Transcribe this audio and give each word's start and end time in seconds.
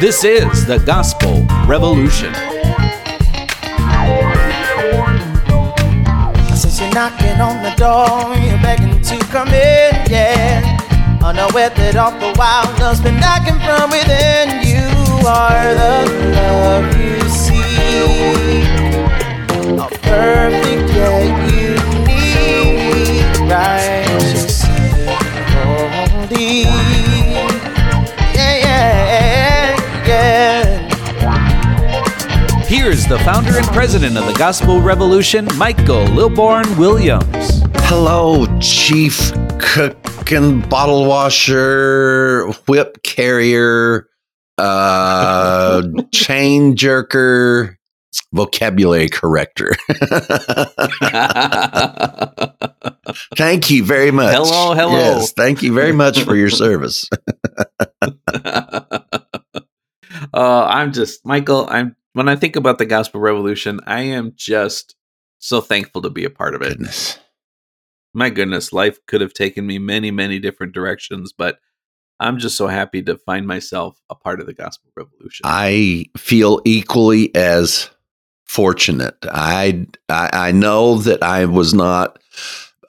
This 0.00 0.24
is 0.24 0.66
the 0.66 0.78
Gospel 0.78 1.46
Revolution. 1.66 2.34
Since 6.56 6.80
you're 6.80 6.92
knocking 6.92 7.40
on 7.40 7.62
the 7.62 7.72
door, 7.76 8.34
you're 8.44 8.60
begging 8.60 9.00
to 9.00 9.18
come 9.26 9.48
in, 9.48 9.94
yeah. 10.10 10.78
Unaware 11.22 11.70
that 11.70 11.96
all 11.96 12.10
the 12.10 12.32
while 12.36 12.66
love's 12.80 13.00
been 13.00 13.18
knocking 13.20 13.58
from 13.64 13.90
within. 13.90 14.66
You 14.66 14.90
are 15.26 15.74
the 15.74 16.10
love 16.36 16.90
you 17.00 17.20
see. 17.30 18.66
A 19.78 19.88
perfect 20.02 20.90
yet 20.92 21.22
unique, 21.54 23.40
righteous, 23.48 23.93
Here's 32.84 33.06
the 33.06 33.18
founder 33.20 33.56
and 33.56 33.66
president 33.68 34.18
of 34.18 34.26
the 34.26 34.34
Gospel 34.34 34.78
Revolution, 34.82 35.48
Michael 35.56 36.04
Lilborn 36.08 36.76
Williams. 36.76 37.62
Hello, 37.76 38.44
Chief 38.60 39.32
Cook 39.58 40.30
and 40.30 40.68
Bottle 40.68 41.06
Washer, 41.06 42.46
Whip 42.68 43.02
Carrier, 43.02 44.06
uh, 44.58 45.82
Chain 46.12 46.76
Jerker, 46.76 47.76
Vocabulary 48.34 49.08
Corrector. 49.08 49.72
thank 53.34 53.70
you 53.70 53.82
very 53.82 54.10
much. 54.10 54.34
Hello, 54.34 54.74
hello. 54.74 54.92
Yes, 54.92 55.32
thank 55.32 55.62
you 55.62 55.72
very 55.72 55.92
much 55.92 56.22
for 56.22 56.36
your 56.36 56.50
service. 56.50 57.08
uh, 58.34 58.98
I'm 60.34 60.92
just 60.92 61.24
Michael. 61.24 61.66
I'm 61.70 61.96
when 62.14 62.28
I 62.28 62.36
think 62.36 62.56
about 62.56 62.78
the 62.78 62.86
Gospel 62.86 63.20
Revolution, 63.20 63.80
I 63.86 64.02
am 64.02 64.32
just 64.34 64.96
so 65.38 65.60
thankful 65.60 66.02
to 66.02 66.10
be 66.10 66.24
a 66.24 66.30
part 66.30 66.54
of 66.54 66.62
it. 66.62 66.70
Goodness. 66.70 67.18
My 68.14 68.30
goodness, 68.30 68.72
life 68.72 69.04
could 69.06 69.20
have 69.20 69.34
taken 69.34 69.66
me 69.66 69.78
many, 69.78 70.10
many 70.10 70.38
different 70.38 70.72
directions, 70.72 71.32
but 71.32 71.58
I'm 72.20 72.38
just 72.38 72.56
so 72.56 72.68
happy 72.68 73.02
to 73.02 73.18
find 73.18 73.46
myself 73.46 74.00
a 74.08 74.14
part 74.14 74.40
of 74.40 74.46
the 74.46 74.54
Gospel 74.54 74.90
Revolution. 74.96 75.42
I 75.44 76.06
feel 76.16 76.62
equally 76.64 77.34
as 77.34 77.90
fortunate. 78.44 79.16
I, 79.24 79.86
I 80.08 80.30
I 80.32 80.52
know 80.52 80.98
that 80.98 81.24
I 81.24 81.46
was 81.46 81.74
not 81.74 82.20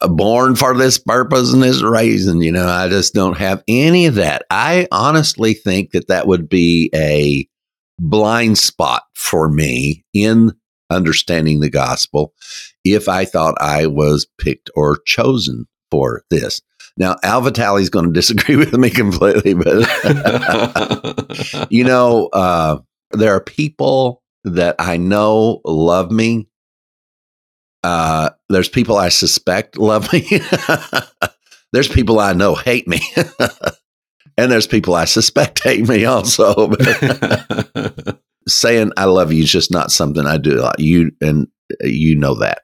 born 0.02 0.56
for 0.56 0.78
this 0.78 1.00
purpose 1.00 1.52
and 1.52 1.64
this 1.64 1.82
reason. 1.82 2.42
You 2.42 2.52
know, 2.52 2.68
I 2.68 2.88
just 2.88 3.16
don't 3.16 3.38
have 3.38 3.64
any 3.68 4.06
of 4.06 4.16
that. 4.16 4.44
I 4.52 4.88
honestly 4.92 5.56
think 5.56 5.92
that 5.92 6.08
that 6.10 6.28
would 6.28 6.48
be 6.48 6.92
a 6.94 7.48
blind 8.00 8.58
spot 8.58 9.04
for 9.14 9.50
me 9.50 10.04
in 10.14 10.52
understanding 10.90 11.60
the 11.60 11.70
gospel 11.70 12.34
if 12.84 13.10
I 13.10 13.26
thought 13.26 13.56
I 13.60 13.88
was 13.88 14.28
picked 14.38 14.70
or 14.76 15.00
chosen 15.06 15.66
for 15.90 16.24
this. 16.30 16.62
Now, 16.98 17.18
Al 17.24 17.42
Vitale 17.42 17.78
is 17.78 17.90
going 17.90 18.06
to 18.14 18.14
disagree 18.14 18.56
with 18.56 18.74
me 18.74 18.90
completely, 18.90 19.54
but 19.54 19.88
you 21.72 21.84
know, 21.84 22.28
uh, 22.28 22.80
there 23.12 23.36
are 23.36 23.42
people 23.42 24.22
that 24.44 24.76
I 24.80 24.98
know 24.98 25.62
love 25.66 26.12
me. 26.12 26.48
Uh, 27.84 28.32
there's 28.50 28.70
people 28.70 28.98
I 28.98 29.10
suspect 29.10 29.78
love 29.78 30.12
me. 30.12 30.28
there's 31.74 31.88
people 31.88 32.20
I 32.20 32.34
know 32.34 32.56
hate 32.56 32.88
me. 32.88 33.00
And 34.38 34.52
there's 34.52 34.68
people 34.68 34.96
I 34.96 35.06
suspect 35.06 35.64
hate 35.64 35.88
me 35.88 36.06
also. 36.06 36.72
Saying 38.48 38.92
I 38.96 39.06
love 39.06 39.34
you 39.34 39.44
is 39.44 39.52
just 39.52 39.72
not 39.72 39.92
something 39.92 40.26
I 40.26 40.38
do. 40.38 40.70
You 40.78 41.12
and 41.22 41.48
you 41.82 42.16
know 42.16 42.36
that. 42.36 42.62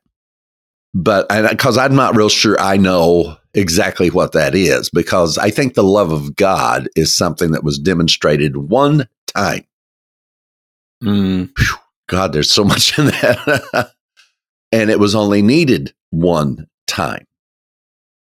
But 0.94 1.28
because 1.50 1.78
I'm 1.78 1.96
not 1.96 2.16
real 2.16 2.30
sure 2.30 2.60
I 2.60 2.78
know 2.78 3.38
exactly 3.54 4.10
what 4.10 4.34
that 4.34 4.54
is, 4.54 4.90
because 4.90 5.38
I 5.38 5.50
think 5.50 5.74
the 5.74 5.84
love 5.84 6.12
of 6.12 6.36
God 6.36 6.88
is 6.96 7.16
something 7.16 7.52
that 7.52 7.64
was 7.64 7.80
demonstrated 7.80 8.58
one 8.58 9.08
time. 9.28 9.66
Mm, 11.04 11.50
God, 12.08 12.34
there's 12.34 12.52
so 12.52 12.64
much 12.64 13.00
in 13.00 13.06
that. 13.06 13.92
and 14.72 14.90
it 14.90 15.00
was 15.00 15.16
only 15.16 15.42
needed 15.42 15.94
one 16.12 16.68
time. 16.88 17.26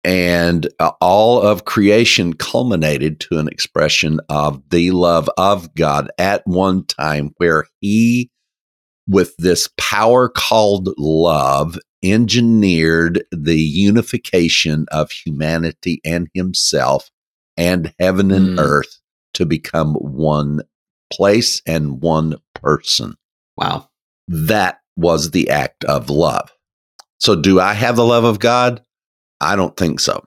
And 0.02 0.68
uh, 0.78 0.92
all 1.00 1.42
of 1.42 1.66
creation 1.66 2.32
culminated 2.32 3.20
to 3.20 3.38
an 3.38 3.48
expression 3.48 4.20
of 4.30 4.62
the 4.70 4.92
love 4.92 5.28
of 5.36 5.74
God 5.74 6.10
at 6.16 6.46
one 6.46 6.86
time, 6.86 7.34
where 7.36 7.66
He, 7.80 8.30
with 9.06 9.36
this 9.36 9.68
power 9.76 10.28
called 10.28 10.88
love, 10.96 11.78
engineered 12.02 13.24
the 13.30 13.58
unification 13.58 14.86
of 14.90 15.10
humanity 15.10 16.00
and 16.04 16.28
Himself 16.34 17.10
and 17.56 17.92
heaven 17.98 18.30
and 18.30 18.56
Mm. 18.56 18.60
earth 18.60 19.00
to 19.34 19.44
become 19.44 19.94
one 19.94 20.62
place 21.12 21.60
and 21.66 22.00
one 22.00 22.36
person 22.54 23.16
wow. 23.56 23.88
that 24.28 24.80
was 24.96 25.32
the 25.32 25.50
act 25.50 25.84
of 25.84 26.08
love. 26.08 26.50
So, 27.18 27.34
do 27.34 27.60
I 27.60 27.74
have 27.74 27.96
the 27.96 28.04
love 28.04 28.24
of 28.24 28.38
God? 28.38 28.82
I 29.40 29.56
don't 29.56 29.76
think 29.76 30.00
so. 30.00 30.26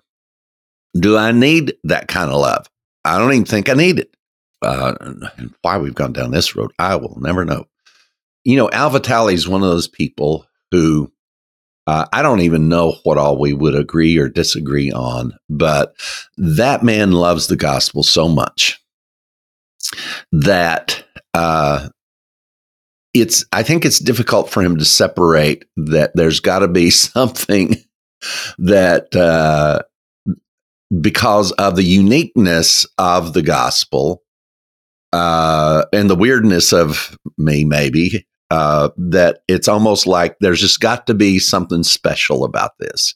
Do 0.95 1.17
I 1.17 1.31
need 1.31 1.75
that 1.85 2.07
kind 2.07 2.31
of 2.31 2.39
love? 2.39 2.67
I 3.05 3.17
don't 3.17 3.33
even 3.33 3.45
think 3.45 3.69
I 3.69 3.73
need 3.73 3.99
it. 3.99 4.15
Uh, 4.61 4.95
and 5.01 5.53
why 5.61 5.77
we've 5.77 5.95
gone 5.95 6.13
down 6.13 6.31
this 6.31 6.55
road, 6.55 6.71
I 6.79 6.95
will 6.95 7.19
never 7.19 7.43
know. 7.43 7.65
You 8.45 8.57
know, 8.57 8.69
Al 8.71 8.89
Vitale 8.89 9.29
is 9.29 9.47
one 9.47 9.61
of 9.61 9.69
those 9.69 9.87
people 9.87 10.45
who 10.71 11.11
uh, 11.85 12.05
I 12.13 12.21
don't 12.21 12.41
even 12.41 12.69
know 12.69 12.95
what 13.03 13.17
all 13.17 13.37
we 13.37 13.53
would 13.53 13.75
agree 13.75 14.17
or 14.17 14.29
disagree 14.29 14.91
on, 14.91 15.33
but 15.49 15.95
that 16.37 16.81
man 16.81 17.11
loves 17.11 17.47
the 17.47 17.57
gospel 17.57 18.03
so 18.03 18.29
much 18.29 18.81
that 20.31 21.03
uh, 21.33 21.89
it's 23.13 23.45
I 23.51 23.63
think 23.63 23.83
it's 23.83 23.99
difficult 23.99 24.49
for 24.49 24.61
him 24.61 24.77
to 24.77 24.85
separate 24.85 25.65
that 25.75 26.15
there's 26.15 26.39
got 26.39 26.59
to 26.59 26.67
be 26.67 26.89
something 26.89 27.75
that 28.57 29.15
uh, 29.15 29.81
because 31.01 31.51
of 31.53 31.75
the 31.75 31.83
uniqueness 31.83 32.85
of 32.97 33.33
the 33.33 33.41
gospel 33.41 34.23
uh, 35.11 35.85
and 35.93 36.09
the 36.09 36.15
weirdness 36.15 36.73
of 36.73 37.17
me, 37.37 37.63
maybe 37.63 38.25
uh, 38.51 38.89
that 38.97 39.39
it's 39.47 39.67
almost 39.67 40.05
like 40.07 40.35
there's 40.39 40.61
just 40.61 40.79
got 40.79 41.07
to 41.07 41.13
be 41.13 41.39
something 41.39 41.83
special 41.83 42.43
about 42.43 42.71
this. 42.79 43.15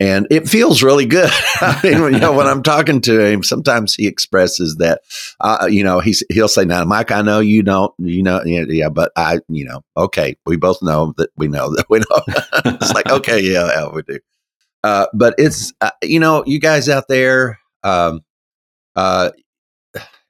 And 0.00 0.26
it 0.30 0.48
feels 0.48 0.82
really 0.82 1.04
good. 1.04 1.30
I 1.60 1.78
mean, 1.84 2.02
when, 2.02 2.14
you 2.14 2.20
know, 2.20 2.32
when 2.32 2.46
I'm 2.46 2.62
talking 2.62 3.02
to 3.02 3.20
him, 3.20 3.42
sometimes 3.42 3.94
he 3.94 4.06
expresses 4.06 4.76
that, 4.76 5.02
uh, 5.40 5.68
you 5.70 5.84
know, 5.84 6.00
he's 6.00 6.24
he'll 6.30 6.48
say, 6.48 6.64
"Now, 6.64 6.84
Mike, 6.84 7.10
I 7.12 7.20
know 7.20 7.40
you 7.40 7.62
don't, 7.62 7.92
you 7.98 8.22
know, 8.22 8.42
yeah, 8.44 8.64
yeah, 8.66 8.88
but 8.88 9.12
I, 9.14 9.40
you 9.48 9.66
know, 9.66 9.82
okay, 9.96 10.36
we 10.46 10.56
both 10.56 10.80
know 10.82 11.12
that 11.18 11.28
we 11.36 11.48
know 11.48 11.74
that 11.76 11.84
we 11.90 11.98
know." 11.98 12.22
it's 12.80 12.94
like, 12.94 13.10
okay, 13.10 13.40
yeah, 13.40 13.66
yeah, 13.66 13.88
we 13.92 14.00
do. 14.02 14.18
Uh, 14.82 15.06
but 15.12 15.34
it's, 15.36 15.74
uh, 15.82 15.90
you 16.02 16.18
know, 16.18 16.42
you 16.46 16.58
guys 16.58 16.88
out 16.88 17.04
there, 17.08 17.58
um, 17.84 18.22
uh, 18.96 19.30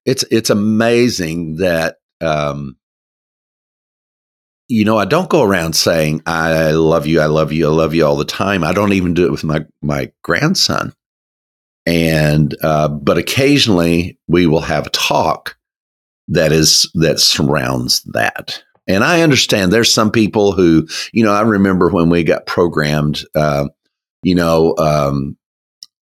it's 0.04 0.24
it's 0.32 0.50
amazing 0.50 1.56
that 1.56 1.98
um, 2.20 2.76
you 4.70 4.84
know 4.84 4.96
I 4.96 5.04
don't 5.04 5.28
go 5.28 5.42
around 5.42 5.74
saying 5.74 6.22
I 6.26 6.70
love 6.70 7.06
you, 7.06 7.20
I 7.20 7.26
love 7.26 7.52
you, 7.52 7.66
I 7.66 7.70
love 7.70 7.92
you 7.92 8.06
all 8.06 8.16
the 8.16 8.24
time. 8.24 8.62
I 8.62 8.72
don't 8.72 8.92
even 8.92 9.14
do 9.14 9.26
it 9.26 9.32
with 9.32 9.44
my 9.44 9.66
my 9.82 10.12
grandson. 10.22 10.94
And 11.86 12.56
uh, 12.62 12.88
but 12.88 13.18
occasionally 13.18 14.18
we 14.28 14.46
will 14.46 14.60
have 14.60 14.86
a 14.86 14.90
talk 14.90 15.56
that 16.28 16.52
is 16.52 16.88
that 16.94 17.18
surrounds 17.18 18.02
that. 18.12 18.62
And 18.86 19.02
I 19.02 19.22
understand 19.22 19.72
there's 19.72 19.92
some 19.92 20.10
people 20.10 20.52
who, 20.52 20.86
you 21.12 21.24
know, 21.24 21.32
I 21.32 21.42
remember 21.42 21.88
when 21.90 22.08
we 22.08 22.24
got 22.24 22.46
programmed, 22.46 23.24
uh, 23.34 23.68
you 24.22 24.34
know, 24.34 24.74
um, 24.78 25.36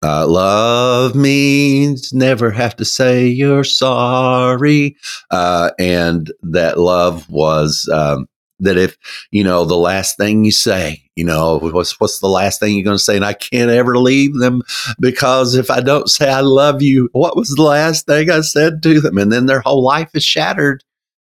uh, 0.04 0.28
love 0.28 1.16
means 1.16 2.14
never 2.14 2.52
have 2.52 2.76
to 2.78 2.86
say 2.86 3.28
you're 3.28 3.64
sorry. 3.64 4.96
Uh, 5.32 5.72
and 5.80 6.32
that 6.42 6.78
love 6.78 7.30
was 7.30 7.90
um, 7.92 8.28
that 8.60 8.78
if, 8.78 8.98
you 9.32 9.44
know, 9.44 9.66
the 9.66 9.78
last 9.78 10.18
thing 10.18 10.44
you 10.44 10.52
say, 10.52 11.04
you 11.16 11.24
know, 11.24 11.60
what's, 11.60 12.00
what's 12.00 12.20
the 12.20 12.28
last 12.28 12.60
thing 12.60 12.76
you're 12.76 12.84
going 12.84 12.98
to 12.98 13.04
say? 13.04 13.16
And 13.16 13.26
I 13.26 13.34
can't 13.34 13.72
ever 13.72 13.98
leave 13.98 14.36
them 14.36 14.62
because 15.00 15.56
if 15.56 15.70
I 15.70 15.82
don't 15.82 16.10
say 16.10 16.30
I 16.30 16.42
love 16.42 16.82
you, 16.82 17.10
what 17.14 17.36
was 17.36 17.50
the 17.50 17.62
last 17.62 18.06
thing 18.06 18.30
I 18.30 18.42
said 18.42 18.84
to 18.84 19.02
them? 19.02 19.18
And 19.18 19.32
then 19.32 19.46
their 19.46 19.62
whole 19.62 19.84
life 19.84 20.10
is 20.14 20.24
shattered 20.24 20.84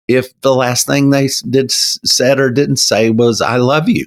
if 0.07 0.39
the 0.41 0.53
last 0.53 0.87
thing 0.87 1.09
they 1.09 1.29
did 1.49 1.71
said 1.71 2.39
or 2.39 2.51
didn't 2.51 2.77
say 2.77 3.09
was 3.09 3.41
I 3.41 3.57
love 3.57 3.89
you. 3.89 4.05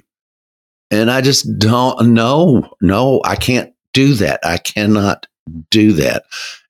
And 0.91 1.11
I 1.11 1.21
just 1.21 1.57
don't 1.59 2.13
know. 2.13 2.69
No, 2.81 3.21
I 3.25 3.35
can't 3.35 3.73
do 3.93 4.13
that. 4.15 4.39
I 4.43 4.57
cannot 4.57 5.27
do 5.69 5.93
that. 5.93 6.23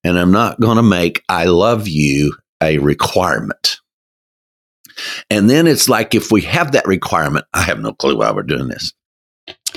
And 0.04 0.18
I'm 0.18 0.32
not 0.32 0.60
going 0.60 0.78
to 0.78 0.84
make 0.84 1.24
I 1.30 1.46
love 1.46 1.88
you 1.88 2.36
a 2.62 2.78
requirement. 2.80 3.80
And 5.30 5.50
then 5.50 5.68
it's 5.68 5.90
like 5.90 6.16
if 6.16 6.32
we 6.32 6.42
have 6.42 6.72
that 6.74 6.88
requirement, 6.88 7.46
I 7.54 7.62
have 7.62 7.80
no 7.80 7.94
clue 7.94 8.18
why 8.18 8.32
we're 8.32 8.44
doing 8.44 8.68
this. 8.68 8.94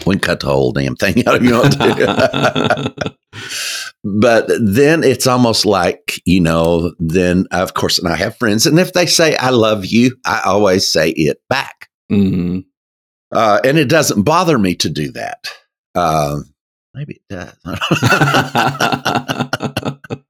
We 0.06 0.14
can 0.14 0.20
cut 0.20 0.40
the 0.40 0.46
whole 0.46 0.72
damn 0.72 0.96
thing 0.96 1.26
out 1.26 1.36
if 1.36 1.42
you 1.42 1.54
want 1.54 1.72
to. 1.72 3.14
but 4.04 4.50
then 4.60 5.04
it's 5.04 5.26
almost 5.26 5.66
like, 5.66 6.20
you 6.24 6.40
know, 6.40 6.94
then 6.98 7.46
of 7.50 7.74
course, 7.74 7.98
and 7.98 8.08
I 8.08 8.16
have 8.16 8.36
friends, 8.36 8.66
and 8.66 8.78
if 8.78 8.92
they 8.92 9.06
say, 9.06 9.36
I 9.36 9.50
love 9.50 9.86
you, 9.86 10.16
I 10.24 10.42
always 10.44 10.90
say 10.90 11.10
it 11.10 11.40
back. 11.48 11.88
Mhm. 12.10 12.64
Uh, 13.32 13.60
and 13.64 13.78
it 13.78 13.88
doesn't 13.88 14.22
bother 14.22 14.58
me 14.58 14.74
to 14.76 14.88
do 14.88 15.12
that. 15.12 15.46
Uh, 15.94 16.38
maybe 16.94 17.20
it 17.28 17.28
does. 17.28 17.54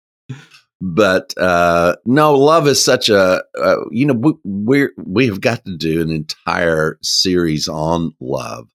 but 0.85 1.33
uh, 1.39 1.95
no, 2.05 2.35
love 2.37 2.67
is 2.67 2.83
such 2.85 3.09
a 3.09 3.45
uh, 3.63 3.77
you 3.93 4.05
know 4.05 4.15
we 4.15 4.33
we're, 4.45 4.93
we 4.99 5.27
have 5.29 5.41
got 5.41 5.65
to 5.65 5.77
do 5.77 6.03
an 6.03 6.11
entire 6.11 6.99
series 7.03 7.69
on 7.69 8.15
love. 8.21 8.69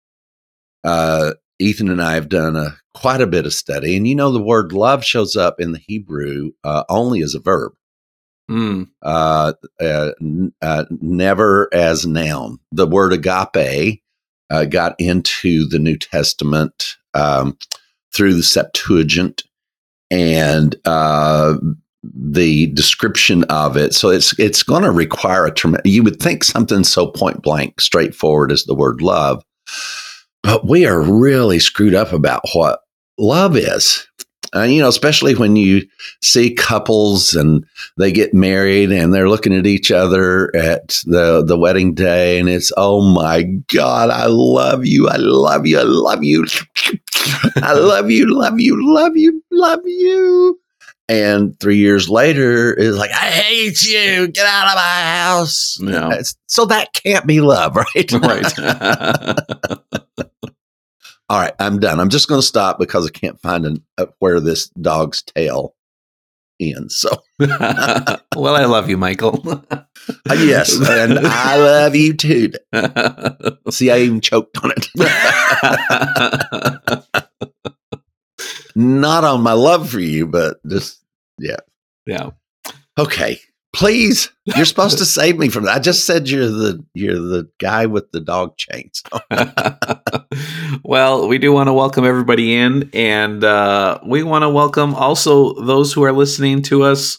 Uh, 0.86 1.33
Ethan 1.59 1.89
and 1.89 2.01
I 2.01 2.13
have 2.13 2.30
done 2.30 2.56
a 2.56 2.77
quite 2.94 3.19
a 3.19 3.27
bit 3.27 3.45
of 3.45 3.54
study, 3.54 3.98
and 3.98 4.07
you 4.07 4.15
know 4.15 4.31
the 4.31 4.42
word 4.42 4.71
love 4.71 5.04
shows 5.04 5.36
up 5.36 5.59
in 5.59 5.74
the 5.74 5.81
Hebrew 5.86 6.51
uh, 6.63 6.86
only 6.88 7.21
as 7.21 7.36
a 7.36 7.39
verb, 7.42 7.74
Mm. 8.50 8.88
uh, 9.01 9.53
uh, 9.81 10.12
n- 10.21 10.53
uh, 10.62 10.86
never 11.01 11.68
as 11.74 12.06
noun. 12.07 12.60
The 12.71 12.88
word 12.88 13.12
agape 13.12 14.01
uh, 14.50 14.63
got 14.63 14.95
into 14.98 15.68
the 15.68 15.80
New 15.80 15.98
Testament 15.98 16.95
um, 17.13 17.57
through 18.13 18.36
the 18.36 18.44
Septuagint, 18.44 19.44
and 20.10 20.74
uh, 20.86 21.56
the 22.04 22.68
description 22.68 23.44
of 23.46 23.76
it. 23.78 23.94
So 23.94 24.10
it's 24.10 24.38
it's 24.40 24.64
going 24.64 24.84
to 24.84 24.92
require 24.92 25.46
a 25.46 25.54
term. 25.54 25.78
You 25.84 26.04
would 26.04 26.20
think 26.22 26.44
something 26.44 26.84
so 26.84 27.08
point 27.08 27.42
blank, 27.42 27.82
straightforward 27.82 28.52
as 28.52 28.64
the 28.64 28.76
word 28.76 29.02
love, 29.02 29.44
but 30.44 30.68
we 30.68 30.86
are 30.86 31.02
really 31.02 31.60
screwed 31.60 31.96
up 31.96 32.14
about 32.14 32.42
what 32.54 32.80
love 33.18 33.58
is. 33.58 34.08
Uh, 34.56 34.62
you 34.62 34.82
know, 34.82 34.88
especially 34.88 35.36
when 35.36 35.58
you 35.58 35.86
see 36.22 36.54
couples 36.54 37.34
and 37.34 37.66
they 37.98 38.14
get 38.14 38.34
married 38.34 38.94
and 38.94 39.14
they're 39.14 39.28
looking 39.28 39.54
at 39.54 39.68
each 39.68 39.92
other 39.92 40.56
at 40.56 41.02
the 41.06 41.44
the 41.46 41.58
wedding 41.58 41.94
day, 41.94 42.40
and 42.40 42.48
it's 42.48 42.72
oh 42.78 43.02
my 43.02 43.44
god, 43.74 44.10
I 44.10 44.28
love 44.28 44.86
you, 44.86 45.10
I 45.10 45.18
love 45.18 45.68
you, 45.68 45.80
I 45.80 45.84
love 45.84 46.24
you, 46.24 46.46
I 47.58 47.74
love 47.74 48.10
you, 48.10 48.34
love 48.34 48.60
you, 48.60 48.94
love 48.94 49.18
you, 49.18 49.44
love 49.52 49.82
you. 49.86 50.60
And 51.09 51.57
three 51.59 51.77
years 51.77 52.09
later, 52.09 52.74
it's 52.77 52.98
like, 52.98 53.12
I 53.12 53.31
hate 53.31 53.81
you. 53.83 54.27
Get 54.27 54.45
out 54.45 54.68
of 54.68 54.75
my 54.75 54.81
house. 54.81 55.77
Yeah. 55.81 56.21
So 56.48 56.65
that 56.65 56.92
can't 56.94 57.25
be 57.25 57.39
love, 57.39 57.75
right? 57.95 58.12
right. 58.12 58.59
All 61.30 61.39
right, 61.39 61.54
I'm 61.59 61.80
done. 61.80 62.00
I'm 62.00 62.09
just 62.09 62.30
going 62.30 62.39
to 62.39 62.48
stop 62.48 62.80
because 62.80 63.06
I 63.06 63.09
can't 63.09 63.39
find 63.42 63.65
an, 63.65 63.83
uh, 63.98 64.06
where 64.19 64.39
this 64.39 64.69
dog's 64.69 65.21
tail 65.24 65.75
ends. 66.59 66.95
So, 66.95 67.10
well, 67.39 68.56
I 68.56 68.65
love 68.65 68.89
you, 68.89 68.98
Michael. 68.98 69.44
uh, 69.69 69.83
yes, 70.30 70.74
and 70.88 71.19
I 71.19 71.57
love 71.57 71.95
you 71.95 72.13
too. 72.13 72.51
See, 73.69 73.92
I 73.92 74.00
even 74.00 74.21
choked 74.21 74.57
on 74.63 74.71
it. 74.75 74.88
Not 78.77 79.24
on 79.24 79.41
my 79.41 79.53
love 79.53 79.89
for 79.89 80.00
you, 80.00 80.27
but 80.27 80.57
just, 80.68 81.03
yeah. 81.39 81.57
Yeah. 82.06 82.29
Okay. 82.95 83.39
Please, 83.74 84.31
you're 84.45 84.65
supposed 84.65 85.00
to 85.00 85.06
save 85.18 85.39
me 85.39 85.50
from 85.50 85.63
that. 85.63 85.75
I 85.77 85.79
just 85.79 86.06
said 86.06 86.29
you're 86.29 86.47
the 86.47 86.85
you're 86.94 87.19
the 87.19 87.50
guy 87.59 87.88
with 87.88 88.12
the 88.12 88.19
dog 88.19 88.56
chains. 88.57 89.01
well, 90.83 91.27
we 91.27 91.39
do 91.39 91.51
want 91.51 91.69
to 91.69 91.74
welcome 91.74 92.06
everybody 92.06 92.56
in, 92.56 92.89
and 92.94 93.44
uh, 93.44 94.00
we 94.06 94.21
want 94.21 94.44
to 94.44 94.50
welcome 94.50 94.94
also 94.94 95.53
those 95.62 95.91
who 95.91 96.03
are 96.03 96.13
listening 96.13 96.62
to 96.63 96.83
us. 96.83 97.18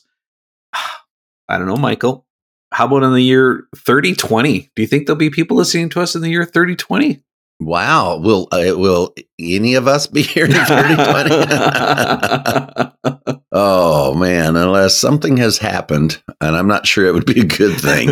I 1.49 1.59
don't 1.59 1.67
know, 1.67 1.77
Michael. 1.77 2.25
How 2.73 2.87
about 2.87 3.03
in 3.03 3.13
the 3.13 3.23
year 3.23 3.67
3020? 3.77 4.71
Do 4.75 4.83
you 4.83 4.89
think 4.89 5.07
there'll 5.07 5.19
be 5.19 5.31
people 5.31 5.57
listening 5.57 5.89
to 5.91 6.01
us 6.01 6.15
in 6.15 6.23
the 6.23 6.31
year 6.31 6.45
3020? 6.45 7.21
Wow. 7.61 8.19
Will 8.19 8.49
uh, 8.53 8.75
will 8.77 9.15
any 9.39 9.75
of 9.75 9.89
us 9.89 10.07
be 10.07 10.23
here 10.35 10.45
in 10.45 10.53
3020? 10.53 13.41
oh 13.53 14.15
man, 14.15 14.57
unless 14.57 14.97
something 14.97 15.37
has 15.39 15.59
happened, 15.59 16.23
and 16.41 16.57
I'm 16.57 16.69
not 16.69 16.87
sure 16.87 17.07
it 17.07 17.15
would 17.15 17.27
be 17.27 17.41
a 17.41 17.45
good 17.45 17.81
thing. 17.81 18.11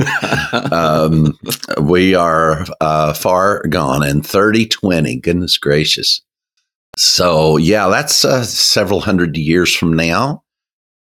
um, 0.73 1.39
we 1.81 2.15
are 2.15 2.65
uh, 2.81 3.13
far 3.13 3.63
gone 3.69 4.07
in 4.07 4.23
3020. 4.23 5.21
Goodness 5.21 5.59
gracious. 5.59 6.23
So 6.97 7.57
yeah, 7.57 7.89
that's 7.89 8.25
uh, 8.25 8.43
several 8.43 9.01
hundred 9.01 9.37
years 9.37 9.75
from 9.75 9.93
now, 9.93 10.43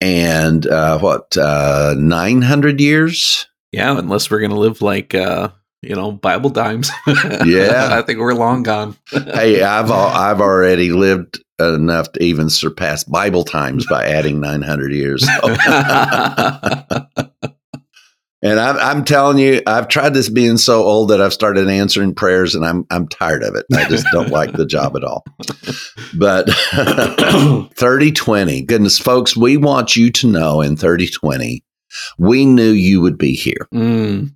and 0.01 0.67
uh, 0.67 0.99
what 0.99 1.37
uh, 1.37 1.95
900 1.97 2.81
years? 2.81 3.47
yeah, 3.75 3.99
unless 3.99 4.31
we're 4.31 4.41
gonna 4.41 4.55
live 4.55 4.83
like 4.83 5.17
uh, 5.17 5.49
you 5.89 5.95
know 5.95 6.13
Bible 6.13 6.51
times. 6.51 6.91
Yeah. 7.45 7.89
I 7.93 8.03
think 8.03 8.19
we're 8.19 8.35
long 8.35 8.63
gone. 8.63 8.97
hey, 9.11 9.63
I've 9.63 9.91
I've 9.91 10.41
already 10.41 10.91
lived 10.91 11.43
enough 11.61 12.11
to 12.13 12.23
even 12.23 12.51
surpass 12.51 13.05
Bible 13.05 13.45
times 13.45 13.87
by 13.87 14.05
adding 14.07 14.41
900 14.41 14.93
years. 14.93 15.25
So- 15.41 15.57
and 18.43 18.61
I'm, 18.61 18.77
I'm 18.77 19.05
telling 19.05 19.39
you, 19.39 19.63
I've 19.67 19.89
tried 19.89 20.13
this 20.13 20.29
being 20.29 20.59
so 20.59 20.83
old 20.83 21.09
that 21.09 21.23
I've 21.23 21.33
started 21.33 21.67
answering 21.67 22.15
prayers, 22.15 22.55
and 22.55 22.63
I'm 22.63 22.85
I'm 22.91 23.09
tired 23.09 23.43
of 23.43 23.55
it. 23.55 23.65
I 23.75 23.89
just 23.89 24.07
don't 24.13 24.29
like 24.29 24.53
the 24.53 24.67
job 24.67 24.97
at 24.99 25.03
all. 25.05 25.25
But 26.19 26.51
3020, 27.75 28.63
goodness, 28.65 28.99
folks, 28.99 29.35
we 29.35 29.57
want 29.57 29.97
you 29.97 30.11
to 30.13 30.27
know 30.31 30.61
in 30.61 30.77
3020, 30.77 31.65
we 32.19 32.45
knew 32.45 32.71
you 32.71 33.01
would 33.01 33.17
be 33.17 33.33
here. 33.35 33.67
Mm, 33.73 34.35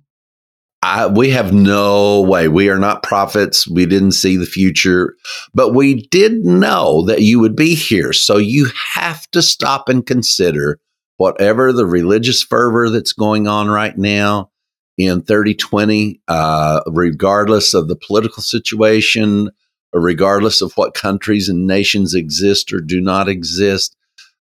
I, 0.81 1.07
we 1.07 1.29
have 1.31 1.53
no 1.53 2.21
way. 2.21 2.47
We 2.47 2.69
are 2.69 2.79
not 2.79 3.03
prophets. 3.03 3.67
We 3.67 3.85
didn't 3.85 4.13
see 4.13 4.37
the 4.37 4.45
future, 4.45 5.15
but 5.53 5.73
we 5.73 6.07
did 6.07 6.45
know 6.45 7.05
that 7.05 7.21
you 7.21 7.39
would 7.39 7.55
be 7.55 7.75
here. 7.75 8.13
So 8.13 8.37
you 8.37 8.67
have 8.93 9.29
to 9.31 9.41
stop 9.41 9.89
and 9.89 10.05
consider 10.05 10.79
whatever 11.17 11.73
the 11.73 11.85
religious 11.85 12.41
fervor 12.41 12.89
that's 12.89 13.11
going 13.11 13.45
on 13.45 13.67
right 13.67 13.97
now 13.97 14.51
in 14.97 15.21
3020, 15.21 16.21
uh, 16.29 16.81
regardless 16.87 17.73
of 17.73 17.89
the 17.89 17.97
political 17.97 18.41
situation, 18.41 19.49
regardless 19.91 20.61
of 20.61 20.71
what 20.73 20.93
countries 20.93 21.49
and 21.49 21.67
nations 21.67 22.13
exist 22.13 22.71
or 22.71 22.79
do 22.79 23.01
not 23.01 23.27
exist. 23.27 23.97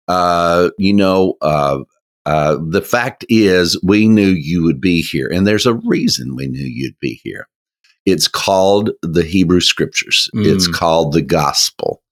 Uh, 0.06 0.70
you 0.78 0.92
know, 0.92 1.34
uh, 1.42 1.78
uh, 2.26 2.56
the 2.68 2.82
fact 2.82 3.24
is, 3.28 3.80
we 3.82 4.08
knew 4.08 4.28
you 4.28 4.62
would 4.62 4.80
be 4.80 5.00
here, 5.00 5.28
and 5.32 5.46
there's 5.46 5.66
a 5.66 5.74
reason 5.74 6.36
we 6.36 6.46
knew 6.46 6.66
you'd 6.66 6.98
be 7.00 7.20
here. 7.22 7.48
It's 8.06 8.28
called 8.28 8.90
the 9.02 9.22
Hebrew 9.22 9.60
Scriptures. 9.60 10.30
Mm. 10.34 10.46
It's 10.46 10.66
called 10.66 11.12
the 11.12 11.22
Gospel, 11.22 12.02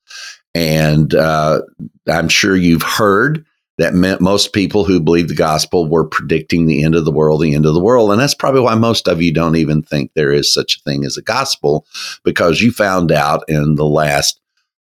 and 0.54 1.14
uh, 1.14 1.62
I'm 2.08 2.28
sure 2.28 2.56
you've 2.56 2.82
heard 2.82 3.44
that 3.78 3.92
meant 3.92 4.22
most 4.22 4.54
people 4.54 4.84
who 4.84 4.98
believe 4.98 5.28
the 5.28 5.34
gospel 5.34 5.86
were 5.86 6.08
predicting 6.08 6.64
the 6.64 6.82
end 6.82 6.94
of 6.94 7.04
the 7.04 7.12
world, 7.12 7.42
the 7.42 7.54
end 7.54 7.66
of 7.66 7.74
the 7.74 7.80
world, 7.80 8.10
and 8.10 8.18
that's 8.18 8.34
probably 8.34 8.62
why 8.62 8.74
most 8.74 9.06
of 9.06 9.20
you 9.20 9.34
don't 9.34 9.56
even 9.56 9.82
think 9.82 10.10
there 10.14 10.32
is 10.32 10.52
such 10.52 10.76
a 10.76 10.80
thing 10.80 11.04
as 11.04 11.18
a 11.18 11.22
gospel, 11.22 11.86
because 12.24 12.62
you 12.62 12.72
found 12.72 13.12
out 13.12 13.44
in 13.48 13.74
the 13.74 13.84
last 13.84 14.40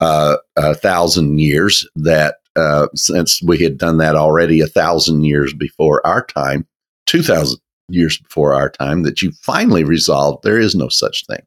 uh, 0.02 0.36
thousand 0.58 1.40
years 1.40 1.88
that 1.96 2.36
uh, 2.56 2.88
since 2.96 3.42
we 3.42 3.58
had 3.60 3.78
done 3.78 3.98
that 3.98 4.16
already 4.16 4.62
a 4.62 4.68
thousand 4.68 5.24
years 5.24 5.54
before 5.54 6.06
our 6.06 6.26
time, 6.26 6.68
2,000 7.08 7.60
years 7.90 8.18
before 8.18 8.54
our 8.54 8.70
time, 8.70 9.04
that 9.04 9.22
you 9.22 9.32
finally 9.42 9.84
resolved 9.84 10.44
there 10.44 10.60
is 10.60 10.76
no 10.76 10.90
such 10.90 11.26
thing. 11.26 11.42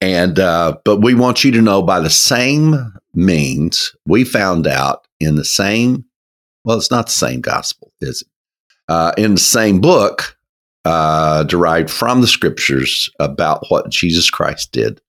And, 0.00 0.38
uh, 0.38 0.76
but 0.84 1.00
we 1.00 1.14
want 1.14 1.44
you 1.44 1.52
to 1.52 1.62
know 1.62 1.82
by 1.82 2.00
the 2.00 2.10
same 2.10 2.92
means, 3.14 3.94
we 4.06 4.24
found 4.24 4.66
out 4.66 5.06
in 5.20 5.36
the 5.36 5.44
same, 5.44 6.04
well, 6.64 6.76
it's 6.76 6.90
not 6.90 7.06
the 7.06 7.12
same 7.12 7.40
gospel, 7.40 7.92
is 8.00 8.22
it? 8.22 8.28
Uh, 8.86 9.12
in 9.16 9.34
the 9.34 9.40
same 9.40 9.80
book, 9.80 10.36
uh, 10.84 11.44
derived 11.44 11.90
from 11.90 12.20
the 12.20 12.26
scriptures 12.26 13.08
about 13.18 13.64
what 13.70 13.88
Jesus 13.88 14.28
Christ 14.28 14.72
did, 14.72 15.00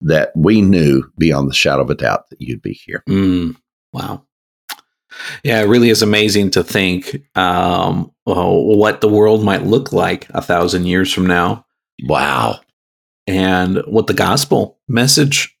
that 0.00 0.32
we 0.34 0.60
knew 0.60 1.04
beyond 1.18 1.48
the 1.48 1.54
shadow 1.54 1.82
of 1.82 1.90
a 1.90 1.94
doubt 1.94 2.28
that 2.30 2.40
you'd 2.40 2.62
be 2.62 2.72
here. 2.72 3.04
mm, 3.08 3.54
wow. 3.92 4.24
Yeah, 5.44 5.60
it 5.60 5.66
really 5.68 5.90
is 5.90 6.02
amazing 6.02 6.50
to 6.52 6.64
think 6.64 7.22
um, 7.36 8.10
what 8.24 9.00
the 9.02 9.08
world 9.08 9.44
might 9.44 9.62
look 9.62 9.92
like 9.92 10.26
a 10.30 10.40
thousand 10.40 10.86
years 10.86 11.12
from 11.12 11.26
now, 11.26 11.66
Wow. 12.04 12.60
and 13.26 13.78
what 13.86 14.06
the 14.06 14.14
gospel 14.14 14.78
message 14.88 15.54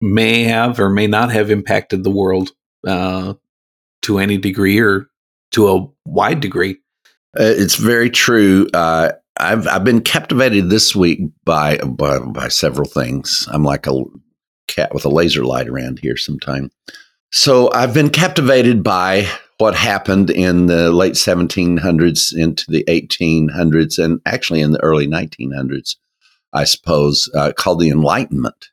may 0.00 0.44
have 0.44 0.80
or 0.80 0.88
may 0.88 1.06
not 1.06 1.30
have 1.30 1.50
impacted 1.50 2.04
the 2.04 2.10
world 2.10 2.50
uh, 2.86 3.34
to 4.02 4.18
any 4.18 4.38
degree 4.38 4.78
or 4.80 5.08
to 5.52 5.68
a 5.68 5.86
wide 6.06 6.40
degree. 6.40 6.78
Uh, 7.38 7.42
it's 7.44 7.74
very 7.74 8.08
true. 8.08 8.66
Uh, 8.72 9.12
I've 9.38 9.68
I've 9.68 9.84
been 9.84 10.00
captivated 10.00 10.70
this 10.70 10.96
week 10.96 11.20
by, 11.44 11.76
by 11.78 12.18
by 12.20 12.48
several 12.48 12.88
things. 12.88 13.46
I'm 13.52 13.62
like 13.62 13.86
a 13.86 14.02
cat 14.68 14.94
with 14.94 15.04
a 15.04 15.10
laser 15.10 15.44
light 15.44 15.68
around 15.68 15.98
here 16.00 16.16
sometime. 16.16 16.70
So 17.30 17.70
I've 17.72 17.92
been 17.92 18.10
captivated 18.10 18.82
by 18.82 19.28
what 19.58 19.74
happened 19.74 20.30
in 20.30 20.66
the 20.66 20.92
late 20.92 21.14
1700s 21.14 22.34
into 22.34 22.64
the 22.68 22.84
1800s 22.84 24.02
and 24.02 24.20
actually 24.24 24.60
in 24.60 24.72
the 24.72 24.82
early 24.82 25.06
1900s, 25.06 25.96
I 26.52 26.64
suppose, 26.64 27.28
uh, 27.34 27.52
called 27.52 27.80
the 27.80 27.90
Enlightenment. 27.90 28.68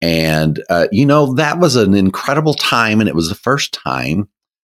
And, 0.00 0.62
uh, 0.70 0.88
you 0.90 1.04
know, 1.04 1.34
that 1.34 1.58
was 1.58 1.76
an 1.76 1.94
incredible 1.94 2.54
time. 2.54 3.00
And 3.00 3.08
it 3.08 3.14
was 3.14 3.28
the 3.28 3.34
first 3.34 3.72
time 3.72 4.28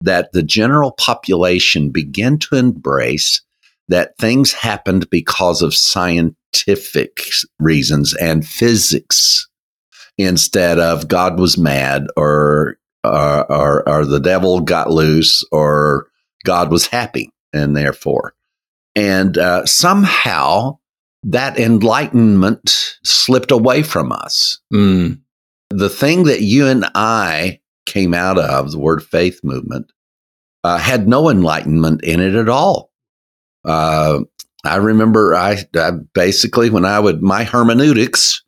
that 0.02 0.32
the 0.32 0.44
general 0.44 0.92
population 0.92 1.92
began 1.92 2.40
to 2.40 2.56
embrace 2.56 3.42
that 3.90 4.18
things 4.18 4.54
happened 4.54 5.10
because 5.10 5.62
of 5.62 5.76
scientific 5.76 7.28
reasons 7.60 8.14
and 8.16 8.46
physics 8.46 9.48
instead 10.18 10.80
of 10.80 11.08
God 11.08 11.40
was 11.40 11.58
mad 11.58 12.08
or 12.18 12.78
or, 13.04 13.52
or, 13.52 13.90
or 13.90 14.06
the 14.06 14.20
devil 14.20 14.60
got 14.62 14.90
loose 14.90 15.44
or 15.52 16.08
God 16.46 16.72
was 16.72 16.88
happy 16.88 17.32
and 17.54 17.76
therefore. 17.76 18.34
And 18.96 19.38
uh, 19.38 19.66
somehow 19.66 20.80
that 21.24 21.58
enlightenment 21.58 22.98
slipped 23.04 23.52
away 23.52 23.84
from 23.84 24.12
us. 24.12 24.60
Mm. 24.74 25.20
The 25.70 25.90
thing 25.90 26.24
that 26.24 26.42
you 26.42 26.68
and 26.68 26.86
I 26.94 27.60
came 27.86 28.14
out 28.14 28.38
of, 28.38 28.72
the 28.72 28.80
word 28.80 29.04
faith 29.04 29.40
movement, 29.44 29.92
uh, 30.64 30.78
had 30.78 31.08
no 31.08 31.30
enlightenment 31.30 32.04
in 32.04 32.20
it 32.20 32.36
at 32.36 32.50
all. 32.50 32.92
Uh, 33.66 34.20
I 34.64 34.78
remember 34.78 35.36
I, 35.36 35.66
I, 35.76 35.92
basically 36.14 36.70
when 36.70 36.86
I 36.86 37.00
would 37.00 37.22
my 37.22 37.44
hermeneutics 37.44 38.44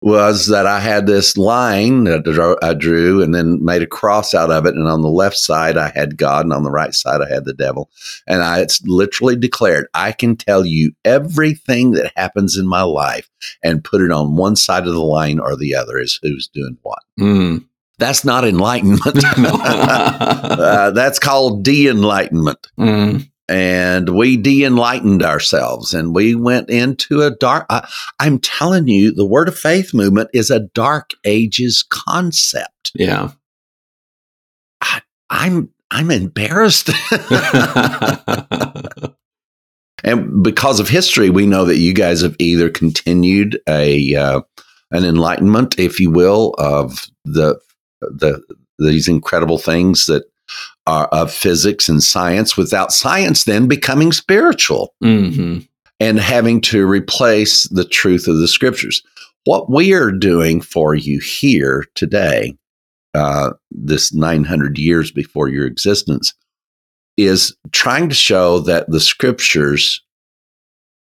was 0.00 0.46
that 0.46 0.66
I 0.66 0.78
had 0.78 1.06
this 1.06 1.36
line 1.36 2.04
that 2.04 2.58
I 2.62 2.74
drew 2.74 3.22
and 3.22 3.34
then 3.34 3.64
made 3.64 3.82
a 3.82 3.86
cross 3.86 4.32
out 4.32 4.50
of 4.50 4.64
it. 4.64 4.74
And 4.74 4.86
on 4.86 5.02
the 5.02 5.08
left 5.08 5.36
side, 5.36 5.76
I 5.76 5.90
had 5.90 6.16
God, 6.16 6.44
and 6.44 6.52
on 6.52 6.62
the 6.62 6.70
right 6.70 6.94
side, 6.94 7.20
I 7.20 7.28
had 7.28 7.44
the 7.44 7.52
devil. 7.52 7.90
And 8.26 8.42
I 8.42 8.60
it's 8.60 8.80
literally 8.82 9.34
declared, 9.34 9.86
I 9.94 10.12
can 10.12 10.36
tell 10.36 10.64
you 10.64 10.92
everything 11.04 11.92
that 11.92 12.12
happens 12.16 12.56
in 12.56 12.66
my 12.66 12.82
life 12.82 13.28
and 13.62 13.84
put 13.84 14.00
it 14.00 14.12
on 14.12 14.36
one 14.36 14.56
side 14.56 14.86
of 14.86 14.94
the 14.94 15.00
line 15.00 15.40
or 15.40 15.56
the 15.56 15.74
other 15.74 15.98
is 15.98 16.18
who's 16.22 16.48
doing 16.48 16.78
what. 16.82 17.02
Mm. 17.18 17.64
That's 17.98 18.24
not 18.24 18.46
enlightenment. 18.46 19.02
uh, 19.36 20.92
that's 20.92 21.18
called 21.18 21.64
de 21.64 21.88
enlightenment. 21.88 22.68
Mm 22.78 23.28
and 23.48 24.10
we 24.10 24.36
de-enlightened 24.36 25.22
ourselves 25.22 25.94
and 25.94 26.14
we 26.14 26.34
went 26.34 26.68
into 26.68 27.22
a 27.22 27.30
dark 27.30 27.66
I, 27.70 27.88
i'm 28.20 28.38
telling 28.38 28.88
you 28.88 29.12
the 29.12 29.26
word 29.26 29.48
of 29.48 29.58
faith 29.58 29.94
movement 29.94 30.30
is 30.32 30.50
a 30.50 30.60
dark 30.60 31.10
ages 31.24 31.84
concept. 31.88 32.92
Yeah. 32.94 33.30
I, 34.80 35.02
i'm 35.30 35.70
i'm 35.90 36.10
embarrassed. 36.10 36.90
And 40.04 40.42
because 40.42 40.80
of 40.80 40.88
history 40.88 41.30
we 41.30 41.46
know 41.46 41.64
that 41.64 41.78
you 41.78 41.92
guys 41.92 42.20
have 42.20 42.36
either 42.38 42.70
continued 42.70 43.60
a 43.68 44.14
uh, 44.14 44.40
an 44.90 45.04
enlightenment 45.04 45.78
if 45.78 46.00
you 46.00 46.10
will 46.10 46.54
of 46.58 47.06
the 47.24 47.60
the 48.00 48.42
these 48.78 49.08
incredible 49.08 49.58
things 49.58 50.06
that 50.06 50.24
uh, 50.88 51.06
of 51.12 51.30
physics 51.30 51.86
and 51.90 52.02
science 52.02 52.56
without 52.56 52.92
science 52.92 53.44
then 53.44 53.68
becoming 53.68 54.10
spiritual 54.10 54.94
mm-hmm. 55.04 55.58
and 56.00 56.18
having 56.18 56.62
to 56.62 56.86
replace 56.86 57.68
the 57.68 57.84
truth 57.84 58.26
of 58.26 58.38
the 58.38 58.48
scriptures. 58.48 59.02
What 59.44 59.70
we 59.70 59.92
are 59.92 60.10
doing 60.10 60.62
for 60.62 60.94
you 60.94 61.20
here 61.20 61.84
today, 61.94 62.56
uh, 63.14 63.50
this 63.70 64.14
900 64.14 64.78
years 64.78 65.12
before 65.12 65.48
your 65.48 65.66
existence, 65.66 66.32
is 67.18 67.54
trying 67.72 68.08
to 68.08 68.14
show 68.14 68.60
that 68.60 68.90
the 68.90 69.00
scriptures 69.00 70.02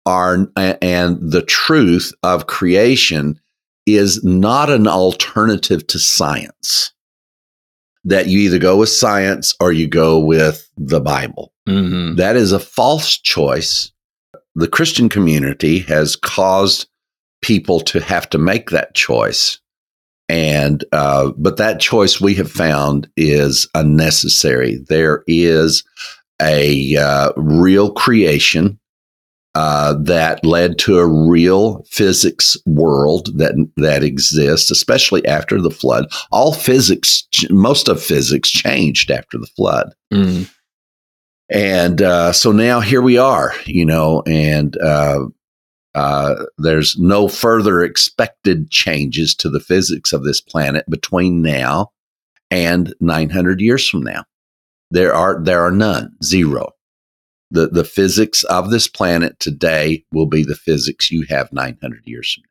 are 0.05 0.47
and 0.55 1.17
the 1.19 1.43
truth 1.45 2.13
of 2.23 2.47
creation 2.47 3.37
is 3.85 4.23
not 4.23 4.69
an 4.69 4.87
alternative 4.87 5.85
to 5.87 5.99
science 5.99 6.92
that 8.05 8.27
you 8.27 8.39
either 8.39 8.59
go 8.59 8.77
with 8.77 8.89
science 8.89 9.55
or 9.59 9.71
you 9.71 9.87
go 9.87 10.19
with 10.19 10.69
the 10.77 10.99
Bible. 10.99 11.53
Mm-hmm. 11.67 12.15
That 12.15 12.35
is 12.35 12.51
a 12.51 12.59
false 12.59 13.17
choice. 13.17 13.91
The 14.55 14.67
Christian 14.67 15.09
community 15.09 15.79
has 15.79 16.15
caused 16.15 16.87
people 17.41 17.79
to 17.81 17.99
have 18.01 18.29
to 18.29 18.37
make 18.37 18.69
that 18.69 18.93
choice. 18.93 19.59
And, 20.29 20.83
uh, 20.91 21.31
but 21.37 21.57
that 21.57 21.79
choice 21.79 22.19
we 22.19 22.33
have 22.35 22.51
found 22.51 23.09
is 23.17 23.67
unnecessary. 23.75 24.77
There 24.87 25.23
is 25.27 25.83
a 26.41 26.95
uh, 26.95 27.31
real 27.35 27.91
creation 27.91 28.79
uh, 29.55 29.93
that 30.01 30.43
led 30.43 30.79
to 30.79 30.97
a 30.97 31.05
real 31.05 31.83
physics 31.83 32.57
world 32.65 33.37
that 33.37 33.53
that 33.77 34.03
exists, 34.03 34.71
especially 34.71 35.25
after 35.27 35.61
the 35.61 35.71
flood. 35.71 36.07
All 36.31 36.53
physics, 36.53 37.27
most 37.49 37.87
of 37.87 38.01
physics, 38.01 38.49
changed 38.49 39.11
after 39.11 39.37
the 39.37 39.47
flood, 39.47 39.93
mm. 40.11 40.49
and 41.49 42.01
uh, 42.01 42.33
so 42.33 42.51
now 42.51 42.79
here 42.79 43.01
we 43.01 43.17
are, 43.17 43.53
you 43.65 43.85
know, 43.85 44.23
and 44.25 44.75
uh, 44.81 45.25
uh, 45.93 46.45
there's 46.57 46.97
no 46.97 47.27
further 47.27 47.83
expected 47.83 48.71
changes 48.71 49.35
to 49.35 49.49
the 49.49 49.59
physics 49.59 50.13
of 50.13 50.23
this 50.23 50.41
planet 50.41 50.89
between 50.89 51.43
now 51.43 51.91
and 52.49 52.95
900 52.99 53.61
years 53.61 53.87
from 53.87 54.01
now. 54.01 54.23
There 54.89 55.13
are 55.13 55.39
there 55.43 55.61
are 55.61 55.71
none, 55.71 56.15
zero 56.23 56.73
the, 57.53 57.67
the 57.67 57.83
physics 57.85 58.43
of 58.45 58.71
this 58.71 58.87
planet 58.87 59.39
today 59.39 60.03
will 60.11 60.25
be 60.25 60.43
the 60.43 60.55
physics 60.55 61.11
you 61.11 61.25
have 61.29 61.53
900 61.53 62.01
years 62.05 62.33
from 62.33 62.41
now. 62.41 62.49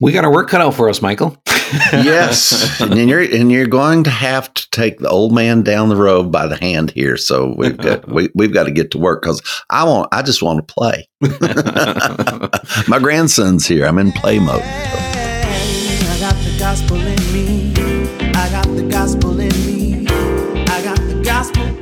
We 0.00 0.10
got 0.10 0.24
our 0.24 0.32
work 0.32 0.48
cut 0.48 0.60
out 0.60 0.74
for 0.74 0.88
us, 0.88 1.00
Michael. 1.00 1.40
yes, 1.92 2.80
and 2.80 3.08
you're 3.08 3.20
and 3.20 3.52
you're 3.52 3.68
going 3.68 4.02
to 4.04 4.10
have 4.10 4.52
to 4.54 4.68
take 4.72 4.98
the 4.98 5.08
old 5.08 5.32
man 5.32 5.62
down 5.62 5.88
the 5.88 5.96
road 5.96 6.32
by 6.32 6.48
the 6.48 6.56
hand 6.56 6.90
here. 6.90 7.16
So 7.16 7.54
we've 7.56 7.76
got 7.76 8.08
we, 8.12 8.28
we've 8.34 8.52
got 8.52 8.64
to 8.64 8.72
get 8.72 8.90
to 8.90 8.98
work 8.98 9.22
because 9.22 9.40
I 9.70 9.84
want 9.84 10.08
I 10.12 10.22
just 10.22 10.42
want 10.42 10.66
to 10.66 10.74
play. 10.74 11.08
My 12.88 12.98
grandson's 12.98 13.64
here. 13.64 13.86
I'm 13.86 13.98
in 13.98 14.10
play 14.10 14.40
mode. 14.40 14.60
I 14.64 16.16
got 16.18 16.34
the 16.34 16.56
gospel 16.58 16.96
in 16.96 17.32
me. 17.32 17.72
I 18.34 18.50
got 18.50 18.66
the 18.66 18.88
gospel 18.90 19.38
in 19.38 19.66
me. 19.66 20.06
I 20.08 20.82
got 20.82 20.98
the 20.98 21.22
gospel 21.24 21.81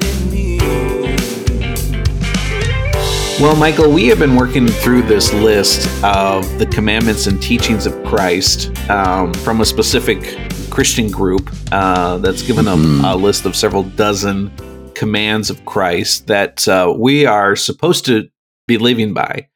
Well, 3.41 3.57
Michael, 3.57 3.91
we 3.91 4.07
have 4.09 4.19
been 4.19 4.37
working 4.37 4.69
through 4.69 5.01
this 5.03 5.33
list 5.33 5.89
of 6.05 6.59
the 6.59 6.67
commandments 6.67 7.27
and 7.27 7.41
teachings 7.41 7.87
of 7.87 8.05
Christ 8.05 8.69
um, 8.91 9.33
from 9.33 9.63
a 9.63 9.65
specific 9.65 10.37
Christian 10.69 11.11
group 11.11 11.51
uh, 11.73 12.19
that's 12.19 12.43
given 12.43 12.69
a, 12.69 12.77
Mhm. 12.77 13.11
a 13.11 13.17
list 13.17 13.47
of 13.47 13.57
several 13.57 13.85
dozen 13.85 14.53
commands 14.95 15.49
of 15.49 15.65
Christ 15.65 16.27
that 16.27 16.69
uh, 16.69 16.93
we 16.95 17.25
are 17.25 17.57
supposed 17.57 18.05
to 18.07 18.29
be 18.69 18.77
living 18.77 19.15
by. 19.15 19.49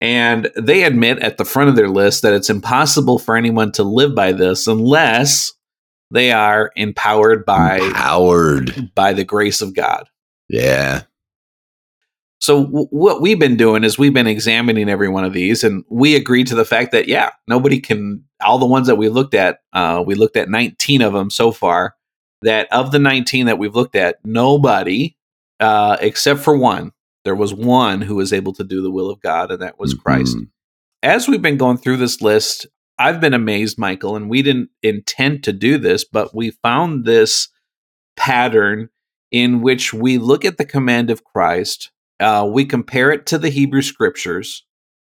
And 0.00 0.50
they 0.56 0.82
admit 0.82 1.20
at 1.20 1.38
the 1.38 1.44
front 1.44 1.68
of 1.68 1.76
their 1.76 1.88
list 1.88 2.22
that 2.22 2.32
it's 2.34 2.50
impossible 2.50 3.20
for 3.20 3.36
anyone 3.36 3.70
to 3.72 3.84
live 3.84 4.12
by 4.12 4.32
this 4.32 4.66
unless 4.66 5.52
they 6.10 6.32
are 6.32 6.72
empowered 6.74 7.46
by 7.46 7.78
empowered 7.78 8.90
by 8.96 9.12
the 9.12 9.24
grace 9.24 9.62
of 9.62 9.72
God. 9.72 10.08
Yeah. 10.48 11.02
So 12.40 12.64
w- 12.64 12.86
what 12.90 13.20
we've 13.20 13.38
been 13.38 13.56
doing 13.56 13.84
is 13.84 13.98
we've 13.98 14.14
been 14.14 14.26
examining 14.26 14.88
every 14.88 15.08
one 15.08 15.24
of 15.24 15.32
these, 15.32 15.62
and 15.62 15.84
we 15.90 16.16
agreed 16.16 16.46
to 16.48 16.54
the 16.54 16.64
fact 16.64 16.92
that 16.92 17.08
yeah, 17.08 17.30
nobody 17.46 17.80
can. 17.80 18.24
All 18.42 18.58
the 18.58 18.66
ones 18.66 18.86
that 18.86 18.96
we 18.96 19.08
looked 19.10 19.34
at, 19.34 19.60
uh, 19.74 20.02
we 20.06 20.14
looked 20.14 20.36
at 20.36 20.48
19 20.48 21.02
of 21.02 21.12
them 21.12 21.30
so 21.30 21.52
far. 21.52 21.94
That 22.42 22.72
of 22.72 22.90
the 22.90 22.98
19 22.98 23.46
that 23.46 23.58
we've 23.58 23.74
looked 23.74 23.94
at, 23.96 24.16
nobody, 24.24 25.14
uh, 25.60 25.98
except 26.00 26.40
for 26.40 26.56
one, 26.56 26.92
there 27.24 27.34
was 27.34 27.52
one 27.52 28.00
who 28.00 28.14
was 28.14 28.32
able 28.32 28.54
to 28.54 28.64
do 28.64 28.80
the 28.80 28.90
will 28.90 29.10
of 29.10 29.20
God, 29.20 29.50
and 29.50 29.60
that 29.60 29.78
was 29.78 29.92
Christ. 29.92 30.38
Mhm. 30.38 30.48
As 31.02 31.28
we've 31.28 31.42
been 31.42 31.58
going 31.58 31.76
through 31.76 31.98
this 31.98 32.22
list, 32.22 32.66
I've 32.98 33.20
been 33.20 33.34
amazed, 33.34 33.78
Michael, 33.78 34.16
and 34.16 34.30
we 34.30 34.40
didn't 34.40 34.70
intend 34.82 35.44
to 35.44 35.52
do 35.52 35.76
this, 35.76 36.04
but 36.04 36.34
we 36.34 36.50
found 36.50 37.04
this 37.04 37.48
pattern 38.16 38.88
in 39.30 39.60
which 39.60 39.92
we 39.94 40.18
look 40.18 40.44
at 40.44 40.56
the 40.56 40.64
command 40.64 41.10
of 41.10 41.24
Christ, 41.24 41.90
uh, 42.20 42.48
we 42.50 42.64
compare 42.64 43.10
it 43.10 43.26
to 43.26 43.38
the 43.38 43.50
Hebrew 43.50 43.82
scriptures, 43.82 44.64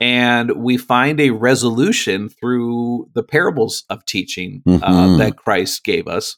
and 0.00 0.52
we 0.56 0.76
find 0.76 1.20
a 1.20 1.30
resolution 1.30 2.28
through 2.28 3.08
the 3.14 3.22
parables 3.22 3.84
of 3.90 4.04
teaching 4.06 4.62
uh, 4.66 4.78
Mhm. 4.78 5.18
that 5.18 5.36
Christ 5.36 5.84
gave 5.84 6.08
us, 6.08 6.36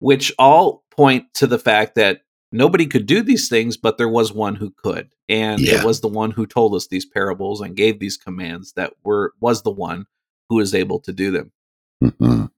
which 0.00 0.32
all 0.38 0.84
point 0.90 1.32
to 1.34 1.46
the 1.46 1.58
fact 1.58 1.94
that 1.94 2.22
nobody 2.52 2.84
could 2.86 3.06
do 3.06 3.22
these 3.22 3.48
things, 3.48 3.76
but 3.76 3.96
there 3.96 4.08
was 4.08 4.32
one 4.32 4.56
who 4.56 4.70
could. 4.76 5.08
And 5.28 5.60
Yeah. 5.60 5.76
it 5.76 5.84
was 5.84 6.00
the 6.00 6.08
one 6.08 6.32
who 6.32 6.46
told 6.46 6.74
us 6.74 6.88
these 6.88 7.06
parables 7.06 7.60
and 7.60 7.76
gave 7.76 8.00
these 8.00 8.16
commands 8.16 8.72
that 8.72 8.94
were 9.04 9.32
was 9.40 9.62
the 9.62 9.70
one 9.70 10.06
who 10.48 10.56
was 10.56 10.74
able 10.74 10.98
to 11.00 11.12
do 11.12 11.30
them. 11.30 11.52
Mhm. 12.02 12.50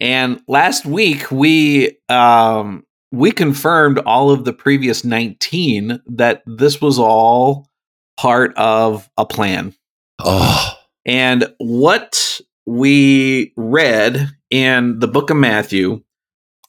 And 0.00 0.42
last 0.48 0.84
week 0.86 1.30
we 1.30 1.98
um 2.08 2.84
we 3.10 3.30
confirmed 3.30 3.98
all 4.00 4.30
of 4.30 4.44
the 4.44 4.52
previous 4.52 5.04
19 5.04 6.00
that 6.06 6.42
this 6.46 6.80
was 6.80 6.98
all 6.98 7.68
part 8.16 8.56
of 8.56 9.08
a 9.16 9.24
plan. 9.24 9.74
Oh, 10.18 10.74
And 11.06 11.52
what 11.58 12.40
we 12.66 13.52
read 13.56 14.28
in 14.50 14.98
the 14.98 15.08
book 15.08 15.30
of 15.30 15.36
Matthew 15.36 16.02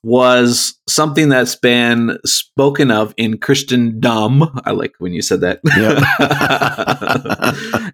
was 0.02 0.80
something 0.88 1.28
that's 1.28 1.56
been 1.56 2.18
spoken 2.26 2.90
of 2.90 3.14
in 3.18 3.38
Christendom. 3.38 4.44
I 4.64 4.72
like 4.72 4.94
when 5.00 5.12
you 5.12 5.22
said 5.22 5.42
that. 5.42 5.60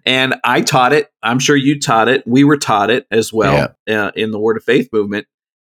and 0.06 0.36
I 0.44 0.60
taught 0.60 0.92
it. 0.92 1.10
I'm 1.22 1.40
sure 1.40 1.56
you 1.56 1.80
taught 1.80 2.08
it. 2.08 2.24
We 2.24 2.44
were 2.44 2.58
taught 2.58 2.90
it 2.90 3.06
as 3.10 3.32
well 3.32 3.74
uh, 3.90 4.12
in 4.14 4.30
the 4.30 4.38
Word 4.38 4.56
of 4.56 4.62
Faith 4.62 4.88
movement. 4.92 5.26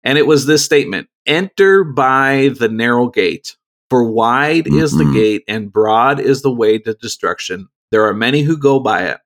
And 0.03 0.17
it 0.17 0.27
was 0.27 0.45
this 0.45 0.63
statement 0.63 1.09
Enter 1.29 1.83
by 1.83 2.49
the 2.59 2.67
narrow 2.67 3.07
gate, 3.07 3.55
for 3.89 4.03
wide 4.03 4.67
is 4.67 4.91
the 4.97 5.03
Mhm. 5.03 5.13
gate 5.13 5.43
and 5.47 5.71
broad 5.71 6.19
is 6.19 6.41
the 6.41 6.51
way 6.51 6.79
to 6.79 6.95
destruction. 6.95 7.67
There 7.91 8.03
are 8.05 8.13
many 8.15 8.41
who 8.41 8.57
go 8.57 8.79
by 8.79 9.03
it, 9.03 9.19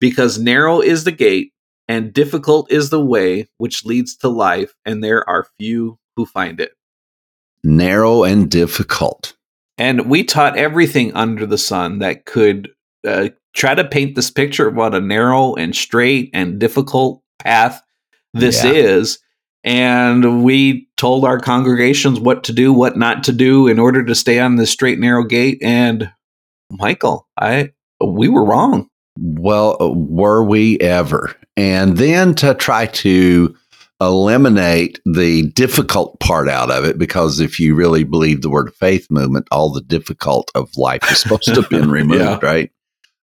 because 0.00 0.38
narrow 0.40 0.80
is 0.80 1.04
the 1.04 1.12
gate 1.12 1.52
and 1.88 2.12
difficult 2.12 2.70
is 2.70 2.90
the 2.90 3.00
way 3.04 3.48
which 3.58 3.84
leads 3.84 4.16
to 4.18 4.28
life, 4.28 4.74
and 4.84 5.02
there 5.04 5.26
are 5.30 5.46
few 5.58 5.98
who 6.16 6.26
find 6.26 6.60
it. 6.60 6.72
narrow 7.62 8.24
and 8.24 8.50
difficult. 8.50 9.34
And 9.76 10.08
we 10.08 10.24
taught 10.24 10.56
everything 10.56 11.12
under 11.14 11.44
the 11.46 11.58
sun 11.58 11.98
that 11.98 12.24
could 12.24 12.70
uh, 13.06 13.28
try 13.54 13.74
to 13.74 13.84
paint 13.84 14.14
this 14.16 14.30
picture 14.30 14.66
of 14.68 14.74
what 14.74 14.94
a 14.94 15.00
narrow 15.00 15.54
and 15.54 15.76
straight 15.76 16.30
and 16.34 16.58
difficult 16.58 17.22
path 17.38 17.82
this 18.34 18.64
Yeah. 18.64 18.72
is. 18.72 19.18
And 19.62 20.42
we 20.42 20.88
told 20.96 21.24
our 21.24 21.38
congregations 21.38 22.18
what 22.18 22.44
to 22.44 22.52
do, 22.52 22.72
what 22.72 22.96
not 22.96 23.24
to 23.24 23.32
do 23.32 23.68
in 23.68 23.78
order 23.78 24.02
to 24.04 24.14
stay 24.14 24.38
on 24.38 24.56
the 24.56 24.66
straight, 24.66 24.98
narrow 24.98 25.24
gate. 25.24 25.58
And 25.62 26.10
Michael, 26.70 27.26
I 27.38 27.72
we 28.04 28.28
were 28.28 28.44
wrong. 28.44 28.88
Well, 29.18 29.76
uh, 29.80 29.90
were 29.90 30.42
we 30.42 30.78
ever? 30.80 31.34
And 31.56 31.98
then 31.98 32.34
to 32.36 32.54
try 32.54 32.86
to 32.86 33.54
eliminate 34.00 34.98
the 35.04 35.42
difficult 35.50 36.18
part 36.20 36.48
out 36.48 36.70
of 36.70 36.84
it, 36.84 36.96
because 36.96 37.38
if 37.38 37.60
you 37.60 37.74
really 37.74 38.02
believe 38.04 38.40
the 38.40 38.48
word 38.48 38.68
of 38.68 38.74
faith 38.76 39.06
movement, 39.10 39.46
all 39.50 39.70
the 39.70 39.82
difficult 39.82 40.50
of 40.54 40.70
life 40.76 41.02
is 41.10 41.20
supposed 41.20 41.44
to 41.44 41.54
have 41.56 41.68
been 41.68 41.90
removed, 42.00 42.20
Yeah. 42.22 42.38
right? 42.42 42.70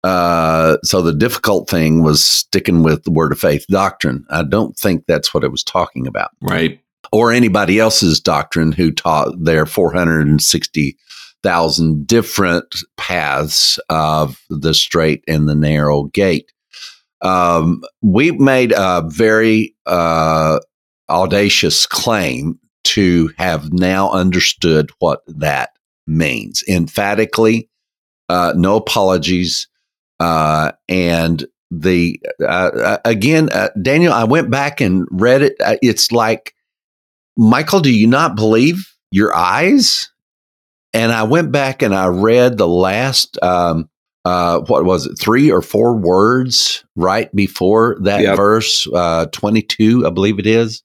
Uh, 0.03 0.79
so 0.83 1.03
the 1.03 1.13
difficult 1.13 1.69
thing 1.69 2.03
was 2.03 2.25
sticking 2.25 2.83
with 2.83 3.05
the 3.05 3.11
word 3.11 3.33
of 3.33 3.39
faith 3.39 3.67
doctrine. 3.69 4.25
I 4.31 4.45
don't 4.45 4.75
think 4.77 5.05
that's 5.07 5.35
what 5.35 5.45
it 5.45 5.51
was 5.51 5.63
talking 5.63 6.07
about. 6.07 6.31
Right. 6.41 6.81
or 7.13 7.33
anybody 7.33 7.79
else's 7.79 8.19
doctrine 8.21 8.73
who 8.73 8.91
taught 8.93 9.35
their 9.45 9.67
460,000 9.67 12.07
different 12.07 12.75
paths 12.97 13.79
of 13.89 14.41
the 14.49 14.73
straight 14.73 15.23
and 15.29 15.47
the 15.49 15.55
narrow 15.55 16.05
gate. 16.05 16.51
Um, 17.23 17.83
we 18.01 18.31
made 18.33 18.73
a 18.77 19.03
very 19.07 19.75
uh, 19.87 20.61
audacious 21.11 21.85
claim 21.87 22.59
to 22.85 23.31
have 23.37 23.73
now 23.73 24.11
understood 24.11 24.91
what 25.01 25.21
that 25.27 25.71
means 26.07 26.65
emphatically, 26.69 27.69
uh, 28.29 28.55
no 28.57 28.77
apologies, 28.77 29.67
uh, 30.21 30.73
and 30.89 31.45
the 31.71 32.21
uh, 32.41 32.45
uh, 32.45 32.99
again, 33.05 33.49
uh, 33.51 33.69
Daniel, 33.81 34.13
I 34.13 34.25
went 34.25 34.51
back 34.51 34.81
and 34.81 35.07
read 35.11 35.43
it. 35.43 35.57
Uh, 35.65 35.77
it's 35.83 36.13
like 36.13 36.55
Michael, 37.37 37.81
do 37.81 37.93
you 37.93 38.07
not 38.07 38.37
believe 38.37 38.93
your 39.11 39.35
eyes? 39.35 40.11
And 40.93 41.13
I 41.13 41.23
went 41.23 41.53
back 41.53 41.83
and 41.83 41.95
I 41.95 42.09
read 42.09 42.59
the 42.59 42.67
last, 42.69 43.39
um, 43.43 43.89
uh, 44.25 44.61
what 44.67 44.85
was 44.85 45.07
it, 45.07 45.19
three 45.19 45.51
or 45.51 45.63
four 45.63 45.97
words 45.97 46.85
right 46.97 47.35
before 47.35 47.97
that 48.03 48.23
Yep. 48.23 48.37
verse, 48.37 48.89
uh, 48.93 49.27
22, 49.27 50.07
I 50.07 50.11
believe 50.11 50.39
it 50.41 50.47
is. 50.47 50.83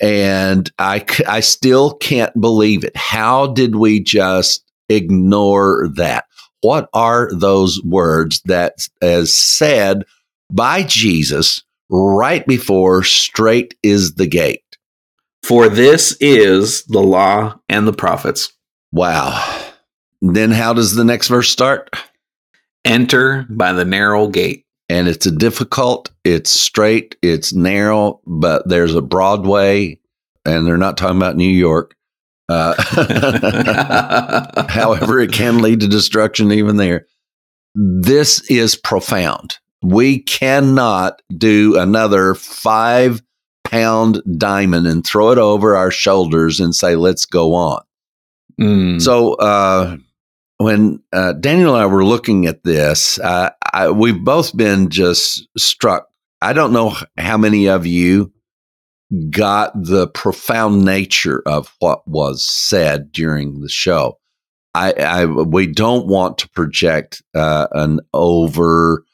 And 0.00 0.70
I, 0.78 1.04
I 1.28 1.40
still 1.40 1.92
can't 1.94 2.38
believe 2.40 2.84
it. 2.84 2.96
How 2.96 3.48
did 3.48 3.76
we 3.76 4.00
just 4.00 4.64
ignore 4.88 5.88
that? 5.96 6.24
What 6.60 6.88
are 6.92 7.30
those 7.32 7.82
words 7.82 8.40
that 8.46 8.88
as 9.00 9.36
said 9.36 10.04
by 10.52 10.82
Jesus 10.82 11.62
right 11.88 12.46
before 12.46 13.04
straight 13.04 13.76
is 13.82 14.14
the 14.14 14.26
gate? 14.26 14.64
For 15.42 15.68
this 15.68 16.16
is 16.20 16.84
the 16.84 17.00
law 17.00 17.60
and 17.68 17.86
the 17.86 17.92
prophets. 17.92 18.52
Wow. 18.92 19.66
Then 20.20 20.50
how 20.50 20.72
does 20.72 20.94
the 20.94 21.04
next 21.04 21.28
verse 21.28 21.48
start? 21.48 21.90
Enter 22.84 23.46
by 23.48 23.72
the 23.72 23.84
narrow 23.84 24.28
gate. 24.28 24.64
And 24.88 25.06
it's 25.06 25.26
a 25.26 25.30
difficult, 25.30 26.10
it's 26.24 26.50
straight, 26.50 27.16
it's 27.20 27.52
narrow, 27.52 28.20
but 28.26 28.66
there's 28.68 28.94
a 28.94 29.02
broad 29.02 29.46
way, 29.46 30.00
and 30.46 30.66
they're 30.66 30.78
not 30.78 30.96
talking 30.96 31.18
about 31.18 31.36
New 31.36 31.44
York. 31.44 31.94
Uh, 32.48 32.74
however, 34.68 35.20
it 35.20 35.32
can 35.32 35.60
lead 35.60 35.80
to 35.80 35.88
destruction 35.88 36.50
even 36.52 36.76
there. 36.76 37.06
This 37.74 38.40
is 38.50 38.74
profound. 38.74 39.58
We 39.82 40.20
cannot 40.20 41.22
do 41.36 41.78
another 41.78 42.34
five 42.34 43.22
pound 43.64 44.22
diamond 44.36 44.86
and 44.86 45.06
throw 45.06 45.30
it 45.30 45.38
over 45.38 45.76
our 45.76 45.90
shoulders 45.90 46.58
and 46.58 46.74
say, 46.74 46.96
let's 46.96 47.26
go 47.26 47.54
on. 47.54 47.82
Mm. 48.58 49.00
So 49.00 49.34
uh, 49.34 49.96
when 50.56 51.02
uh, 51.12 51.34
Daniel 51.34 51.74
and 51.74 51.82
I 51.82 51.86
were 51.86 52.04
looking 52.04 52.46
at 52.46 52.64
this, 52.64 53.18
uh, 53.20 53.50
I, 53.72 53.90
we've 53.90 54.24
both 54.24 54.56
been 54.56 54.88
just 54.88 55.46
struck. 55.56 56.08
I 56.40 56.52
don't 56.52 56.72
know 56.72 56.96
how 57.16 57.36
many 57.36 57.68
of 57.68 57.86
you 57.86 58.32
got 59.30 59.72
the 59.74 60.08
profound 60.08 60.84
nature 60.84 61.42
of 61.46 61.74
what 61.78 62.06
was 62.06 62.44
said 62.44 63.10
during 63.12 63.60
the 63.60 63.68
show. 63.68 64.18
I, 64.74 64.92
I 64.92 65.24
we 65.24 65.66
don't 65.66 66.06
want 66.06 66.38
to 66.38 66.48
project 66.50 67.22
uh, 67.34 67.68
an 67.72 68.00
over 68.12 69.04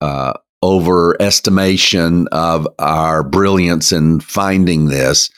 uh, 0.00 0.34
overestimation 0.62 2.26
of 2.32 2.68
our 2.78 3.22
brilliance 3.22 3.92
in 3.92 4.20
finding 4.20 4.86
this. 4.86 5.30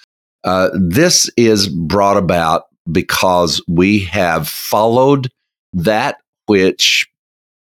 Uh, 0.44 0.70
this 0.74 1.30
is 1.36 1.68
brought 1.68 2.16
about 2.16 2.64
because 2.90 3.62
we 3.68 4.00
have 4.00 4.48
followed 4.48 5.30
that 5.72 6.16
which 6.46 7.08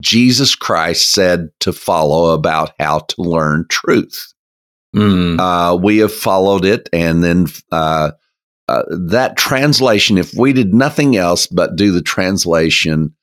Jesus 0.02 0.54
Christ 0.54 1.12
said 1.12 1.50
to 1.60 1.72
follow 1.72 2.32
about 2.32 2.72
how 2.78 3.00
to 3.00 3.22
learn 3.22 3.66
truth. 3.68 4.31
Mm. 4.94 5.38
Uh, 5.38 5.76
we 5.76 5.98
have 5.98 6.12
followed 6.12 6.64
it, 6.64 6.88
and 6.92 7.24
then 7.24 7.46
uh, 7.70 8.12
uh, 8.68 8.82
that 8.90 9.36
translation. 9.36 10.18
If 10.18 10.34
we 10.34 10.52
did 10.52 10.74
nothing 10.74 11.16
else 11.16 11.46
but 11.46 11.76
do 11.76 11.92
the 11.92 12.02
translation 12.02 13.14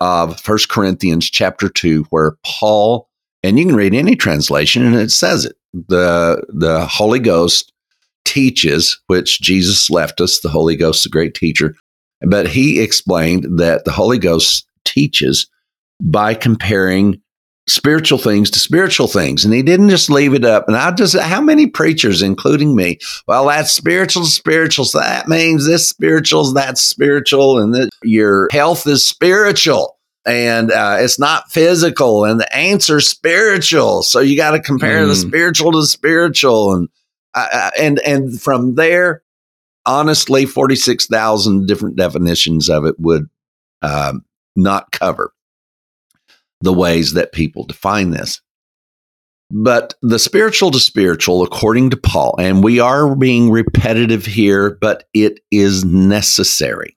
of 0.00 0.38
First 0.40 0.68
Corinthians 0.68 1.30
chapter 1.30 1.68
two, 1.68 2.04
where 2.10 2.36
Paul 2.44 3.08
and 3.42 3.58
you 3.58 3.66
can 3.66 3.76
read 3.76 3.94
any 3.94 4.16
translation, 4.16 4.84
and 4.84 4.94
it 4.94 5.10
says 5.10 5.44
it. 5.44 5.56
the 5.72 6.44
The 6.48 6.86
Holy 6.86 7.20
Ghost 7.20 7.72
teaches, 8.24 9.00
which 9.06 9.40
Jesus 9.40 9.90
left 9.90 10.20
us. 10.20 10.40
The 10.40 10.48
Holy 10.48 10.76
Ghost, 10.76 11.04
the 11.04 11.10
great 11.10 11.34
teacher, 11.34 11.74
but 12.22 12.48
he 12.48 12.80
explained 12.80 13.58
that 13.58 13.84
the 13.84 13.92
Holy 13.92 14.18
Ghost 14.18 14.66
teaches 14.84 15.46
by 16.02 16.34
comparing 16.34 17.20
spiritual 17.66 18.18
things 18.18 18.50
to 18.50 18.58
spiritual 18.58 19.08
things. 19.08 19.44
And 19.44 19.54
he 19.54 19.62
didn't 19.62 19.88
just 19.88 20.10
leave 20.10 20.34
it 20.34 20.44
up. 20.44 20.68
And 20.68 20.76
I 20.76 20.90
just, 20.90 21.18
how 21.18 21.40
many 21.40 21.66
preachers, 21.66 22.20
including 22.20 22.76
me, 22.76 22.98
well, 23.26 23.46
that's 23.46 23.72
spiritual 23.72 24.24
to 24.24 24.28
spiritual. 24.28 24.84
So 24.84 24.98
that 25.00 25.28
means 25.28 25.66
this 25.66 25.88
spiritual, 25.88 26.52
that's 26.52 26.82
spiritual, 26.82 27.58
and 27.58 27.74
that 27.74 27.88
your 28.02 28.48
health 28.52 28.86
is 28.86 29.06
spiritual. 29.06 29.98
And 30.26 30.72
uh, 30.72 30.96
it's 31.00 31.18
not 31.18 31.52
physical, 31.52 32.24
and 32.24 32.40
the 32.40 32.56
answer's 32.56 33.06
spiritual. 33.06 34.02
So 34.02 34.20
you 34.20 34.38
got 34.38 34.52
to 34.52 34.60
compare 34.60 35.06
the 35.06 35.12
Mm. 35.12 35.28
spiritual 35.28 35.72
to 35.72 35.82
spiritual, 35.84 36.72
and 36.72 36.88
uh, 37.34 37.48
uh, 37.52 37.70
and 37.78 37.98
and 37.98 38.40
from 38.40 38.74
there, 38.74 39.22
honestly, 39.84 40.46
forty 40.46 40.76
six 40.76 41.06
thousand 41.06 41.66
different 41.66 41.96
definitions 41.96 42.70
of 42.70 42.86
it 42.86 42.98
would 42.98 43.28
um, 43.82 44.24
not 44.56 44.92
cover 44.92 45.34
the 46.64 46.72
ways 46.72 47.12
that 47.12 47.32
people 47.32 47.64
define 47.64 48.10
this. 48.10 48.40
But 49.50 49.94
the 50.02 50.18
spiritual 50.18 50.70
to 50.72 50.80
spiritual, 50.80 51.42
according 51.42 51.90
to 51.90 51.96
Paul, 51.96 52.34
and 52.38 52.64
we 52.64 52.80
are 52.80 53.14
being 53.14 53.50
repetitive 53.50 54.26
here, 54.26 54.78
but 54.80 55.04
it 55.12 55.40
is 55.50 55.84
necessary. 55.84 56.96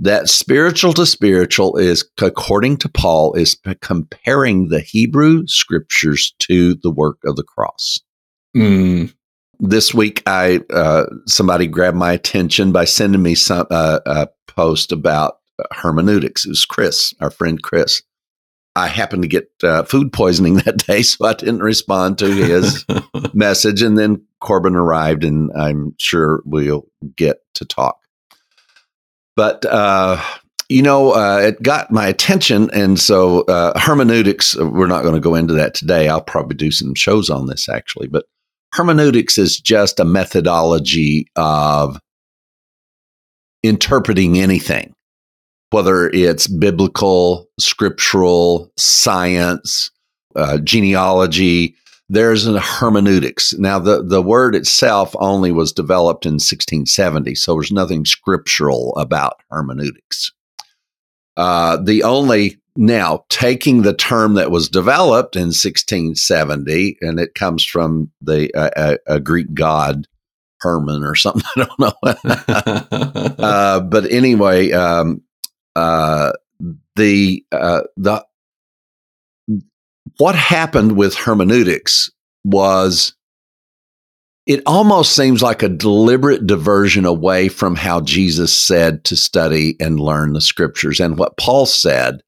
that 0.00 0.28
spiritual 0.28 0.92
to 0.94 1.06
spiritual 1.06 1.76
is, 1.76 2.08
according 2.22 2.76
to 2.78 2.88
Paul, 2.88 3.34
is 3.34 3.58
comparing 3.80 4.68
the 4.68 4.80
Hebrew 4.80 5.46
scriptures 5.46 6.34
to 6.40 6.74
the 6.76 6.90
work 6.90 7.18
of 7.24 7.36
the 7.36 7.42
cross. 7.42 7.98
Mm. 8.56 9.12
This 9.60 9.92
week, 9.92 10.22
I 10.26 10.60
uh, 10.70 11.06
somebody 11.26 11.66
grabbed 11.66 11.96
my 11.96 12.12
attention 12.12 12.70
by 12.70 12.84
sending 12.84 13.22
me 13.22 13.34
some 13.34 13.66
uh, 13.70 13.98
a 14.06 14.28
post 14.46 14.92
about 14.92 15.38
hermeneutics. 15.72 16.44
It 16.44 16.50
was 16.50 16.64
Chris, 16.64 17.12
our 17.20 17.30
friend 17.30 17.60
Chris. 17.60 18.02
I 18.78 18.86
happened 18.86 19.22
to 19.22 19.28
get 19.28 19.50
uh, 19.62 19.82
food 19.82 20.12
poisoning 20.12 20.54
that 20.64 20.86
day, 20.86 21.02
so 21.02 21.26
I 21.26 21.34
didn't 21.34 21.62
respond 21.62 22.18
to 22.18 22.26
his 22.26 22.84
message. 23.34 23.82
And 23.82 23.98
then 23.98 24.24
Corbin 24.40 24.76
arrived, 24.76 25.24
and 25.24 25.50
I'm 25.56 25.94
sure 25.98 26.42
we'll 26.44 26.86
get 27.16 27.38
to 27.54 27.64
talk. 27.64 27.98
But 29.36 29.64
uh, 29.64 30.22
you 30.68 30.82
know, 30.82 31.12
uh, 31.12 31.38
it 31.38 31.62
got 31.62 31.90
my 31.90 32.06
attention, 32.06 32.70
and 32.72 32.98
so 32.98 33.42
uh, 33.42 33.78
hermeneutics. 33.78 34.56
We're 34.56 34.86
not 34.86 35.02
going 35.02 35.14
to 35.14 35.20
go 35.20 35.34
into 35.34 35.54
that 35.54 35.74
today. 35.74 36.08
I'll 36.08 36.20
probably 36.20 36.56
do 36.56 36.70
some 36.70 36.94
shows 36.94 37.30
on 37.30 37.46
this 37.46 37.68
actually, 37.68 38.08
but 38.08 38.26
hermeneutics 38.74 39.38
is 39.38 39.58
just 39.58 39.98
a 39.98 40.04
methodology 40.04 41.28
of 41.36 41.98
interpreting 43.62 44.38
anything, 44.38 44.94
whether 45.70 46.08
it's 46.10 46.46
biblical, 46.46 47.48
scriptural, 47.58 48.72
science, 48.76 49.90
uh, 50.36 50.58
genealogy, 50.58 51.76
there's 52.08 52.46
a 52.46 52.58
hermeneutics. 52.58 53.52
Now, 53.54 53.78
the, 53.78 54.02
the 54.02 54.22
word 54.22 54.54
itself 54.54 55.14
only 55.18 55.52
was 55.52 55.72
developed 55.72 56.24
in 56.24 56.34
1670, 56.34 57.34
so 57.34 57.54
there's 57.54 57.70
nothing 57.70 58.04
scriptural 58.04 58.96
about 58.96 59.42
hermeneutics. 59.50 60.32
Uh, 61.36 61.76
the 61.76 62.02
only 62.02 62.58
now 62.76 63.24
taking 63.28 63.82
the 63.82 63.92
term 63.92 64.34
that 64.34 64.50
was 64.50 64.68
developed 64.68 65.36
in 65.36 65.48
1670, 65.48 66.96
and 67.00 67.20
it 67.20 67.34
comes 67.34 67.64
from 67.64 68.10
the 68.20 68.52
uh, 68.54 68.70
a, 69.06 69.14
a, 69.16 69.20
Greek 69.20 69.52
god 69.52 70.06
Herman 70.60 71.04
or 71.04 71.14
something. 71.14 71.42
I 71.56 71.64
don't 71.64 71.78
know. 71.78 73.34
uh, 73.44 73.80
but 73.80 74.10
anyway, 74.10 74.72
um, 74.72 75.22
uh, 75.78 76.32
the 76.96 77.44
uh, 77.52 77.82
the 77.96 78.24
what 80.16 80.34
happened 80.34 80.96
with 80.96 81.14
hermeneutics 81.14 82.10
was 82.44 83.14
it 84.46 84.62
almost 84.66 85.14
seems 85.14 85.42
like 85.42 85.62
a 85.62 85.68
deliberate 85.68 86.46
diversion 86.46 87.04
away 87.04 87.48
from 87.48 87.76
how 87.76 88.00
Jesus 88.00 88.56
said 88.56 89.04
to 89.04 89.16
study 89.16 89.76
and 89.78 90.00
learn 90.00 90.32
the 90.32 90.40
scriptures 90.40 90.98
and 90.98 91.18
what 91.18 91.36
Paul 91.36 91.66
said 91.66 92.22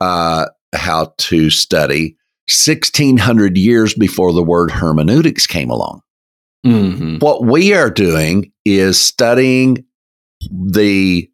uh, 0.00 0.46
how 0.74 1.14
to 1.16 1.50
study 1.50 2.16
1600 2.48 3.56
years 3.56 3.94
before 3.94 4.32
the 4.32 4.42
word 4.42 4.70
hermeneutics 4.72 5.46
came 5.46 5.70
along. 5.70 6.02
Mm-hmm. 6.66 7.18
What 7.18 7.44
we 7.44 7.72
are 7.72 7.90
doing 7.90 8.52
is 8.64 9.00
studying 9.00 9.84
the 10.50 11.30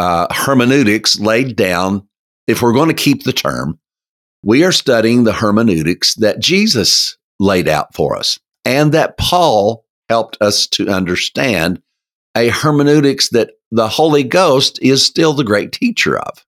uh, 0.00 0.26
hermeneutics 0.30 1.20
laid 1.20 1.56
down, 1.56 2.08
if 2.46 2.62
we're 2.62 2.72
going 2.72 2.88
to 2.88 2.94
keep 2.94 3.24
the 3.24 3.34
term, 3.34 3.78
we 4.42 4.64
are 4.64 4.72
studying 4.72 5.24
the 5.24 5.34
hermeneutics 5.34 6.14
that 6.14 6.40
Jesus 6.40 7.18
laid 7.38 7.68
out 7.68 7.94
for 7.94 8.16
us 8.16 8.38
and 8.64 8.92
that 8.92 9.18
Paul 9.18 9.84
helped 10.08 10.38
us 10.40 10.66
to 10.68 10.88
understand 10.88 11.82
a 12.34 12.48
hermeneutics 12.48 13.28
that 13.28 13.50
the 13.70 13.88
Holy 13.88 14.22
Ghost 14.22 14.78
is 14.80 15.04
still 15.04 15.34
the 15.34 15.44
great 15.44 15.70
teacher 15.70 16.18
of. 16.18 16.46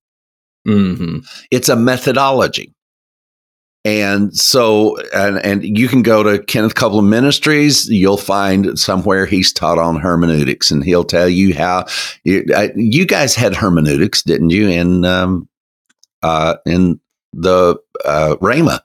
Mm-hmm. 0.67 1.19
It's 1.51 1.69
a 1.69 1.77
methodology. 1.77 2.73
And 3.85 4.37
so, 4.37 4.97
and, 5.13 5.39
and 5.39 5.77
you 5.77 5.89
can 5.89 6.03
go 6.03 6.23
to 6.23 6.43
Kenneth 6.45 6.77
Copeland 6.77 7.11
Ministries. 7.11 7.89
You'll 7.89 8.17
find 8.17 8.79
somewhere 8.79 9.27
he's 9.27 9.53
taught 9.53 9.79
on 9.79 9.97
hermeneutics, 9.97 10.71
and 10.71 10.85
he'll 10.85 11.05
tell 11.05 11.29
you 11.29 11.55
how 11.55 11.87
you, 12.23 12.45
uh, 12.55 12.69
you 12.77 13.05
guys 13.05 13.35
had 13.35 13.57
hermeneutics, 13.57 14.23
didn't 14.23 14.51
you? 14.51 14.69
In 14.69 15.05
um, 15.05 15.49
uh, 16.23 16.57
in 16.65 17.01
the 17.33 17.77
uh, 18.05 18.37
Rhema. 18.41 18.81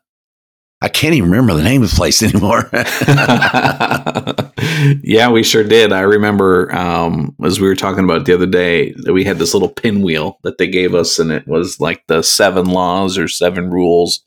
I 0.82 0.90
can't 0.90 1.16
even 1.16 1.32
remember 1.32 1.56
the 1.56 1.64
name 1.64 1.84
of 1.84 1.90
the 1.90 1.96
place 1.96 2.22
anymore. 2.24 2.70
yeah, 5.04 5.30
we 5.30 5.44
sure 5.44 5.64
did. 5.64 5.92
I 5.92 6.02
remember 6.02 6.74
um, 6.76 7.36
as 7.44 7.60
we 7.60 7.68
were 7.68 7.76
talking 7.76 8.04
about 8.04 8.26
the 8.26 8.34
other 8.34 8.48
day 8.48 8.94
that 9.04 9.14
we 9.14 9.24
had 9.24 9.38
this 9.38 9.54
little 9.54 9.70
pinwheel 9.70 10.40
that 10.44 10.58
they 10.58 10.68
gave 10.68 10.96
us, 10.96 11.20
and 11.20 11.32
it 11.32 11.48
was 11.48 11.80
like 11.80 12.06
the 12.08 12.24
seven 12.24 12.66
laws 12.66 13.18
or 13.18 13.28
seven 13.28 13.70
rules 13.70 14.24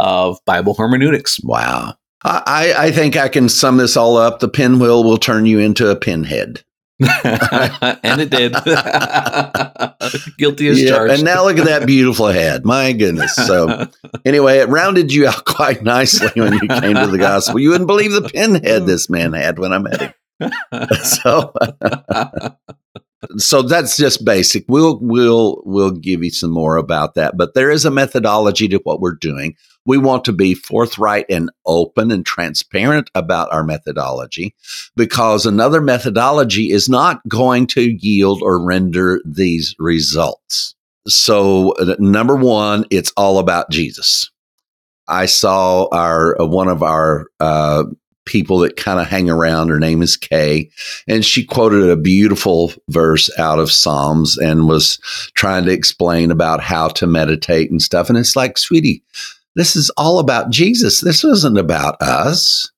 of 0.00 0.38
Bible 0.46 0.74
hermeneutics. 0.74 1.40
Wow. 1.42 1.94
I, 2.22 2.74
I 2.76 2.90
think 2.90 3.16
I 3.16 3.28
can 3.28 3.48
sum 3.48 3.78
this 3.78 3.96
all 3.96 4.16
up. 4.16 4.40
The 4.40 4.48
pinwheel 4.48 5.04
will 5.04 5.16
turn 5.16 5.46
you 5.46 5.58
into 5.58 5.88
a 5.90 5.96
pinhead. 5.96 6.62
and 7.00 8.20
it 8.20 8.28
did. 8.28 8.52
Guilty 10.36 10.68
as 10.68 10.82
yeah, 10.82 10.90
charged. 10.90 11.14
And 11.14 11.24
now 11.24 11.44
look 11.44 11.58
at 11.58 11.64
that 11.64 11.86
beautiful 11.86 12.26
head. 12.26 12.66
My 12.66 12.92
goodness. 12.92 13.34
So, 13.34 13.86
anyway, 14.26 14.58
it 14.58 14.68
rounded 14.68 15.10
you 15.10 15.26
out 15.26 15.46
quite 15.46 15.82
nicely 15.82 16.28
when 16.34 16.52
you 16.54 16.60
came 16.60 16.94
to 16.96 17.06
the 17.06 17.16
gospel. 17.18 17.58
You 17.58 17.70
wouldn't 17.70 17.86
believe 17.86 18.12
the 18.12 18.28
pinhead 18.28 18.84
this 18.84 19.08
man 19.08 19.32
had 19.32 19.58
when 19.58 19.72
I 19.72 19.78
met 19.78 20.00
him. 20.00 20.12
so, 21.02 21.54
so 23.38 23.62
that's 23.62 23.96
just 23.96 24.24
basic. 24.24 24.66
We'll 24.68 24.98
we'll 25.00 25.62
we'll 25.64 25.90
give 25.90 26.22
you 26.22 26.30
some 26.30 26.50
more 26.50 26.76
about 26.76 27.14
that, 27.14 27.36
but 27.38 27.54
there 27.54 27.70
is 27.70 27.86
a 27.86 27.90
methodology 27.90 28.68
to 28.68 28.80
what 28.84 29.00
we're 29.00 29.14
doing. 29.14 29.56
We 29.86 29.98
want 29.98 30.24
to 30.26 30.32
be 30.32 30.54
forthright 30.54 31.26
and 31.30 31.50
open 31.66 32.10
and 32.10 32.24
transparent 32.24 33.10
about 33.14 33.52
our 33.52 33.64
methodology 33.64 34.54
because 34.94 35.46
another 35.46 35.80
methodology 35.80 36.70
is 36.70 36.88
not 36.88 37.26
going 37.28 37.66
to 37.68 37.96
yield 37.98 38.42
or 38.42 38.62
render 38.62 39.20
these 39.24 39.74
results. 39.78 40.74
So, 41.08 41.72
uh, 41.72 41.96
number 41.98 42.36
one, 42.36 42.84
it's 42.90 43.12
all 43.16 43.38
about 43.38 43.70
Jesus. 43.70 44.30
I 45.08 45.26
saw 45.26 45.88
our 45.92 46.40
uh, 46.40 46.46
one 46.46 46.68
of 46.68 46.82
our 46.82 47.26
uh, 47.40 47.84
people 48.26 48.58
that 48.58 48.76
kind 48.76 49.00
of 49.00 49.08
hang 49.08 49.28
around. 49.28 49.68
Her 49.68 49.80
name 49.80 50.02
is 50.02 50.16
Kay. 50.16 50.70
And 51.08 51.24
she 51.24 51.44
quoted 51.44 51.88
a 51.88 51.96
beautiful 51.96 52.72
verse 52.88 53.30
out 53.38 53.58
of 53.58 53.72
Psalms 53.72 54.38
and 54.38 54.68
was 54.68 54.98
trying 55.34 55.64
to 55.64 55.72
explain 55.72 56.30
about 56.30 56.60
how 56.60 56.88
to 56.88 57.06
meditate 57.08 57.70
and 57.70 57.82
stuff. 57.82 58.08
And 58.08 58.16
it's 58.16 58.36
like, 58.36 58.56
sweetie, 58.56 59.02
this 59.56 59.76
is 59.76 59.90
all 59.96 60.18
about 60.18 60.50
Jesus. 60.50 61.00
This 61.00 61.24
isn't 61.24 61.58
about 61.58 62.00
us. 62.00 62.70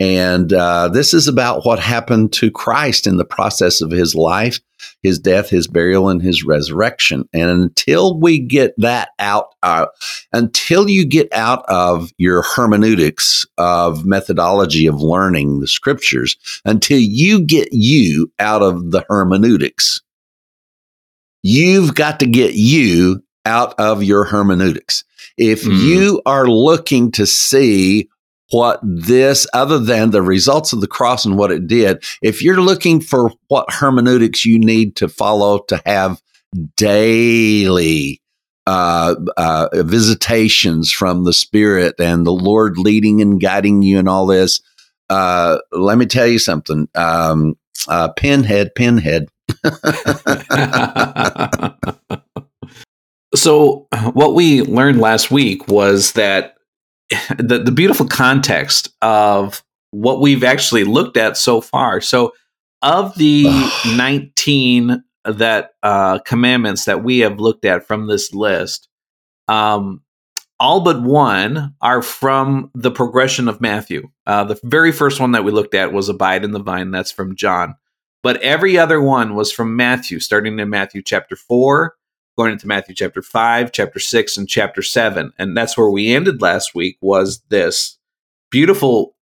And 0.00 0.50
uh, 0.54 0.88
this 0.88 1.12
is 1.12 1.28
about 1.28 1.66
what 1.66 1.78
happened 1.78 2.32
to 2.34 2.50
Christ 2.50 3.06
in 3.06 3.18
the 3.18 3.24
process 3.24 3.82
of 3.82 3.90
his 3.90 4.14
life, 4.14 4.58
his 5.02 5.18
death, 5.18 5.50
his 5.50 5.68
burial, 5.68 6.08
and 6.08 6.22
his 6.22 6.42
resurrection. 6.42 7.28
And 7.34 7.50
until 7.50 8.18
we 8.18 8.38
get 8.38 8.72
that 8.78 9.10
out, 9.18 9.54
uh, 9.62 9.86
until 10.32 10.88
you 10.88 11.04
get 11.04 11.30
out 11.34 11.66
of 11.68 12.12
your 12.16 12.40
hermeneutics 12.40 13.44
of 13.58 14.06
methodology 14.06 14.86
of 14.86 15.02
learning 15.02 15.60
the 15.60 15.68
scriptures, 15.68 16.34
until 16.64 16.98
you 16.98 17.44
get 17.44 17.68
you 17.70 18.32
out 18.38 18.62
of 18.62 18.92
the 18.92 19.04
hermeneutics, 19.10 20.00
you've 21.42 21.94
got 21.94 22.20
to 22.20 22.26
get 22.26 22.54
you 22.54 23.22
out 23.44 23.74
of 23.78 24.02
your 24.02 24.24
hermeneutics. 24.24 25.04
If 25.36 25.62
mm. 25.62 25.78
you 25.78 26.22
are 26.26 26.46
looking 26.46 27.12
to 27.12 27.26
see 27.26 28.08
what 28.50 28.80
this, 28.82 29.46
other 29.54 29.78
than 29.78 30.10
the 30.10 30.22
results 30.22 30.72
of 30.72 30.80
the 30.80 30.88
cross 30.88 31.24
and 31.24 31.38
what 31.38 31.52
it 31.52 31.66
did, 31.66 32.02
if 32.22 32.42
you're 32.42 32.60
looking 32.60 33.00
for 33.00 33.32
what 33.48 33.70
hermeneutics 33.70 34.44
you 34.44 34.58
need 34.58 34.96
to 34.96 35.08
follow 35.08 35.60
to 35.68 35.80
have 35.86 36.20
daily 36.76 38.20
uh, 38.66 39.14
uh, 39.36 39.68
visitations 39.74 40.92
from 40.92 41.24
the 41.24 41.32
Spirit 41.32 41.94
and 41.98 42.26
the 42.26 42.32
Lord 42.32 42.76
leading 42.76 43.20
and 43.20 43.40
guiding 43.40 43.82
you 43.82 43.98
and 43.98 44.08
all 44.08 44.26
this, 44.26 44.60
uh, 45.08 45.58
let 45.72 45.98
me 45.98 46.06
tell 46.06 46.26
you 46.26 46.38
something. 46.38 46.88
Um, 46.94 47.56
uh, 47.88 48.12
pinhead, 48.12 48.74
pinhead. 48.74 49.28
so, 53.34 53.86
what 54.12 54.34
we 54.34 54.62
learned 54.62 55.00
last 55.00 55.30
week 55.30 55.68
was 55.68 56.12
that 56.12 56.54
the, 57.38 57.58
the 57.58 57.72
beautiful 57.72 58.06
context 58.06 58.88
of 59.02 59.62
what 59.90 60.20
we've 60.20 60.44
actually 60.44 60.84
looked 60.84 61.16
at 61.16 61.36
so 61.36 61.60
far. 61.60 62.00
So, 62.00 62.32
of 62.82 63.14
the 63.16 63.44
19 63.96 65.02
that 65.24 65.72
uh, 65.82 66.18
commandments 66.20 66.86
that 66.86 67.04
we 67.04 67.18
have 67.20 67.38
looked 67.38 67.64
at 67.64 67.86
from 67.86 68.06
this 68.06 68.32
list, 68.32 68.88
um, 69.48 70.02
all 70.58 70.80
but 70.80 71.02
one 71.02 71.74
are 71.80 72.02
from 72.02 72.70
the 72.74 72.90
progression 72.90 73.48
of 73.48 73.60
Matthew. 73.60 74.10
Uh, 74.26 74.44
the 74.44 74.60
very 74.64 74.92
first 74.92 75.20
one 75.20 75.32
that 75.32 75.44
we 75.44 75.52
looked 75.52 75.74
at 75.74 75.92
was 75.92 76.08
abide 76.08 76.44
in 76.44 76.52
the 76.52 76.62
vine. 76.62 76.90
That's 76.90 77.10
from 77.12 77.34
John. 77.36 77.76
But 78.22 78.40
every 78.42 78.76
other 78.76 79.00
one 79.00 79.34
was 79.34 79.50
from 79.50 79.76
Matthew, 79.76 80.20
starting 80.20 80.58
in 80.58 80.68
Matthew 80.68 81.02
chapter 81.02 81.36
4, 81.36 81.94
going 82.40 82.52
into 82.52 82.66
Matthew 82.66 82.94
chapter 82.94 83.20
5, 83.22 83.72
chapter 83.72 83.98
6, 83.98 84.36
and 84.36 84.48
chapter 84.48 84.82
7. 84.82 85.32
And 85.38 85.56
that's 85.56 85.76
where 85.76 85.90
we 85.90 86.12
ended 86.12 86.40
last 86.40 86.74
week 86.74 86.96
was 87.02 87.42
this 87.50 87.98
beautiful 88.50 89.14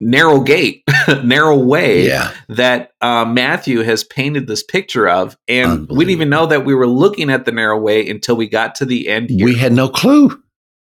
narrow 0.00 0.40
gate, 0.40 0.82
narrow 1.24 1.56
way 1.56 2.06
Yeah. 2.06 2.32
that 2.48 2.90
uh, 3.00 3.24
Matthew 3.24 3.82
has 3.82 4.04
painted 4.04 4.46
this 4.46 4.62
picture 4.62 5.08
of. 5.08 5.36
And 5.48 5.88
we 5.88 6.04
didn't 6.04 6.10
even 6.10 6.28
know 6.28 6.46
that 6.46 6.64
we 6.64 6.74
were 6.74 6.86
looking 6.88 7.30
at 7.30 7.44
the 7.44 7.52
narrow 7.52 7.78
way 7.80 8.06
until 8.08 8.36
we 8.36 8.48
got 8.48 8.74
to 8.76 8.84
the 8.84 9.08
end 9.08 9.30
here. 9.30 9.44
We 9.44 9.54
had 9.56 9.72
no 9.72 9.88
clue. 9.88 10.42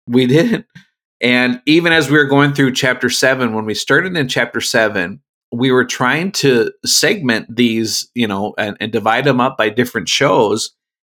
We 0.06 0.26
didn't. 0.26 0.66
And 1.22 1.62
even 1.66 1.92
as 1.92 2.10
we 2.10 2.18
were 2.18 2.24
going 2.24 2.52
through 2.52 2.72
chapter 2.74 3.08
seven, 3.10 3.54
when 3.54 3.64
we 3.64 3.74
started 3.74 4.16
in 4.16 4.26
chapter 4.28 4.60
seven, 4.60 5.20
we 5.52 5.70
were 5.70 5.84
trying 5.84 6.32
to 6.32 6.72
segment 6.84 7.54
these, 7.54 8.10
you 8.14 8.26
know, 8.28 8.54
and, 8.58 8.76
and 8.80 8.92
divide 8.92 9.24
them 9.24 9.40
up 9.40 9.56
by 9.56 9.68
different 9.68 10.08
shows. 10.08 10.70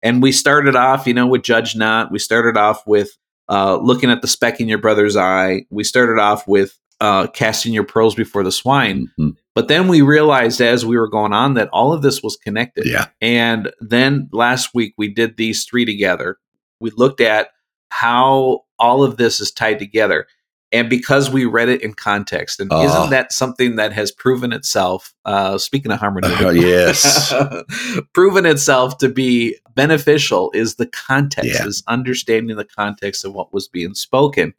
And 0.04 0.22
we 0.22 0.32
started 0.32 0.76
off, 0.76 1.06
you 1.06 1.14
know, 1.14 1.28
with 1.28 1.44
Judge 1.44 1.76
Not. 1.76 2.12
We 2.12 2.20
started 2.20 2.58
off 2.58 2.86
with 2.88 3.18
uh, 3.50 3.78
looking 3.78 4.10
at 4.10 4.22
the 4.22 4.28
speck 4.28 4.60
in 4.60 4.68
your 4.68 4.78
brother's 4.78 5.18
eye. 5.18 5.66
We 5.70 5.84
started 5.84 6.20
off 6.20 6.48
with 6.48 6.78
uh, 7.02 7.28
casting 7.28 7.74
your 7.74 7.84
pearls 7.84 8.16
before 8.16 8.44
the 8.44 8.52
swine. 8.52 9.10
Mhm. 9.20 9.36
But 9.56 9.68
then 9.68 9.88
we 9.88 10.02
realized 10.02 10.62
as 10.62 10.86
we 10.86 10.98
were 10.98 11.10
going 11.10 11.34
on 11.34 11.56
that 11.56 11.68
all 11.74 11.92
of 11.92 12.02
this 12.04 12.24
was 12.24 12.38
connected. 12.38 12.86
Yeah. 12.86 13.08
And 13.20 13.72
then 13.82 14.30
last 14.32 14.74
week 14.74 14.94
we 14.98 15.12
did 15.14 15.36
these 15.36 15.66
three 15.66 15.84
together. 15.84 16.38
We 16.80 16.92
looked 16.92 17.20
at 17.20 17.50
how 17.90 18.62
all 18.80 19.04
of 19.04 19.18
this 19.18 19.42
is 19.42 19.52
tied 19.52 19.80
together. 19.80 20.28
And 20.74 20.90
because 20.90 21.30
we 21.30 21.44
read 21.46 21.68
it 21.68 21.82
in 21.82 21.94
context, 21.94 22.60
and 22.62 22.72
Oh. 22.72 22.86
isn't 22.86 23.10
that 23.10 23.34
something 23.34 23.76
that 23.76 23.92
has 23.92 24.12
proven 24.12 24.54
itself? 24.54 25.14
Uh, 25.26 25.58
speaking 25.58 25.92
of 25.92 26.00
harmony, 26.00 26.28
Uh, 26.34 26.52
yes. 26.52 27.34
proven 28.14 28.46
itself 28.46 28.98
to 29.00 29.10
be 29.10 29.58
beneficial 29.76 30.50
is 30.54 30.76
the 30.76 30.86
context, 30.88 31.50
Yeah. 31.60 31.66
is 31.68 31.84
understanding 31.88 32.56
the 32.56 32.64
context 32.66 33.26
of 33.26 33.34
what 33.34 33.54
was 33.54 33.68
being 33.68 33.94
spoken. 33.96 34.54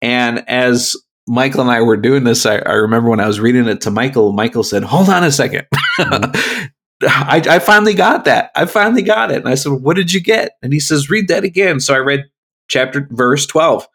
And 0.00 0.48
as 0.48 0.96
Michael 1.26 1.62
and 1.62 1.70
I 1.70 1.80
were 1.82 1.96
doing 1.96 2.24
this, 2.24 2.44
I, 2.46 2.56
I 2.58 2.72
remember 2.72 3.08
when 3.10 3.20
I 3.20 3.26
was 3.26 3.40
reading 3.40 3.66
it 3.66 3.80
to 3.82 3.90
Michael, 3.90 4.32
Michael 4.32 4.64
said, 4.64 4.82
Hold 4.84 5.08
on 5.08 5.24
a 5.24 5.28
2nd 5.28 5.66
I, 7.02 7.42
I 7.48 7.58
finally 7.58 7.94
got 7.94 8.24
that. 8.24 8.50
I 8.54 8.64
finally 8.66 9.02
got 9.02 9.30
it. 9.30 9.36
And 9.38 9.48
I 9.48 9.54
said, 9.56 9.72
What 9.72 9.96
did 9.96 10.12
you 10.12 10.20
get? 10.20 10.52
And 10.62 10.72
he 10.72 10.80
says, 10.80 11.10
Read 11.10 11.28
that 11.28 11.44
again. 11.44 11.80
So 11.80 11.94
I 11.94 11.98
read 11.98 12.24
chapter, 12.68 13.06
verse 13.10 13.44
12 13.46 13.86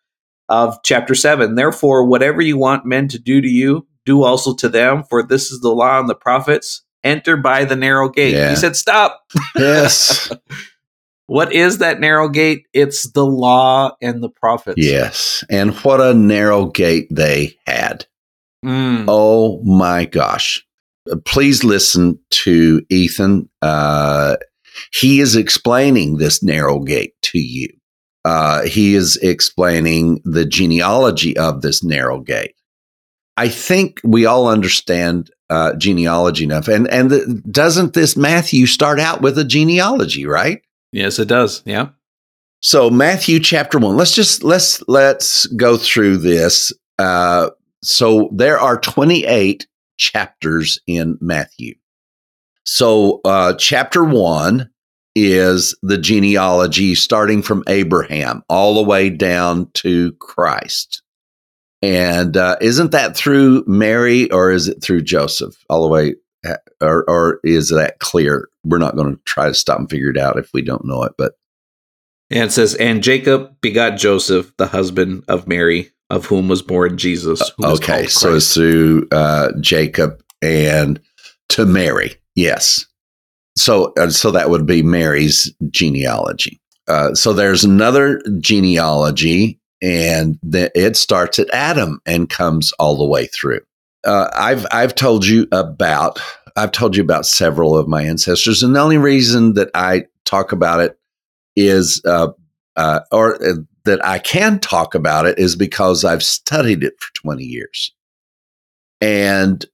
of 0.50 0.78
chapter 0.84 1.16
7. 1.16 1.56
Therefore, 1.56 2.06
whatever 2.06 2.42
you 2.42 2.58
want 2.58 2.86
men 2.86 3.08
to 3.10 3.20
do 3.20 3.42
to 3.42 3.48
you, 3.48 3.88
do 4.06 4.24
also 4.24 4.56
to 4.56 4.68
them, 4.70 5.04
for 5.04 5.24
this 5.24 5.52
is 5.52 5.62
the 5.62 5.70
law 5.70 6.00
and 6.00 6.10
the 6.10 6.16
prophets. 6.16 6.84
Enter 7.04 7.38
by 7.38 7.64
the 7.64 7.78
narrow 7.78 8.10
gate. 8.10 8.34
Yeah. 8.34 8.50
He 8.50 8.56
said, 8.58 8.76
Stop. 8.76 9.24
yes. 9.56 10.32
What 11.30 11.54
is 11.54 11.78
that 11.78 12.00
narrow 12.00 12.28
gate? 12.28 12.66
It's 12.74 13.12
the 13.12 13.24
law 13.24 13.96
and 14.02 14.24
the 14.24 14.30
prophets. 14.30 14.78
Yes. 14.84 15.44
And 15.48 15.76
what 15.82 16.02
a 16.02 16.16
narrow 16.16 16.66
gate 16.66 17.08
they 17.12 17.56
had. 17.68 18.08
Mm. 18.66 19.06
Oh 19.08 19.62
my 19.64 20.06
gosh. 20.06 20.66
Uh, 21.10 21.18
Please 21.26 21.64
listen 21.64 22.18
to 22.32 22.82
Ethan. 22.90 23.48
Uh, 23.62 24.38
he 24.92 25.20
is 25.20 25.36
explaining 25.36 26.18
this 26.18 26.42
narrow 26.42 26.80
gate 26.80 27.14
to 27.22 27.38
you. 27.38 27.70
Uh, 28.26 28.64
he 28.64 28.96
is 28.96 29.18
explaining 29.18 30.22
the 30.26 30.46
genealogy 30.46 31.38
of 31.38 31.62
this 31.62 31.84
narrow 31.84 32.20
gate. 32.20 32.56
I 33.38 33.48
think 33.48 34.02
we 34.04 34.26
all 34.26 34.48
understand 34.48 35.32
uh, 35.50 35.74
genealogy 35.76 36.44
enough. 36.44 36.68
And, 36.68 36.88
and 36.90 37.10
the, 37.10 37.42
doesn't 37.50 37.94
this 37.94 38.18
Matthew 38.18 38.66
start 38.66 39.00
out 39.00 39.22
with 39.22 39.38
a 39.38 39.46
genealogy, 39.46 40.26
right? 40.26 40.62
Yes, 40.92 41.20
it 41.20 41.28
does. 41.28 41.62
Yeah. 41.66 41.90
So 42.62 42.90
Matthew 42.90 43.40
chapter 43.40 43.80
one. 43.80 43.96
Let's 43.96 44.14
just 44.14 44.44
let's 44.44 44.84
let's 44.90 45.46
go 45.48 45.78
through 45.78 46.18
this. 46.18 46.74
Uh, 46.98 47.52
so 47.82 48.30
there 48.34 48.60
are 48.60 48.78
twenty 48.78 49.26
eight 49.26 49.66
chapters 49.98 50.80
in 50.86 51.18
Matthew. 51.22 51.76
So 52.66 53.22
uh, 53.24 53.54
chapter 53.54 54.04
one 54.04 54.70
is 55.16 55.76
the 55.82 55.98
genealogy 55.98 56.96
starting 56.96 57.42
from 57.42 57.64
Abraham 57.68 58.44
all 58.50 58.76
the 58.76 58.84
way 58.90 59.10
down 59.10 59.70
to 59.76 60.14
Christ. 60.14 61.02
And 61.82 62.36
uh, 62.36 62.58
isn't 62.62 62.92
that 62.92 63.16
through 63.16 63.64
Mary 63.66 64.30
or 64.32 64.52
is 64.52 64.68
it 64.68 64.84
through 64.84 65.02
Joseph 65.04 65.56
all 65.70 65.82
the 65.82 65.88
way? 65.88 66.16
uh, 66.46 66.56
Or, 66.82 67.10
or 67.10 67.40
is 67.44 67.70
that 67.70 68.00
clear? 68.00 68.50
We're 68.64 68.78
not 68.78 68.96
going 68.96 69.16
to 69.16 69.22
try 69.24 69.48
to 69.48 69.54
stop 69.54 69.80
and 69.80 69.90
figure 69.90 70.10
it 70.10 70.18
out 70.18 70.38
if 70.38 70.50
we 70.54 70.62
don't 70.62 70.86
know 70.86 71.04
it, 71.04 71.14
but 71.18 71.34
And 72.30 72.44
it 72.44 72.52
says, 72.52 72.76
And 72.76 73.02
Jacob 73.02 73.56
begot 73.62 73.98
Joseph, 73.98 74.54
the 74.58 74.68
husband 74.68 75.24
of 75.28 75.48
Mary, 75.48 75.92
of 76.10 76.26
whom 76.26 76.48
was 76.50 76.62
born 76.62 76.98
Jesus. 76.98 77.42
Okay, 77.64 78.08
so 78.08 78.36
it's 78.36 78.54
through 78.54 79.08
uh, 79.12 79.52
Jacob 79.62 80.22
and 80.42 81.00
to 81.50 81.66
Mary. 81.66 82.16
Yes. 82.36 82.86
So, 83.60 83.92
uh, 83.98 84.10
so 84.10 84.32
that 84.32 84.50
would 84.50 84.66
be 84.66 84.82
Mary's 84.82 85.54
genealogy. 85.70 86.62
Uh, 86.88 87.14
so 87.14 87.34
there's 87.34 87.66
another 87.66 88.22
genealogy, 88.40 89.60
and 89.82 90.40
it 90.44 90.96
starts 90.96 91.40
at 91.40 91.50
Adam 91.52 92.02
and 92.06 92.30
comes 92.30 92.72
all 92.80 92.98
the 92.98 93.06
way 93.06 93.28
through. 93.28 93.60
Uh, 94.06 94.30
I've 94.34 94.66
I've 94.72 94.96
told 94.96 95.28
you 95.28 95.46
about 95.52 96.22
I've 96.56 96.72
told 96.72 96.96
you 96.96 97.04
about 97.04 97.26
several 97.26 97.78
of 97.78 97.88
my 97.88 98.04
ancestors, 98.04 98.64
and 98.64 98.74
the 98.74 98.80
only 98.80 98.98
reason 98.98 99.56
that 99.56 99.70
I 99.76 100.06
talk 100.24 100.54
about 100.54 100.80
it 100.80 100.98
is, 101.58 102.02
uh, 102.06 102.30
uh, 102.78 103.02
or 103.12 103.36
uh, 103.44 103.56
that 103.84 104.04
I 104.06 104.20
can 104.20 104.60
talk 104.60 104.96
about 104.96 105.26
it 105.26 105.38
is 105.38 105.58
because 105.58 106.06
I've 106.06 106.24
studied 106.24 106.84
it 106.84 106.94
for 107.00 107.14
20 107.16 107.44
years. 107.44 107.94
And 109.02 109.66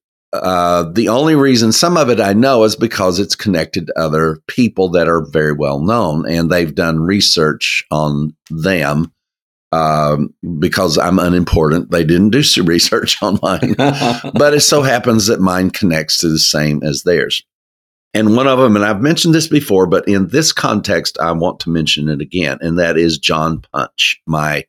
uh, 0.43 0.91
the 0.91 1.09
only 1.09 1.35
reason 1.35 1.71
some 1.71 1.97
of 1.97 2.09
it 2.09 2.19
I 2.19 2.33
know 2.33 2.63
is 2.63 2.75
because 2.75 3.19
it's 3.19 3.35
connected 3.35 3.87
to 3.87 3.99
other 3.99 4.37
people 4.47 4.89
that 4.89 5.07
are 5.07 5.25
very 5.25 5.53
well 5.53 5.79
known 5.79 6.29
and 6.29 6.49
they've 6.49 6.73
done 6.73 6.99
research 6.99 7.83
on 7.91 8.35
them. 8.49 9.11
Um, 9.71 10.33
because 10.59 10.97
I'm 10.97 11.19
unimportant, 11.19 11.91
they 11.91 12.05
didn't 12.05 12.29
do 12.29 12.43
some 12.43 12.65
research 12.67 13.21
on 13.21 13.39
mine 13.41 13.75
but 13.77 14.53
it 14.53 14.61
so 14.61 14.83
happens 14.83 15.27
that 15.27 15.41
mine 15.41 15.69
connects 15.69 16.19
to 16.19 16.29
the 16.29 16.39
same 16.39 16.81
as 16.81 17.03
theirs. 17.03 17.43
And 18.13 18.37
one 18.37 18.47
of 18.47 18.59
them, 18.59 18.77
and 18.77 18.85
I've 18.85 19.01
mentioned 19.01 19.35
this 19.35 19.47
before, 19.47 19.87
but 19.87 20.07
in 20.07 20.27
this 20.27 20.53
context, 20.53 21.17
I 21.19 21.33
want 21.33 21.59
to 21.61 21.69
mention 21.69 22.07
it 22.07 22.21
again, 22.21 22.59
and 22.61 22.79
that 22.79 22.97
is 22.97 23.17
John 23.17 23.61
Punch, 23.73 24.21
my 24.25 24.63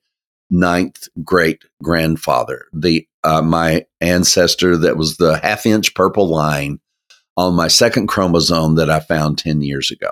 ninth 0.51 1.09
great 1.23 1.63
grandfather, 1.81 2.67
the 2.73 3.07
uh, 3.27 3.43
my 3.43 3.85
ancestor 4.01 4.77
that 4.77 4.97
was 4.97 5.17
the 5.17 5.39
half 5.39 5.67
inch 5.67 5.95
purple 5.95 6.29
line 6.29 6.79
on 7.37 7.55
my 7.55 7.69
second 7.69 8.07
chromosome 8.07 8.77
that 8.77 8.89
I 8.89 9.01
found 9.01 9.37
10 9.39 9.63
years 9.63 9.91
ago. 9.91 10.11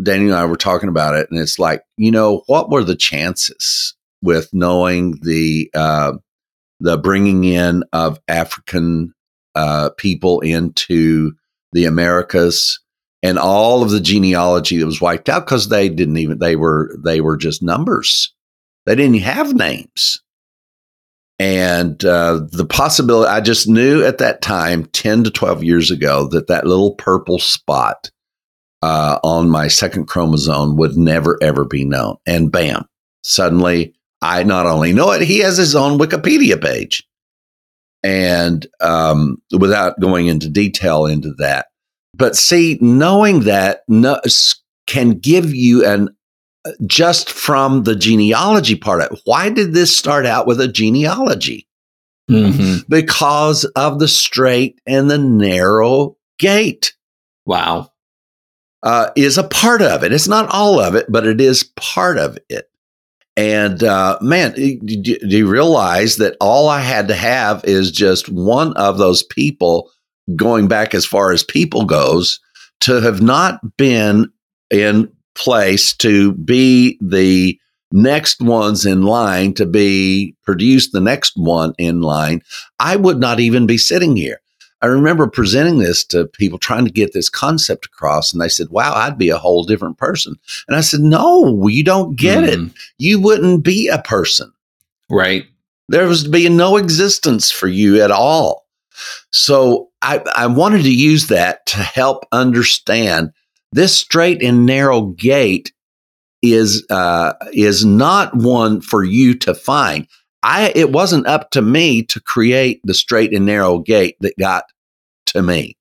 Danny 0.00 0.26
and 0.26 0.34
I 0.34 0.44
were 0.44 0.56
talking 0.56 0.88
about 0.88 1.16
it, 1.16 1.28
and 1.30 1.40
it's 1.40 1.58
like, 1.58 1.82
you 1.96 2.10
know, 2.10 2.42
what 2.46 2.70
were 2.70 2.84
the 2.84 2.96
chances 2.96 3.94
with 4.22 4.48
knowing 4.52 5.18
the 5.22 5.70
uh, 5.74 6.12
the 6.80 6.96
bringing 6.98 7.44
in 7.44 7.84
of 7.92 8.20
African 8.28 9.14
uh, 9.54 9.90
people 9.96 10.40
into 10.40 11.32
the 11.72 11.84
Americas 11.84 12.80
and 13.22 13.38
all 13.38 13.82
of 13.82 13.90
the 13.90 14.00
genealogy 14.00 14.78
that 14.78 14.86
was 14.86 15.00
wiped 15.00 15.28
out 15.28 15.44
because 15.44 15.68
they 15.68 15.88
didn't 15.88 16.16
even 16.16 16.38
they 16.38 16.56
were 16.56 16.96
they 17.04 17.20
were 17.20 17.36
just 17.36 17.62
numbers. 17.62 18.34
They 18.86 18.94
didn't 18.94 19.20
have 19.20 19.54
names. 19.54 20.22
And 21.42 22.04
uh, 22.04 22.42
the 22.52 22.64
possibility, 22.64 23.28
I 23.28 23.40
just 23.40 23.66
knew 23.66 24.04
at 24.04 24.18
that 24.18 24.42
time, 24.42 24.84
10 24.86 25.24
to 25.24 25.30
12 25.32 25.64
years 25.64 25.90
ago, 25.90 26.28
that 26.28 26.46
that 26.46 26.68
little 26.68 26.94
purple 26.94 27.40
spot 27.40 28.12
uh, 28.80 29.18
on 29.24 29.50
my 29.50 29.66
second 29.66 30.06
chromosome 30.06 30.76
would 30.76 30.96
never, 30.96 31.42
ever 31.42 31.64
be 31.64 31.84
known. 31.84 32.18
And 32.26 32.52
bam, 32.52 32.86
suddenly 33.24 33.92
I 34.20 34.44
not 34.44 34.66
only 34.66 34.92
know 34.92 35.10
it, 35.10 35.22
he 35.22 35.40
has 35.40 35.56
his 35.56 35.74
own 35.74 35.98
Wikipedia 35.98 36.62
page. 36.62 37.02
And 38.04 38.64
um, 38.80 39.42
without 39.50 39.98
going 39.98 40.28
into 40.28 40.48
detail 40.48 41.06
into 41.06 41.32
that, 41.38 41.66
but 42.14 42.36
see, 42.36 42.78
knowing 42.80 43.40
that 43.40 43.80
no, 43.88 44.20
can 44.86 45.18
give 45.18 45.52
you 45.52 45.84
an 45.84 46.16
just 46.86 47.30
from 47.30 47.82
the 47.84 47.96
genealogy 47.96 48.76
part 48.76 49.00
of 49.02 49.12
it. 49.12 49.20
Why 49.24 49.50
did 49.50 49.74
this 49.74 49.94
start 49.96 50.26
out 50.26 50.46
with 50.46 50.60
a 50.60 50.68
genealogy? 50.68 51.66
Mhm. 52.30 52.84
Because 52.88 53.64
of 53.76 53.98
the 53.98 54.08
straight 54.08 54.80
and 54.86 55.10
the 55.10 55.18
narrow 55.18 56.16
gate 56.38 56.94
Wow. 57.46 57.90
uh, 58.82 59.10
is 59.16 59.38
a 59.38 59.42
part 59.44 59.82
of 59.82 60.02
it. 60.04 60.12
It's 60.12 60.28
not 60.28 60.48
all 60.50 60.80
of 60.80 60.94
it, 60.94 61.06
but 61.08 61.26
it 61.26 61.40
is 61.40 61.64
part 61.76 62.18
of 62.18 62.38
it. 62.48 62.68
And 63.36 63.82
uh, 63.82 64.18
man, 64.20 64.52
do 64.52 64.76
do 65.02 65.16
you 65.38 65.46
realize 65.48 66.16
that 66.16 66.36
all 66.40 66.68
I 66.68 66.80
had 66.80 67.08
to 67.08 67.14
have 67.14 67.64
is 67.64 67.90
just 67.90 68.28
one 68.28 68.72
of 68.74 68.98
those 68.98 69.22
people 69.22 69.90
going 70.36 70.68
back 70.68 70.94
as 70.94 71.04
far 71.06 71.32
as 71.32 71.42
people 71.42 71.84
goes, 71.84 72.38
to 72.80 73.00
have 73.00 73.20
not 73.22 73.60
been 73.76 74.30
in 74.70 75.10
place 75.34 75.94
to 75.96 76.32
be 76.32 76.98
the 77.00 77.58
next 77.92 78.40
ones 78.40 78.86
in 78.86 79.02
line 79.02 79.52
to 79.54 79.66
be 79.66 80.34
produce 80.44 80.90
the 80.90 81.00
next 81.00 81.34
one 81.36 81.74
in 81.78 82.00
line, 82.00 82.42
I 82.78 82.96
would 82.96 83.18
not 83.18 83.38
even 83.40 83.66
be 83.66 83.78
sitting 83.78 84.16
here. 84.16 84.40
I 84.80 84.86
remember 84.86 85.28
presenting 85.28 85.78
this 85.78 86.04
to 86.06 86.26
people 86.26 86.58
trying 86.58 86.84
to 86.86 86.90
get 86.90 87.12
this 87.12 87.28
concept 87.28 87.86
across, 87.86 88.32
and 88.32 88.42
they 88.42 88.48
said, 88.48 88.68
Wow, 88.70 88.94
I'd 88.94 89.16
be 89.16 89.28
a 89.30 89.38
whole 89.38 89.62
different 89.62 89.96
person. 89.96 90.34
And 90.66 90.76
I 90.76 90.80
said, 90.80 91.00
No, 91.00 91.68
you 91.68 91.84
don't 91.84 92.16
get 92.16 92.42
Mm. 92.44 92.68
it. 92.68 92.72
You 92.98 93.20
wouldn't 93.20 93.62
be 93.62 93.88
a 93.88 93.98
person. 94.02 94.52
Right. 95.08 95.44
There 95.88 96.08
was 96.08 96.24
to 96.24 96.30
be 96.30 96.48
no 96.48 96.76
existence 96.78 97.50
for 97.50 97.68
you 97.68 98.02
at 98.02 98.10
all. 98.10 98.66
So 99.30 99.90
I, 100.00 100.22
I 100.34 100.46
wanted 100.46 100.82
to 100.82 100.94
use 100.94 101.28
that 101.28 101.64
to 101.66 101.76
help 101.78 102.26
understand 102.32 103.32
this 103.72 103.96
straight 103.96 104.42
and 104.42 104.66
narrow 104.66 105.02
gate 105.02 105.72
is 106.42 106.84
uh, 106.90 107.32
is 107.52 107.84
not 107.84 108.34
one 108.36 108.80
for 108.80 109.02
you 109.02 109.34
to 109.38 109.54
find. 109.54 110.06
I 110.42 110.72
it 110.74 110.90
wasn't 110.90 111.26
up 111.26 111.50
to 111.50 111.62
me 111.62 112.02
to 112.04 112.20
create 112.20 112.80
the 112.84 112.94
straight 112.94 113.32
and 113.32 113.46
narrow 113.46 113.78
gate 113.78 114.16
that 114.20 114.38
got 114.38 114.64
to 115.26 115.42
me. 115.42 115.76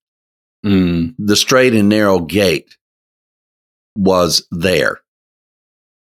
Mm. 0.66 1.16
The 1.18 1.36
straight 1.36 1.74
and 1.74 1.90
narrow 1.90 2.20
gate 2.20 2.78
was 3.96 4.48
there. 4.52 5.02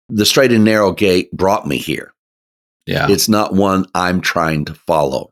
The 0.09 0.25
straight 0.25 0.51
and 0.51 0.65
narrow 0.65 0.91
gate 0.91 1.31
brought 1.31 1.67
me 1.67 1.77
here. 1.77 2.13
Yeah. 2.87 3.07
It's 3.09 3.29
not 3.29 3.53
one 3.53 3.85
I'm 3.93 4.19
trying 4.19 4.65
to 4.65 4.73
follow. 4.73 5.31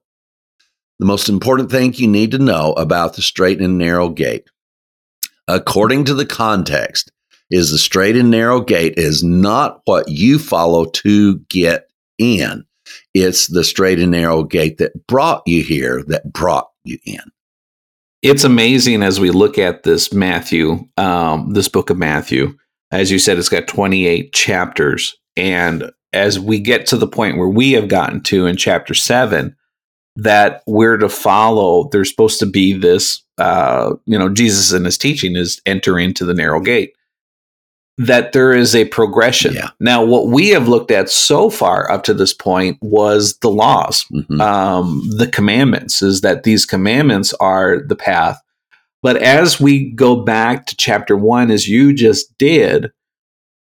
The 1.00 1.08
most 1.08 1.30
important 1.30 1.72
thing 1.72 1.94
you 1.94 2.08
need 2.08 2.32
to 2.32 2.40
know 2.40 2.74
about 2.74 3.16
the 3.16 3.24
straight 3.24 3.60
and 3.60 3.80
narrow 3.80 4.10
gate, 4.10 4.48
according 5.48 6.06
to 6.06 6.14
the 6.14 6.26
context, 6.26 7.12
is 7.50 7.72
the 7.72 7.78
straight 7.78 8.18
and 8.18 8.30
narrow 8.30 8.62
gate 8.62 8.96
is 8.98 9.24
not 9.24 9.82
what 9.86 10.10
you 10.10 10.38
follow 10.40 10.86
to 10.86 11.40
get 11.50 11.88
in. 12.18 12.66
It's 13.14 13.48
the 13.48 13.64
straight 13.64 14.00
and 14.00 14.12
narrow 14.12 14.44
gate 14.44 14.78
that 14.80 15.08
brought 15.08 15.44
you 15.46 15.64
here, 15.64 16.04
that 16.08 16.32
brought 16.32 16.70
you 16.84 16.98
in. 17.06 17.22
it's 18.22 18.44
amazing 18.44 19.04
as 19.04 19.20
we 19.20 19.30
look 19.30 19.58
at 19.58 19.84
this 19.84 20.12
Matthew, 20.12 20.88
um, 20.98 21.54
this 21.54 21.70
book 21.70 21.90
of 21.90 21.98
Matthew. 21.98 22.58
As 22.92 23.12
you 23.12 23.20
said, 23.20 23.38
it's 23.38 23.50
got 23.50 23.68
28 23.68 24.34
chapters. 24.34 25.16
And 25.36 25.92
as 26.14 26.40
we 26.40 26.60
get 26.60 26.86
to 26.88 26.98
the 26.98 27.08
point 27.08 27.38
where 27.38 27.48
we 27.48 27.74
have 27.74 27.88
gotten 27.88 28.22
to 28.24 28.46
in 28.46 28.58
chapter 28.58 28.94
seven, 28.94 29.56
that 30.16 30.64
we're 30.66 30.98
to 30.98 31.10
follow, 31.10 31.90
there's 31.92 32.10
supposed 32.10 32.40
to 32.40 32.46
be 32.46 32.74
this, 32.74 33.24
uh, 33.38 33.94
you 34.06 34.18
know, 34.18 34.30
Jesus 34.30 34.72
and 34.72 34.86
his 34.86 34.98
teaching 34.98 35.36
is 35.36 35.62
enter 35.66 35.98
into 36.00 36.26
the 36.26 36.34
narrow 36.34 36.60
gate. 36.60 36.94
That 38.00 38.32
there 38.32 38.54
is 38.54 38.76
a 38.76 38.86
progression. 38.86 39.56
Yeah. 39.56 39.70
Now, 39.80 40.04
what 40.06 40.28
we 40.28 40.50
have 40.50 40.68
looked 40.68 40.92
at 40.92 41.10
so 41.10 41.50
far 41.50 41.90
up 41.90 42.04
to 42.04 42.14
this 42.14 42.32
point 42.34 42.78
was 42.80 43.38
the 43.40 43.50
laws 43.50 44.06
Mhm. 44.14 44.40
um, 44.40 45.02
the 45.18 45.28
commandments 45.28 46.04
is 46.04 46.22
that 46.22 46.44
these 46.44 46.66
commandments 46.66 47.34
are 47.40 47.80
the 47.80 47.96
path 47.96 48.40
but 49.04 49.18
as 49.18 49.60
we 49.60 49.92
go 49.92 50.16
back 50.24 50.66
to 50.68 50.76
chapter 50.76 51.16
one 51.18 51.50
as 51.50 51.68
you 51.68 51.94
just 51.94 52.38
did 52.38 52.92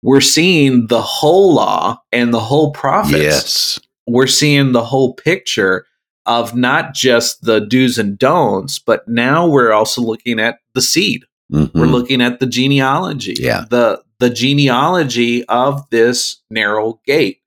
we're 0.03 0.21
seeing 0.21 0.87
the 0.87 1.01
whole 1.01 1.53
law 1.53 1.97
and 2.11 2.33
the 2.33 2.39
whole 2.39 2.71
prophets 2.71 3.17
yes. 3.21 3.79
we're 4.07 4.27
seeing 4.27 4.71
the 4.71 4.83
whole 4.83 5.13
picture 5.13 5.85
of 6.27 6.55
not 6.55 6.93
just 6.93 7.41
the 7.43 7.59
do's 7.61 7.97
and 7.97 8.19
don'ts 8.19 8.77
but 8.79 9.07
now 9.07 9.47
we're 9.47 9.71
also 9.71 10.01
looking 10.01 10.39
at 10.39 10.59
the 10.73 10.81
seed 10.81 11.23
Mhm. 11.51 11.71
we're 11.73 11.85
looking 11.87 12.21
at 12.21 12.39
the 12.41 12.45
genealogy 12.45 13.35
Yeah. 13.39 13.63
the 13.69 14.01
the 14.19 14.29
genealogy 14.29 15.45
of 15.45 15.87
this 15.91 16.37
narrow 16.49 16.99
gate 17.05 17.39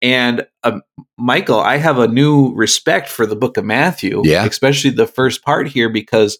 and 0.00 0.46
um, 0.64 0.82
michael 1.18 1.58
i 1.60 1.76
have 1.76 1.98
a 1.98 2.08
new 2.08 2.52
respect 2.54 3.08
for 3.08 3.26
the 3.26 3.36
book 3.36 3.56
of 3.56 3.64
matthew 3.64 4.22
Yeah. 4.24 4.44
especially 4.46 4.90
the 4.90 5.06
first 5.06 5.42
part 5.44 5.68
here 5.68 5.88
because 5.90 6.38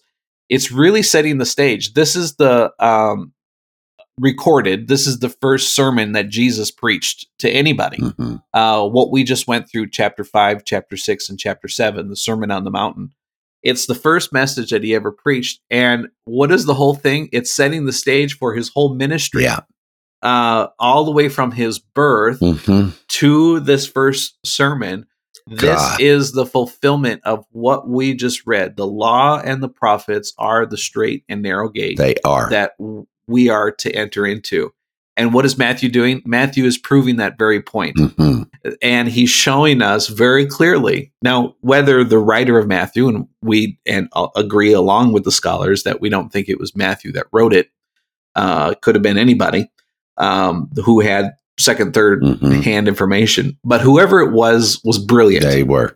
it's 0.49 0.71
really 0.71 1.03
setting 1.03 1.37
the 1.37 1.45
stage 1.45 1.93
this 1.93 2.15
is 2.15 2.35
the 2.37 2.71
um 2.79 3.32
recorded 4.19 4.87
this 4.87 5.07
is 5.07 5.19
the 5.19 5.29
first 5.29 5.75
sermon 5.75 6.11
that 6.11 6.29
jesus 6.29 6.69
preached 6.69 7.25
to 7.39 7.49
anybody 7.49 7.97
Mhm. 7.97 8.43
uh, 8.53 8.87
what 8.87 9.11
we 9.11 9.23
just 9.23 9.47
went 9.47 9.67
through 9.69 9.89
chapter 9.89 10.23
5 10.23 10.63
chapter 10.65 10.95
6 10.95 11.29
and 11.29 11.39
chapter 11.39 11.67
7 11.67 12.09
the 12.09 12.15
sermon 12.15 12.51
on 12.51 12.63
the 12.63 12.69
mountain 12.71 13.09
it's 13.63 13.85
the 13.87 13.95
first 13.95 14.31
message 14.31 14.69
that 14.69 14.83
he 14.83 14.93
ever 14.93 15.11
preached 15.11 15.61
and 15.71 16.09
what 16.25 16.51
is 16.51 16.65
the 16.65 16.75
whole 16.75 16.93
thing 16.93 17.27
it's 17.31 17.51
setting 17.51 17.85
the 17.85 17.91
stage 17.93 18.37
for 18.37 18.53
his 18.53 18.69
whole 18.75 18.93
ministry 18.93 19.43
Yeah. 19.43 19.61
uh, 20.21 20.67
all 20.79 21.05
the 21.05 21.11
way 21.11 21.27
from 21.27 21.51
his 21.51 21.79
birth 21.79 22.39
Mhm. 22.39 22.93
to 23.07 23.59
this 23.61 23.87
first 23.87 24.37
sermon 24.45 25.05
this 25.47 25.75
God. 25.75 25.99
is 25.99 26.31
the 26.31 26.45
fulfillment 26.45 27.19
of 27.25 27.43
what 27.51 27.89
we 27.89 28.13
just 28.13 28.43
read 28.45 28.77
the 28.77 28.87
law 28.87 29.41
and 29.43 29.61
the 29.61 29.67
prophets 29.67 30.33
are 30.37 30.65
the 30.65 30.77
straight 30.77 31.23
and 31.27 31.41
narrow 31.41 31.67
gate 31.67 31.97
They 31.97 32.15
are. 32.23 32.49
that 32.51 32.71
w- 32.79 33.05
we 33.27 33.49
are 33.49 33.71
to 33.71 33.91
enter 33.95 34.25
into 34.25 34.71
and 35.15 35.33
what 35.33 35.45
is 35.45 35.57
matthew 35.57 35.89
doing 35.89 36.21
matthew 36.25 36.65
is 36.65 36.77
proving 36.77 37.17
that 37.17 37.37
very 37.37 37.61
point 37.61 37.95
Mhm. 37.97 38.47
and 38.81 39.09
he's 39.09 39.29
showing 39.29 39.81
us 39.81 40.07
very 40.07 40.45
clearly 40.45 41.11
now 41.21 41.55
whether 41.61 42.03
the 42.03 42.17
writer 42.19 42.57
of 42.57 42.67
matthew 42.67 43.07
and 43.07 43.27
we 43.41 43.77
and 43.85 44.07
uh, 44.13 44.27
agree 44.35 44.73
along 44.73 45.13
with 45.13 45.23
the 45.23 45.31
scholars 45.31 45.83
that 45.83 46.01
we 46.01 46.09
don't 46.09 46.31
think 46.31 46.49
it 46.49 46.59
was 46.59 46.75
matthew 46.75 47.11
that 47.13 47.27
wrote 47.31 47.53
it 47.53 47.69
uh 48.35 48.73
could 48.75 48.95
have 48.95 49.03
been 49.03 49.17
anybody 49.17 49.69
um 50.17 50.69
who 50.83 50.99
had 50.99 51.31
second 51.59 51.93
third 51.93 52.21
Mhm. 52.23 52.63
hand 52.63 52.87
information 52.87 53.57
but 53.63 53.81
whoever 53.81 54.19
it 54.21 54.31
was 54.31 54.81
was 54.83 54.97
brilliant 54.97 55.45
They 55.45 55.63
were. 55.63 55.95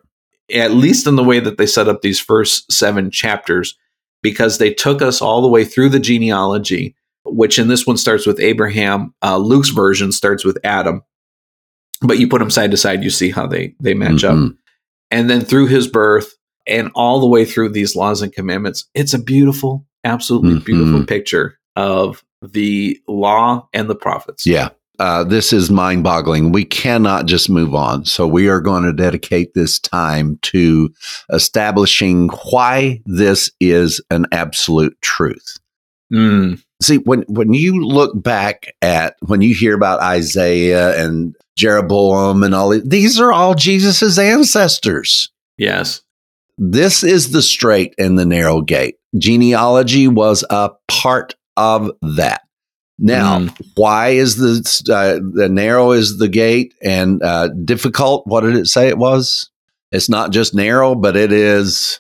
at 0.54 0.72
least 0.72 1.08
in 1.08 1.16
the 1.16 1.24
way 1.24 1.40
that 1.40 1.58
they 1.58 1.66
set 1.66 1.88
up 1.88 2.02
these 2.02 2.20
first 2.20 2.72
seven 2.72 3.10
chapters, 3.12 3.76
because 4.22 4.60
they 4.60 4.72
took 4.74 5.02
us 5.02 5.22
all 5.22 5.42
the 5.42 5.48
way 5.50 5.66
through 5.66 5.90
the 5.90 6.00
genealogy, 6.00 6.96
which 7.30 7.60
in 7.60 7.68
this 7.68 7.86
one 7.86 7.98
starts 7.98 8.26
with 8.26 8.40
Abraham. 8.40 9.13
Uh, 9.22 9.38
Luke's 9.38 9.70
version 9.70 10.12
starts 10.12 10.44
with 10.46 10.58
Adam, 10.63 11.02
but 12.02 12.20
you 12.20 12.28
put 12.28 12.40
them 12.40 12.50
side 12.50 12.72
to 12.72 12.78
side, 12.78 13.04
you 13.04 13.10
see 13.10 13.32
how 13.32 13.48
they 13.48 13.76
they 13.80 13.94
match 13.94 14.24
up, 14.24 14.36
Mhm. 14.38 14.56
and 15.12 15.30
then 15.30 15.42
through 15.42 15.68
his 15.68 15.88
birth 15.88 16.34
and 16.66 16.92
all 16.96 17.20
the 17.20 17.28
way 17.28 17.46
through 17.46 17.70
these 17.70 17.96
laws 17.96 18.22
and 18.22 18.34
commandments. 18.34 18.86
It's 18.94 19.13
a 19.13 19.20
beautiful, 19.20 19.86
absolutely 20.04 20.56
Mhm. 20.60 20.66
beautiful 20.66 21.04
picture 21.06 21.58
of 21.76 22.24
the 22.42 23.00
law 23.08 23.68
and 23.74 23.90
the 23.90 23.96
prophets. 23.96 24.46
Yeah. 24.46 24.70
Uh, 25.00 25.24
this 25.24 25.54
is 25.54 25.70
mind 25.70 26.04
boggling. 26.04 26.52
We 26.52 26.66
cannot 26.66 27.28
just 27.28 27.52
move 27.52 27.76
on. 27.76 28.04
So, 28.06 28.26
we 28.28 28.48
are 28.50 28.60
going 28.60 28.84
to 28.84 28.92
dedicate 28.92 29.54
this 29.54 29.78
time 29.80 30.40
to 30.42 30.90
establishing 31.32 32.30
why 32.50 33.02
this 33.06 33.52
is 33.60 34.02
an 34.10 34.26
absolute 34.32 34.98
truth. 35.02 35.58
Mm, 36.12 36.62
See, 36.82 36.98
when, 36.98 37.24
when 37.28 37.54
you 37.54 37.84
look 37.84 38.22
back 38.22 38.76
at, 38.82 39.16
when 39.22 39.42
you 39.42 39.56
hear 39.56 39.74
about 39.76 40.00
Isaiah 40.00 40.96
and 41.04 41.36
Jeroboam 41.58 42.44
and 42.44 42.54
all, 42.54 42.70
these 42.80 43.20
are 43.20 43.32
all 43.32 43.56
Jesus's 43.56 44.20
ancestors. 44.20 45.30
yes. 45.58 46.02
This 46.60 47.04
is 47.04 47.32
the 47.32 47.44
straight 47.44 47.94
and 48.00 48.18
the 48.18 48.26
narrow 48.26 48.62
gate. 48.62 48.96
Genealogy 49.16 50.08
was 50.08 50.44
a 50.50 50.72
part 50.88 51.36
of 51.56 51.92
that. 52.02 52.42
Now, 52.98 53.42
Mm. 53.42 53.62
why 53.76 54.10
is 54.10 54.38
the 54.38 54.63
uh, 54.92 55.20
the 55.36 55.50
narrow 55.50 55.92
is 55.92 56.18
the 56.18 56.28
gate 56.28 56.74
and 56.84 57.22
uh, 57.22 57.50
difficult? 57.50 58.26
What 58.26 58.42
did 58.42 58.56
it 58.56 58.66
say 58.66 58.88
it 58.88 58.98
was? 58.98 59.52
It's 59.92 60.10
not 60.10 60.32
just 60.32 60.56
narrow, 60.56 60.96
but 60.96 61.16
it 61.16 61.32
is. 61.32 62.00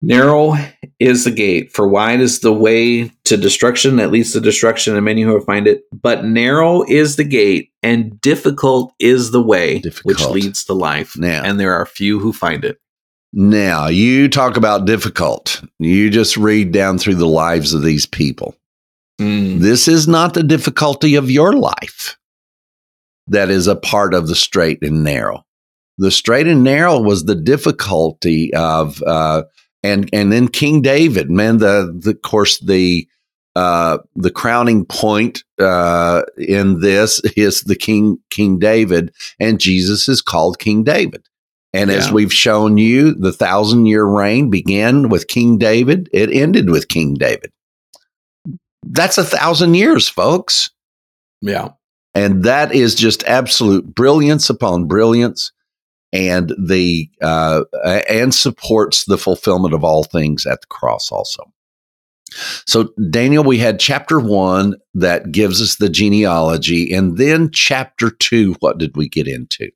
Narrow 0.00 0.54
is 1.00 1.24
the 1.24 1.30
gate, 1.32 1.72
for 1.72 1.88
wide 1.88 2.20
is 2.20 2.38
the 2.40 2.52
way 2.52 3.10
to 3.24 3.36
destruction 3.36 3.96
that 3.96 4.10
leads 4.12 4.32
to 4.32 4.40
destruction, 4.40 4.94
and 4.94 5.04
many 5.04 5.22
who 5.22 5.40
find 5.40 5.66
it. 5.66 5.82
But 5.92 6.24
narrow 6.24 6.84
is 6.84 7.16
the 7.16 7.24
gate, 7.24 7.70
and 7.82 8.20
difficult 8.20 8.92
is 9.00 9.32
the 9.32 9.42
way 9.42 9.82
which 10.04 10.24
leads 10.26 10.64
to 10.66 10.72
life. 10.72 11.16
Now, 11.18 11.42
And 11.42 11.58
there 11.58 11.74
are 11.74 11.84
few 11.84 12.20
who 12.20 12.32
find 12.32 12.64
it. 12.64 12.78
now 13.32 13.88
you 13.88 14.28
talk 14.28 14.56
about 14.56 14.86
difficult. 14.86 15.62
You 15.80 16.10
just 16.10 16.36
read 16.36 16.70
down 16.72 16.98
through 16.98 17.16
the 17.16 17.26
lives 17.26 17.74
of 17.74 17.82
these 17.82 18.06
people. 18.06 18.54
Mm, 19.20 19.58
This 19.58 19.88
is 19.88 20.06
not 20.06 20.34
the 20.34 20.44
difficulty 20.44 21.16
of 21.16 21.28
your 21.30 21.54
life. 21.54 22.16
That 23.26 23.50
is 23.50 23.66
a 23.66 23.74
part 23.76 24.14
of 24.14 24.28
the 24.28 24.36
straight 24.36 24.78
and 24.82 25.02
narrow. 25.02 25.44
The 25.98 26.12
straight 26.12 26.46
and 26.46 26.62
narrow 26.62 27.00
was 27.00 27.24
the 27.24 27.34
difficulty 27.34 28.54
of, 28.54 29.02
uh, 29.02 29.42
and 29.82 30.08
and 30.12 30.32
then 30.32 30.48
King 30.48 30.82
David, 30.82 31.30
man, 31.30 31.58
the 31.58 31.96
the 31.96 32.10
of 32.10 32.22
course 32.22 32.58
the 32.60 33.08
uh, 33.56 33.98
the 34.14 34.30
crowning 34.30 34.84
point 34.84 35.42
uh, 35.58 36.22
in 36.36 36.80
this 36.80 37.20
is 37.36 37.62
the 37.62 37.76
King 37.76 38.18
King 38.30 38.58
David, 38.58 39.12
and 39.40 39.60
Jesus 39.60 40.08
is 40.08 40.22
called 40.22 40.58
King 40.58 40.84
David. 40.84 41.24
And 41.74 41.90
as 41.90 42.10
we've 42.10 42.32
shown 42.32 42.78
you, 42.78 43.14
the 43.14 43.32
thousand 43.32 43.86
year 43.86 44.04
reign 44.04 44.48
began 44.48 45.10
with 45.10 45.28
King 45.28 45.58
David, 45.58 46.08
it 46.12 46.30
ended 46.32 46.70
with 46.70 46.88
King 46.88 47.14
David. 47.14 47.52
That's 48.84 49.18
a 49.18 49.24
thousand 49.24 49.74
years, 49.74 50.08
folks. 50.08 50.70
Yeah. 51.42 51.70
And 52.14 52.44
that 52.44 52.72
is 52.74 52.94
just 52.94 53.22
absolute 53.24 53.94
brilliance 53.94 54.48
upon 54.48 54.86
brilliance 54.86 55.52
and 56.12 56.54
the 56.58 57.08
uh, 57.20 57.64
and 58.08 58.34
supports 58.34 59.04
the 59.04 59.18
fulfillment 59.18 59.74
of 59.74 59.84
all 59.84 60.04
things 60.04 60.46
at 60.46 60.60
the 60.60 60.66
cross 60.68 61.10
also. 61.12 61.44
So 62.66 62.90
Daniel, 63.10 63.42
we 63.42 63.58
had 63.58 63.80
chapter 63.80 64.20
one 64.20 64.76
that 64.94 65.32
gives 65.32 65.62
us 65.62 65.76
the 65.76 65.88
genealogy, 65.88 66.92
and 66.92 67.16
then 67.16 67.50
chapter 67.52 68.10
two, 68.10 68.54
what 68.60 68.78
did 68.78 68.96
we 68.96 69.08
get 69.08 69.26
into? 69.26 69.70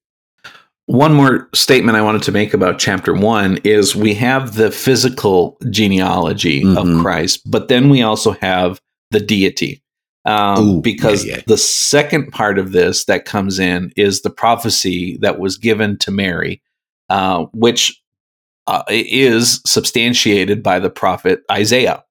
One 0.86 1.14
more 1.14 1.48
statement 1.54 1.96
I 1.96 2.02
wanted 2.02 2.22
to 2.24 2.32
make 2.32 2.52
about 2.52 2.78
chapter 2.78 3.14
one 3.14 3.58
is 3.64 3.96
we 3.96 4.14
have 4.14 4.56
the 4.56 4.70
physical 4.70 5.56
genealogy 5.70 6.62
Mhm. 6.62 6.76
of 6.76 7.02
Christ, 7.02 7.40
but 7.50 7.68
then 7.68 7.88
we 7.88 8.02
also 8.02 8.32
have 8.42 8.80
the 9.10 9.20
deity. 9.20 9.81
Um, 10.24 10.58
Ooh, 10.64 10.80
because 10.82 11.24
yeah, 11.24 11.36
yeah. 11.36 11.42
the 11.46 11.58
second 11.58 12.30
part 12.30 12.58
of 12.58 12.72
this 12.72 13.06
that 13.06 13.24
comes 13.24 13.58
in 13.58 13.92
is 13.96 14.22
the 14.22 14.30
prophecy 14.30 15.18
that 15.20 15.40
was 15.40 15.56
given 15.58 15.98
to 15.98 16.10
Mary, 16.12 16.62
uh, 17.08 17.46
which 17.52 18.00
uh, 18.68 18.84
is 18.88 19.60
substantiated 19.66 20.62
by 20.62 20.78
the 20.78 20.90
prophet 20.90 21.42
Isaiah. 21.50 22.04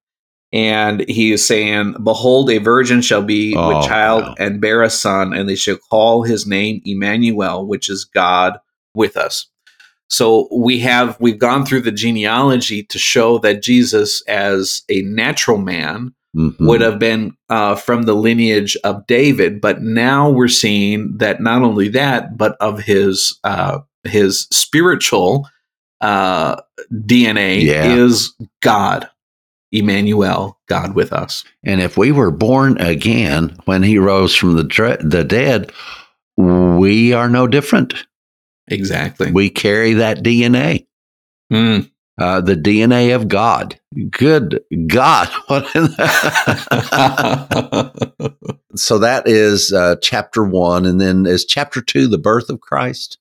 And 0.53 1.07
he 1.07 1.31
is 1.31 1.47
saying, 1.47 1.95
Behold, 2.03 2.49
a 2.49 2.57
virgin 2.57 3.01
shall 3.01 3.21
be 3.23 3.55
Oh, 3.55 3.69
with 3.77 3.87
child 3.87 4.23
wow. 4.23 4.35
and 4.37 4.59
bear 4.59 4.81
a 4.83 4.89
son, 4.89 5.31
and 5.33 5.47
they 5.47 5.55
shall 5.55 5.77
call 5.77 6.23
his 6.23 6.45
name 6.45 6.81
Emmanuel, 6.83 7.65
which 7.65 7.89
is 7.89 8.03
God 8.03 8.59
with 8.93 9.15
us. 9.15 9.47
So 10.09 10.49
we 10.53 10.77
have 10.79 11.15
we've 11.21 11.39
gone 11.39 11.65
through 11.65 11.81
the 11.81 11.91
genealogy 11.91 12.83
to 12.83 12.99
show 12.99 13.37
that 13.37 13.63
Jesus, 13.63 14.21
as 14.23 14.81
a 14.89 15.03
natural 15.03 15.57
man, 15.57 16.13
Mhm. 16.35 16.55
would 16.61 16.79
have 16.81 16.97
been 16.97 17.35
uh, 17.49 17.75
from 17.75 18.03
the 18.03 18.13
lineage 18.15 18.77
of 18.85 19.05
David, 19.05 19.59
but 19.59 19.81
now 19.81 20.29
we're 20.29 20.47
seeing 20.47 21.17
that 21.17 21.41
not 21.41 21.61
only 21.61 21.89
that, 21.89 22.37
but 22.37 22.55
of 22.61 22.79
his 22.79 23.37
uh, 23.43 23.79
his 24.05 24.47
spiritual 24.51 25.47
uh, 25.99 26.55
DNA 26.91 27.61
Yeah. 27.63 27.93
is 27.95 28.33
God, 28.61 29.09
Emmanuel, 29.73 30.57
God 30.67 30.95
with 30.95 31.11
us. 31.13 31.43
And 31.63 31.81
if 31.81 31.97
we 31.97 32.11
were 32.11 32.31
born 32.31 32.79
again 32.79 33.57
when 33.65 33.83
he 33.83 33.97
rose 33.97 34.33
from 34.33 34.55
the, 34.55 34.97
the 35.03 35.23
dead, 35.23 35.71
we 36.37 37.13
are 37.13 37.29
no 37.29 37.45
different. 37.45 37.93
Exactly. 38.69 39.31
We 39.31 39.49
carry 39.49 39.93
that 39.95 40.23
DNA, 40.23 40.87
Mm. 41.51 41.91
Uh, 42.17 42.41
the 42.41 42.55
DNA 42.55 43.15
of 43.15 43.27
God. 43.27 43.79
Good 44.09 44.63
God. 44.87 45.29
What 45.47 45.75
in 45.75 45.83
the- 45.83 45.97
so 48.75 48.99
that 48.99 49.27
is 49.27 49.73
uh, 49.73 49.95
chapter 50.01 50.43
one. 50.43 50.85
And 50.85 51.01
then 51.01 51.25
is 51.25 51.45
chapter 51.45 51.81
two 51.81 52.07
the 52.07 52.17
birth 52.17 52.49
of 52.49 52.61
Christ? 52.61 53.17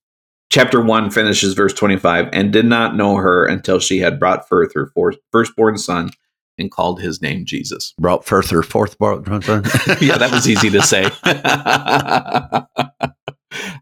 Chapter 0.51 0.81
one 0.81 1.11
finishes 1.11 1.55
verse 1.55 1.73
twenty-five, 1.73 2.29
and 2.33 2.53
did 2.53 2.67
not 2.67 2.97
know 2.97 3.17
her 3.17 3.47
until 3.47 3.79
she 3.79 3.99
had 3.99 4.19
brought 4.19 4.49
forth 4.49 4.75
her 4.75 4.93
firstborn 5.31 5.79
son, 5.79 6.11
and 6.59 6.71
called 6.73 7.01
his 7.01 7.23
name 7.23 7.45
Jesus. 7.45 7.95
Brought 8.01 8.25
forth 8.25 8.51
her 8.51 8.63
fourth 8.65 8.99
born 8.99 9.25
son? 9.43 9.63
yeah, 10.01 10.19
that 10.19 10.31
was 10.33 10.49
easy 10.49 10.71
to 10.71 10.83
say. 10.83 11.05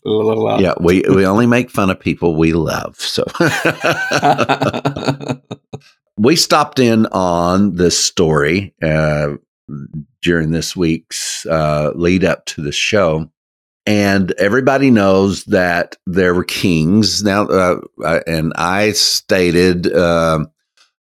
La, 0.04 0.24
la, 0.24 0.34
la. 0.34 0.58
yeah, 0.58 0.74
we, 0.80 1.02
we 1.02 1.26
only 1.26 1.46
make 1.46 1.70
fun 1.70 1.90
of 1.90 2.00
people 2.00 2.36
we 2.36 2.52
love. 2.52 2.98
So 2.98 3.24
we 6.16 6.36
stopped 6.36 6.78
in 6.78 7.06
on 7.06 7.74
this 7.74 8.02
story 8.02 8.74
uh, 8.82 9.34
during 10.22 10.50
this 10.50 10.74
week's 10.74 11.44
uh, 11.46 11.92
lead 11.94 12.24
up 12.24 12.46
to 12.46 12.62
the 12.62 12.72
show. 12.72 13.30
And 13.86 14.32
everybody 14.32 14.90
knows 14.90 15.44
that 15.44 15.96
there 16.06 16.34
were 16.34 16.44
kings. 16.44 17.22
Now, 17.22 17.46
uh, 17.46 17.80
uh, 18.04 18.20
and 18.26 18.52
I 18.56 18.92
stated, 18.92 19.94
um 19.94 20.50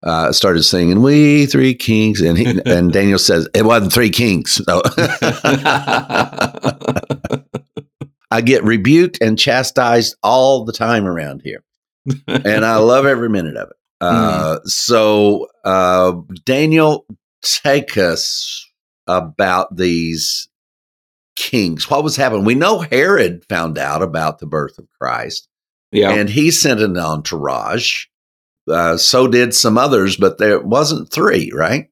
uh, 0.03 0.33
started 0.33 0.63
singing, 0.63 1.03
We 1.03 1.47
Three 1.47 1.75
Kings. 1.75 2.21
And, 2.21 2.39
he, 2.39 2.61
and 2.65 2.93
Daniel 2.93 3.19
says, 3.19 3.49
It 3.55 3.65
wasn't 3.65 3.93
three 3.93 4.11
kings. 4.11 4.61
No. 4.67 4.83
I 8.37 8.41
get 8.43 8.65
rebuked 8.65 9.19
and 9.21 9.39
chastised 9.39 10.17
all 10.23 10.65
the 10.65 10.73
time 10.73 11.07
around 11.07 11.43
here 11.43 11.65
and 12.27 12.65
I 12.65 12.77
love 12.77 13.07
every 13.07 13.29
minute 13.29 13.57
of 13.57 13.71
it. 13.71 13.77
Uh, 13.99 14.59
So, 14.67 15.47
uh, 15.65 16.13
Daniel, 16.45 17.07
take 17.41 17.97
us 17.97 18.69
about 19.07 19.75
these 19.75 20.51
kings. 21.35 21.89
What 21.89 22.05
was 22.05 22.15
happening? 22.15 22.45
We 22.45 22.55
know 22.55 22.81
Herod 22.81 23.47
found 23.49 23.79
out 23.79 24.03
about 24.03 24.39
the 24.39 24.47
birth 24.47 24.77
of 24.77 24.87
Christ, 25.01 25.49
yeah. 25.93 26.11
and 26.11 26.29
he 26.29 26.51
sent 26.51 26.81
an 26.81 26.99
entourage. 26.99 28.05
Uh, 28.69 28.99
so 28.99 29.27
did 29.29 29.55
some 29.55 29.79
others, 29.79 30.19
but 30.19 30.37
there 30.37 30.61
wasn't 30.61 31.11
three, 31.11 31.51
right? 31.55 31.89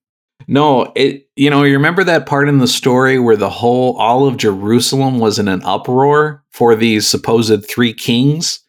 No, 0.46 0.92
it 0.94 1.28
you 1.36 1.50
know, 1.50 1.62
you 1.62 1.74
remember 1.74 2.04
that 2.04 2.26
part 2.26 2.48
in 2.48 2.58
the 2.58 2.68
story 2.68 3.18
where 3.18 3.36
the 3.36 3.50
whole 3.50 3.96
all 3.96 4.26
of 4.26 4.36
Jerusalem 4.36 5.18
was 5.18 5.38
in 5.38 5.48
an 5.48 5.62
uproar 5.64 6.42
for 6.50 6.74
these 6.74 7.06
supposed 7.06 7.68
three 7.68 7.92
kings 7.92 8.60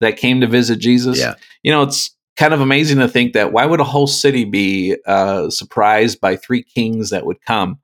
that 0.00 0.16
came 0.16 0.40
to 0.40 0.46
visit 0.46 0.78
Jesus? 0.78 1.18
Yeah. 1.18 1.34
You 1.62 1.72
know, 1.72 1.82
it's 1.82 2.14
kind 2.36 2.54
of 2.54 2.60
amazing 2.60 2.98
to 2.98 3.08
think 3.08 3.32
that 3.32 3.52
why 3.52 3.66
would 3.66 3.80
a 3.80 3.84
whole 3.84 4.06
city 4.06 4.44
be 4.44 4.96
uh, 5.06 5.50
surprised 5.50 6.20
by 6.20 6.36
three 6.36 6.62
kings 6.62 7.10
that 7.10 7.26
would 7.26 7.40
come? 7.44 7.78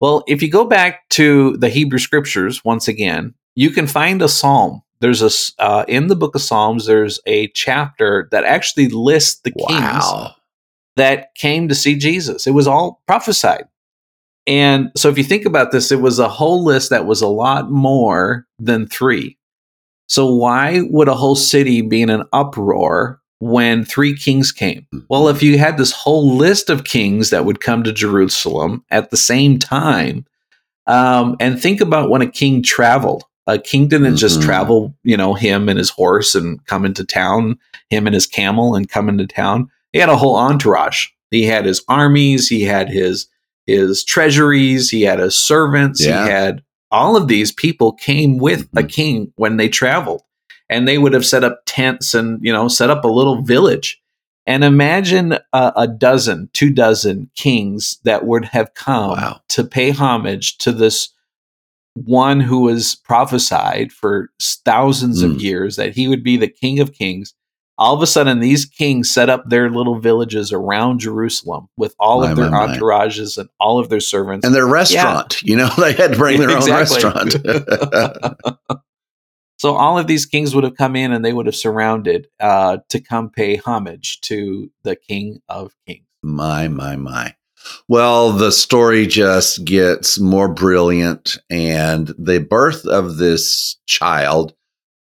Well, 0.00 0.24
if 0.26 0.42
you 0.42 0.50
go 0.50 0.64
back 0.64 1.08
to 1.10 1.56
the 1.58 1.68
Hebrew 1.68 1.98
scriptures 1.98 2.64
once 2.64 2.88
again, 2.88 3.34
you 3.54 3.70
can 3.70 3.86
find 3.86 4.20
a 4.20 4.28
psalm. 4.28 4.82
There's 5.00 5.22
a 5.22 5.62
uh, 5.62 5.84
in 5.88 6.06
the 6.06 6.16
book 6.16 6.34
of 6.34 6.42
Psalms. 6.42 6.86
There's 6.86 7.20
a 7.26 7.48
chapter 7.48 8.28
that 8.30 8.44
actually 8.44 8.88
lists 8.88 9.40
the 9.40 9.50
kings 9.50 9.80
Wow. 9.80 10.34
That 10.96 11.34
came 11.34 11.68
to 11.68 11.74
see 11.74 11.96
Jesus. 11.96 12.46
It 12.46 12.52
was 12.52 12.66
all 12.66 13.02
prophesied. 13.06 13.64
And 14.46 14.90
so 14.96 15.08
if 15.08 15.16
you 15.18 15.24
think 15.24 15.44
about 15.44 15.70
this, 15.70 15.92
it 15.92 16.00
was 16.00 16.18
a 16.18 16.28
whole 16.28 16.64
list 16.64 16.90
that 16.90 17.06
was 17.06 17.22
a 17.22 17.28
lot 17.28 17.70
more 17.70 18.46
than 18.58 18.86
three. 18.86 19.38
So 20.08 20.34
why 20.34 20.82
would 20.90 21.08
a 21.08 21.14
whole 21.14 21.36
city 21.36 21.80
be 21.80 22.02
in 22.02 22.10
an 22.10 22.24
uproar 22.32 23.20
when 23.38 23.84
three 23.84 24.16
kings 24.16 24.52
came? 24.52 24.86
Well, 25.08 25.28
if 25.28 25.42
you 25.42 25.58
had 25.58 25.78
this 25.78 25.92
whole 25.92 26.34
list 26.36 26.70
of 26.70 26.84
kings 26.84 27.30
that 27.30 27.44
would 27.44 27.60
come 27.60 27.84
to 27.84 27.92
Jerusalem 27.92 28.84
at 28.90 29.10
the 29.10 29.16
same 29.16 29.58
time, 29.58 30.26
um, 30.88 31.36
and 31.38 31.60
think 31.60 31.80
about 31.80 32.10
when 32.10 32.22
a 32.22 32.30
king 32.30 32.62
traveled. 32.62 33.24
A 33.46 33.58
king 33.58 33.88
didn't 33.88 34.16
just 34.16 34.40
Mhm. 34.40 34.44
travel, 34.44 34.94
you 35.04 35.16
know, 35.16 35.34
him 35.34 35.68
and 35.68 35.78
his 35.78 35.90
horse 35.90 36.34
and 36.34 36.64
come 36.66 36.84
into 36.84 37.04
town, 37.04 37.56
him 37.88 38.06
and 38.06 38.14
his 38.14 38.26
camel 38.26 38.74
and 38.74 38.88
come 38.88 39.08
into 39.08 39.26
town 39.26 39.68
he 39.92 39.98
had 39.98 40.08
a 40.08 40.16
whole 40.16 40.36
entourage. 40.36 41.06
He 41.30 41.44
had 41.44 41.64
his 41.64 41.82
armies, 41.88 42.48
he 42.48 42.62
had 42.62 42.88
his 42.88 43.26
his 43.66 44.02
treasuries, 44.04 44.90
he 44.90 45.02
had 45.02 45.18
his 45.20 45.36
servants, 45.36 46.04
Yeah. 46.04 46.24
he 46.24 46.30
had 46.30 46.62
all 46.90 47.16
of 47.16 47.28
these 47.28 47.52
people 47.52 47.92
came 47.92 48.36
with 48.38 48.62
a 48.76 48.82
Mhm. 48.82 48.88
king 48.88 49.32
when 49.36 49.56
they 49.56 49.68
traveled. 49.68 50.22
And 50.68 50.86
they 50.88 50.98
would 50.98 51.12
have 51.12 51.24
set 51.24 51.44
up 51.44 51.62
tents 51.64 52.12
and, 52.14 52.38
you 52.42 52.52
know, 52.52 52.66
set 52.68 52.90
up 52.90 53.04
a 53.04 53.08
little 53.08 53.42
village. 53.42 54.00
And 54.46 54.64
imagine 54.64 55.34
a, 55.52 55.72
a 55.76 55.86
dozen, 55.88 56.50
two 56.52 56.70
dozen 56.70 57.30
kings 57.36 57.98
that 58.04 58.26
would 58.26 58.46
have 58.46 58.74
come 58.74 59.10
Wow. 59.10 59.40
to 59.50 59.62
pay 59.64 59.90
homage 59.90 60.58
to 60.58 60.72
this 60.72 61.10
one 61.94 62.40
who 62.40 62.60
was 62.60 62.96
prophesied 62.96 63.92
for 63.92 64.30
thousands 64.64 65.22
Mm. 65.22 65.26
of 65.36 65.42
years 65.42 65.76
that 65.76 65.94
he 65.94 66.08
would 66.08 66.24
be 66.24 66.36
the 66.36 66.48
king 66.48 66.80
of 66.80 66.92
kings 66.94 67.32
all 67.82 67.94
of 67.96 68.02
a 68.02 68.06
sudden 68.06 68.38
these 68.38 68.64
kings 68.64 69.10
set 69.10 69.28
up 69.28 69.42
their 69.48 69.68
little 69.68 69.98
villages 69.98 70.52
around 70.52 71.00
Jerusalem 71.00 71.68
with 71.76 71.96
all 71.98 72.20
My, 72.20 72.30
of 72.30 72.36
their 72.36 72.48
my, 72.48 72.66
my. 72.66 72.76
entourages 72.76 73.38
and 73.38 73.48
all 73.58 73.80
of 73.80 73.88
their 73.88 73.98
servants. 74.00 74.46
And 74.46 74.54
their 74.54 74.68
restaurant, 74.68 75.42
you 75.42 75.56
know, 75.56 75.68
they 75.78 75.92
had 75.92 76.12
to 76.12 76.16
bring 76.16 76.38
their 76.38 76.50
Exactly. 76.56 77.02
own 77.04 77.26
restaurant. 77.26 78.78
so 79.58 79.74
all 79.74 79.98
of 79.98 80.06
these 80.06 80.26
kings 80.26 80.54
would 80.54 80.62
have 80.62 80.76
come 80.76 80.94
in 80.94 81.12
and 81.12 81.24
they 81.24 81.32
would 81.32 81.46
have 81.46 81.56
surrounded 81.56 82.28
uh, 82.38 82.78
to 82.88 83.00
come 83.00 83.30
pay 83.30 83.56
homage 83.56 84.20
to 84.22 84.70
the 84.84 84.94
King 84.94 85.42
of 85.48 85.74
Kings. 85.84 86.06
My, 86.22 86.68
my, 86.68 86.94
my. 86.94 87.34
Well, 87.88 88.30
the 88.30 88.52
story 88.52 89.06
just 89.08 89.64
gets 89.64 90.18
more 90.20 90.48
brilliant, 90.48 91.36
and 91.50 92.12
the 92.18 92.38
birth 92.38 92.86
of 92.86 93.16
this 93.18 93.76
child 93.86 94.54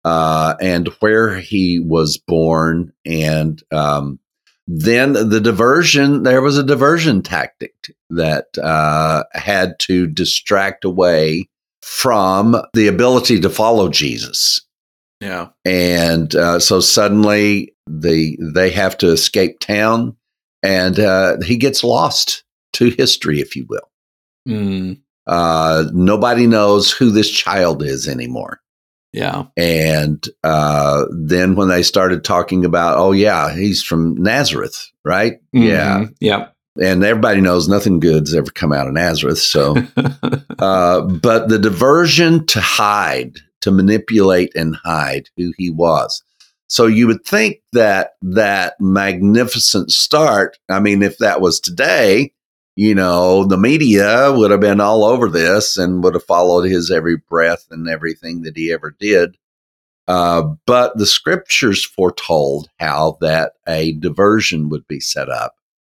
uh, 0.03 0.55
and 0.61 0.87
where 0.99 1.35
he 1.39 1.79
was 1.79 2.17
born, 2.17 2.91
and 3.05 3.61
um, 3.71 4.19
then 4.67 5.13
the 5.13 5.39
diversion. 5.41 6.23
There 6.23 6.41
was 6.41 6.57
a 6.57 6.63
diversion 6.63 7.21
tactic 7.21 7.73
that 8.09 8.57
uh, 8.57 9.23
had 9.33 9.77
to 9.79 10.07
distract 10.07 10.85
away 10.85 11.49
from 11.81 12.55
the 12.73 12.87
ability 12.87 13.39
to 13.41 13.49
follow 13.49 13.89
Jesus. 13.89 14.61
Yeah. 15.19 15.49
and 15.65 16.33
uh, 16.35 16.59
so 16.59 16.79
suddenly 16.79 17.75
the 17.85 18.37
they 18.41 18.71
have 18.71 18.97
to 18.99 19.11
escape 19.11 19.59
town, 19.59 20.15
and 20.63 20.99
uh, 20.99 21.37
he 21.41 21.57
gets 21.57 21.83
lost 21.83 22.43
to 22.73 22.89
history, 22.89 23.39
if 23.39 23.55
you 23.55 23.67
will. 23.69 23.91
Mm, 24.47 24.99
Uh, 25.27 25.85
nobody 25.93 26.47
knows 26.47 26.91
who 26.91 27.11
this 27.11 27.29
child 27.29 27.83
is 27.83 28.07
anymore. 28.07 28.61
Yeah. 29.13 29.45
And 29.57 30.25
uh, 30.43 31.05
then 31.11 31.55
when 31.55 31.67
they 31.67 31.83
started 31.83 32.23
talking 32.23 32.65
about, 32.65 32.97
oh 32.97 33.11
yeah, 33.11 33.53
he's 33.53 33.83
from 33.83 34.15
Nazareth, 34.15 34.89
right? 35.05 35.39
Yeah, 35.53 35.99
Mhm. 35.99 36.15
Yep. 36.21 36.55
and 36.81 37.03
everybody 37.03 37.41
knows 37.41 37.67
nothing 37.67 37.99
good's 37.99 38.33
ever 38.33 38.49
come 38.51 38.71
out 38.71 38.87
of 38.87 38.93
Nazareth. 38.93 39.39
So, 39.39 39.75
uh, 40.59 41.01
but 41.01 41.49
the 41.49 41.59
diversion 41.59 42.45
to 42.47 42.61
hide, 42.61 43.35
to 43.61 43.71
manipulate 43.71 44.55
and 44.55 44.75
hide 44.83 45.29
who 45.37 45.53
he 45.57 45.69
was. 45.69 46.23
So 46.67 46.85
you 46.87 47.05
would 47.07 47.25
think 47.25 47.57
that 47.73 48.11
that 48.21 48.75
magnificent 48.79 49.91
start. 49.91 50.57
I 50.69 50.79
mean, 50.79 51.03
if 51.03 51.17
that 51.17 51.41
was 51.41 51.59
today, 51.59 52.31
you 52.75 52.95
know, 52.95 53.43
the 53.45 53.57
media 53.57 54.31
would 54.31 54.51
have 54.51 54.59
been 54.61 54.79
all 54.79 55.03
over 55.03 55.27
this 55.29 55.77
and 55.77 56.03
would 56.03 56.13
have 56.13 56.23
followed 56.23 56.63
his 56.63 56.89
every 56.91 57.17
breath 57.17 57.65
and 57.71 57.87
everything 57.89 58.43
that 58.43 58.55
he 58.55 58.71
ever 58.71 58.95
did. 58.99 59.37
Uh, 60.07 60.43
but 60.65 60.97
the 60.97 61.05
scriptures 61.05 61.85
foretold 61.85 62.69
how 62.79 63.17
that 63.21 63.53
a 63.67 63.93
diversion 63.93 64.69
would 64.69 64.87
be 64.87 64.99
set 64.99 65.29
up 65.29 65.55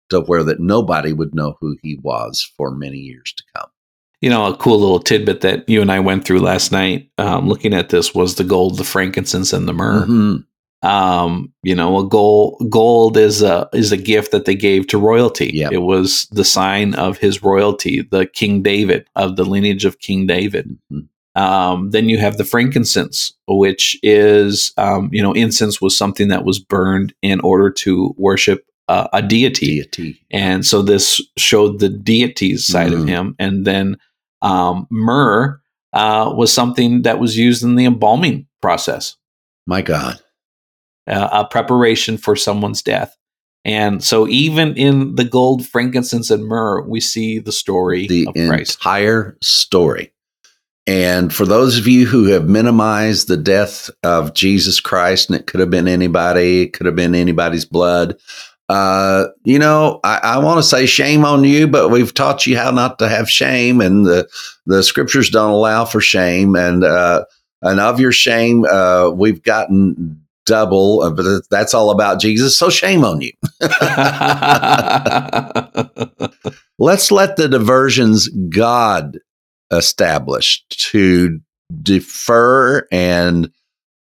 to 0.10 0.20
where 0.22 0.44
that 0.44 0.60
nobody 0.60 1.14
would 1.14 1.34
know 1.34 1.56
who 1.62 1.78
he 1.82 1.98
was 2.04 2.42
for 2.58 2.70
many 2.70 2.98
years 2.98 3.34
to 3.34 3.44
come. 3.56 3.70
you 4.22 4.30
know, 4.30 4.46
a 4.46 4.56
cool 4.56 4.80
little 4.80 5.00
tidbit 5.02 5.42
that 5.42 5.68
you 5.68 5.82
and 5.82 5.92
I 5.92 6.00
went 6.00 6.24
through 6.24 6.40
last 6.40 6.72
night, 6.72 7.10
um, 7.18 7.48
looking 7.50 7.74
at 7.74 7.90
this, 7.90 8.16
was 8.16 8.36
the 8.36 8.46
gold, 8.46 8.78
the 8.78 8.86
frankincense, 8.86 9.52
and 9.52 9.68
the 9.68 9.74
myrrh. 9.74 10.06
Mhm. 10.06 10.46
Um, 10.84 11.54
you 11.64 11.74
know, 11.74 11.98
a 12.00 12.08
gold 12.08 12.66
gold 12.70 13.18
is 13.18 13.42
a 13.42 13.70
is 13.74 13.92
a 13.92 13.98
gift 13.98 14.32
that 14.32 14.46
they 14.46 14.56
gave 14.56 14.88
to 14.88 14.98
royalty. 14.98 15.52
Yeah. 15.54 15.70
It 15.72 15.82
was 15.84 16.28
the 16.32 16.44
sign 16.44 16.94
of 16.96 17.18
his 17.18 17.42
royalty, 17.42 18.02
the 18.02 18.26
King 18.26 18.62
David 18.62 19.08
of 19.16 19.38
the 19.38 19.46
lineage 19.46 19.86
of 19.86 20.00
King 20.00 20.28
David. 20.28 20.78
Mhm. 20.92 21.08
Um, 21.36 21.90
then 21.92 22.10
you 22.10 22.20
have 22.20 22.38
the 22.38 22.44
frankincense, 22.44 23.34
which 23.48 23.98
is, 24.04 24.72
um, 24.78 25.10
you 25.12 25.24
know, 25.24 25.34
incense 25.34 25.82
was 25.82 25.98
something 25.98 26.28
that 26.28 26.46
was 26.46 26.60
burned 26.60 27.14
in 27.24 27.40
order 27.40 27.72
to 27.72 28.14
worship 28.18 28.66
uh, 28.90 29.08
a 29.14 29.22
deity. 29.22 29.78
Deity. 29.82 30.20
And 30.30 30.66
so 30.66 30.82
this 30.82 31.22
showed 31.38 31.80
the 31.80 31.88
deity's 31.90 32.68
side 32.68 32.92
of 32.92 33.00
Mhm. 33.00 33.08
him. 33.08 33.36
And 33.40 33.66
then 33.66 33.98
um, 34.42 34.86
myrrh 34.92 35.60
uh, 35.94 36.34
was 36.36 36.52
something 36.52 37.04
that 37.04 37.18
was 37.20 37.38
used 37.38 37.64
in 37.64 37.76
the 37.76 37.86
embalming 37.86 38.46
process, 38.62 39.16
My 39.66 39.82
God. 39.82 40.20
Uh, 41.08 41.30
a 41.32 41.46
preparation 41.46 42.18
for 42.18 42.36
someone's 42.36 42.82
death. 42.82 43.16
And 43.66 44.04
so 44.04 44.28
even 44.28 44.76
in 44.76 45.16
the 45.16 45.24
gold, 45.24 45.66
frankincense, 45.66 46.30
and 46.30 46.46
myrrh, 46.46 46.82
we 46.82 47.00
see 47.00 47.40
the 47.40 47.52
story 47.52 48.08
the 48.08 48.28
of 48.28 48.34
Christ. 48.34 48.76
entire 48.76 49.38
story. 49.42 50.12
And 50.86 51.34
for 51.34 51.46
those 51.46 51.78
of 51.78 51.88
you 51.88 52.06
who 52.06 52.26
have 52.26 52.50
minimized 52.50 53.30
the 53.30 53.38
death 53.38 53.90
of 54.04 54.34
Jesus 54.34 54.82
Christ, 54.82 55.30
and 55.30 55.40
it 55.40 55.48
could 55.48 55.62
have 55.62 55.70
been 55.70 55.88
anybody, 55.88 56.64
it 56.64 56.74
could 56.74 56.86
have 56.86 56.96
been 56.96 57.16
anybody's 57.16 57.64
blood, 57.64 58.18
uh, 58.68 59.28
you 59.44 59.60
know, 59.60 60.00
I, 60.04 60.20
I 60.24 60.38
want 60.40 60.58
to 60.58 60.64
say 60.64 60.86
shame 60.86 61.26
on 61.26 61.44
you, 61.44 61.68
but 61.68 61.90
we've 61.90 62.14
taught 62.14 62.48
you 62.48 62.58
how 62.58 62.72
not 62.72 63.00
to 63.00 63.08
have 63.08 63.30
shame, 63.30 63.82
and 63.82 64.06
the 64.06 64.28
the 64.66 64.84
scriptures 64.84 65.30
don't 65.30 65.52
allow 65.52 65.86
for 65.86 66.02
shame, 66.02 66.56
and 66.56 66.84
uh, 66.84 67.26
and 67.62 67.80
of 67.80 68.00
your 68.00 68.14
shame, 68.14 68.66
uh, 68.66 69.10
we've 69.10 69.44
gotten 69.44 70.23
double, 70.46 71.10
but 71.12 71.44
that's 71.50 71.74
all 71.74 71.90
about 71.90 72.20
Jesus. 72.20 72.58
So 72.58 72.70
shame 72.70 73.04
on 73.04 73.22
you. 73.22 73.32
let's 76.80 77.12
let 77.12 77.36
the 77.38 77.48
diversions 77.50 78.28
God 78.50 79.20
established 79.72 80.70
to 80.92 81.40
defer 81.82 82.88
and 82.92 83.52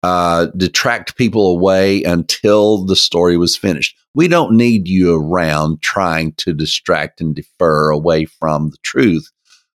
uh, 0.02 0.46
detract 0.56 1.16
people 1.16 1.50
away 1.50 2.02
until 2.04 2.84
the 2.84 2.96
story 2.96 3.36
was 3.36 3.56
finished. 3.56 3.96
We 4.14 4.28
don't 4.28 4.56
need 4.56 4.88
you 4.88 5.16
around 5.16 5.82
trying 5.82 6.32
to 6.34 6.54
distract 6.54 7.20
and 7.20 7.34
defer 7.34 7.90
away 7.90 8.26
from 8.26 8.70
the 8.70 8.78
truth 8.82 9.30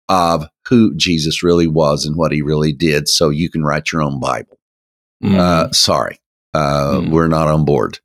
of 0.08 0.46
who 0.68 0.94
Jesus 0.96 1.44
really 1.44 1.68
was 1.68 2.06
and 2.06 2.16
what 2.16 2.32
he 2.32 2.42
really 2.42 2.74
did 2.74 3.08
so 3.08 3.30
you 3.30 3.50
can 3.50 3.64
write 3.64 3.92
your 3.92 4.02
own 4.02 4.20
Bible. 4.20 4.60
Mm. 5.24 5.36
Uh, 5.36 5.72
sorry, 5.72 6.20
uh, 6.54 7.00
Mm. 7.00 7.10
we're 7.12 7.28
not 7.28 7.48
on 7.48 7.66
board. 7.66 8.00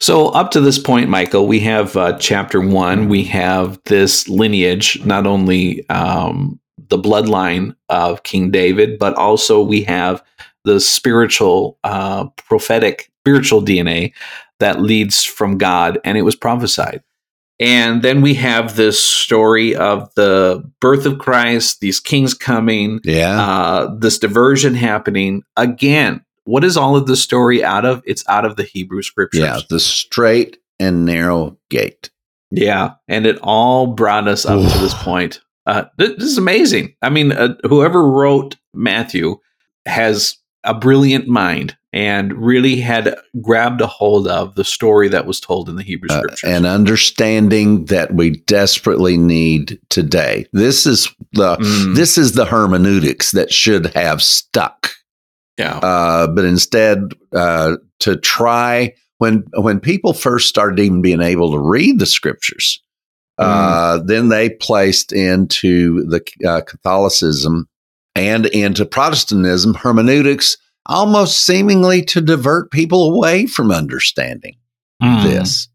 So, 0.00 0.28
up 0.28 0.50
to 0.52 0.60
this 0.60 0.78
point, 0.78 1.10
Michael, 1.10 1.46
we 1.46 1.60
have 1.60 1.96
uh, 1.96 2.16
chapter 2.18 2.60
one. 2.60 3.08
We 3.08 3.22
have 3.24 3.78
this 3.84 4.28
lineage, 4.28 5.04
not 5.04 5.26
only 5.26 5.86
um, 5.90 6.58
the 6.88 6.96
bloodline 6.98 7.76
of 7.90 8.22
King 8.22 8.50
David, 8.50 8.98
but 8.98 9.14
also 9.14 9.60
we 9.62 9.82
have 9.82 10.22
the 10.64 10.80
spiritual, 10.80 11.78
uh, 11.84 12.26
prophetic, 12.48 13.10
spiritual 13.22 13.60
DNA 13.62 14.12
that 14.58 14.80
leads 14.80 15.22
from 15.24 15.58
God, 15.58 15.98
and 16.04 16.16
it 16.16 16.22
was 16.22 16.34
prophesied. 16.36 17.02
And 17.58 18.00
then 18.00 18.22
we 18.22 18.32
have 18.34 18.76
this 18.76 18.98
story 18.98 19.76
of 19.76 20.08
the 20.14 20.64
birth 20.80 21.04
of 21.04 21.18
Christ, 21.18 21.80
these 21.80 22.00
kings 22.00 22.32
coming, 22.32 23.00
Yeah. 23.04 23.38
uh, 23.38 23.94
this 23.98 24.18
diversion 24.18 24.74
happening. 24.74 25.42
Again, 25.56 26.22
what 26.50 26.64
is 26.64 26.76
all 26.76 26.96
of 26.96 27.06
the 27.06 27.16
story 27.16 27.62
out 27.64 27.84
of? 27.84 28.02
It's 28.06 28.24
out 28.28 28.44
of 28.44 28.56
the 28.56 28.64
Hebrew 28.64 29.02
scriptures. 29.02 29.40
yeah. 29.40 29.60
The 29.68 29.80
straight 29.80 30.58
and 30.78 31.04
narrow 31.06 31.58
gate. 31.70 32.10
Yeah, 32.50 32.94
and 33.08 33.26
it 33.26 33.38
all 33.42 33.86
brought 33.88 34.26
us 34.26 34.44
up 34.44 34.60
to 34.72 34.78
this 34.78 34.94
point. 35.02 35.40
Uh, 35.66 35.84
th- 35.98 36.16
this 36.18 36.26
is 36.28 36.38
amazing. 36.38 36.94
I 37.02 37.10
mean, 37.10 37.32
uh, 37.32 37.54
whoever 37.68 38.02
wrote 38.08 38.56
Matthew 38.74 39.36
has 39.86 40.36
a 40.64 40.74
brilliant 40.74 41.26
mind 41.28 41.76
and 41.92 42.32
really 42.34 42.76
had 42.80 43.16
grabbed 43.40 43.80
a 43.80 43.86
hold 43.86 44.28
of 44.28 44.54
the 44.54 44.64
story 44.64 45.08
that 45.08 45.26
was 45.26 45.40
told 45.40 45.68
in 45.68 45.76
the 45.76 45.82
Hebrew 45.82 46.08
uh, 46.10 46.18
scriptures. 46.18 46.50
an 46.50 46.64
understanding 46.66 47.84
that 47.86 48.14
we 48.14 48.30
desperately 48.30 49.16
need 49.16 49.78
today. 49.88 50.46
This 50.52 50.86
is 50.86 51.08
the 51.32 51.56
Mm, 51.56 51.94
this 51.96 52.16
is 52.18 52.32
the 52.32 52.44
hermeneutics 52.44 53.32
that 53.32 53.52
should 53.52 53.86
have 53.94 54.22
stuck, 54.22 54.90
yeah, 55.60 55.78
uh, 55.78 56.26
but 56.26 56.44
instead 56.44 57.12
uh, 57.32 57.76
to 58.00 58.16
try 58.16 58.94
when 59.18 59.44
when 59.54 59.80
people 59.80 60.12
first 60.12 60.48
started 60.48 60.80
even 60.80 61.02
being 61.02 61.20
able 61.22 61.52
to 61.52 61.58
read 61.58 61.98
the 61.98 62.06
scriptures, 62.06 62.82
uh, 63.38 63.98
then 64.04 64.28
they 64.28 64.50
placed 64.50 65.12
into 65.12 66.04
the 66.06 66.22
uh, 66.46 66.62
Catholicism 66.62 67.68
and 68.14 68.46
into 68.46 68.84
Protestantism 68.84 69.74
hermeneutics 69.74 70.56
almost 70.86 71.44
seemingly 71.44 72.02
to 72.02 72.20
divert 72.20 72.70
people 72.70 73.14
away 73.14 73.46
from 73.46 73.70
understanding 73.70 74.56
Mm, 75.02 75.22
this. 75.22 75.68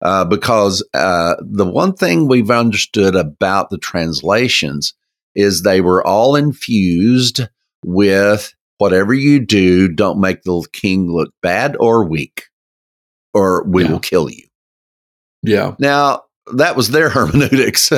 Uh, 0.00 0.24
because 0.24 0.86
uh, 0.94 1.36
the 1.40 1.66
one 1.66 1.94
thing 1.94 2.26
we've 2.26 2.50
understood 2.50 3.14
about 3.14 3.70
the 3.70 3.78
translations 3.78 4.94
is 5.36 5.62
they 5.62 5.80
were 5.80 6.04
all 6.04 6.34
infused 6.34 7.42
with 7.84 8.52
whatever 8.82 9.14
you 9.14 9.38
do, 9.38 9.86
don't 9.88 10.20
make 10.20 10.42
the 10.42 10.60
king 10.72 11.08
look 11.08 11.32
bad 11.40 11.76
or 11.78 12.04
weak, 12.04 12.46
or 13.32 13.62
we 13.64 13.84
Yeah. 13.84 13.90
will 13.92 14.00
kill 14.00 14.28
you. 14.28 14.42
yeah, 15.44 15.76
Now, 15.78 16.24
that 16.52 16.74
was 16.74 16.88
their 16.90 17.08
hermeneutics. 17.16 17.92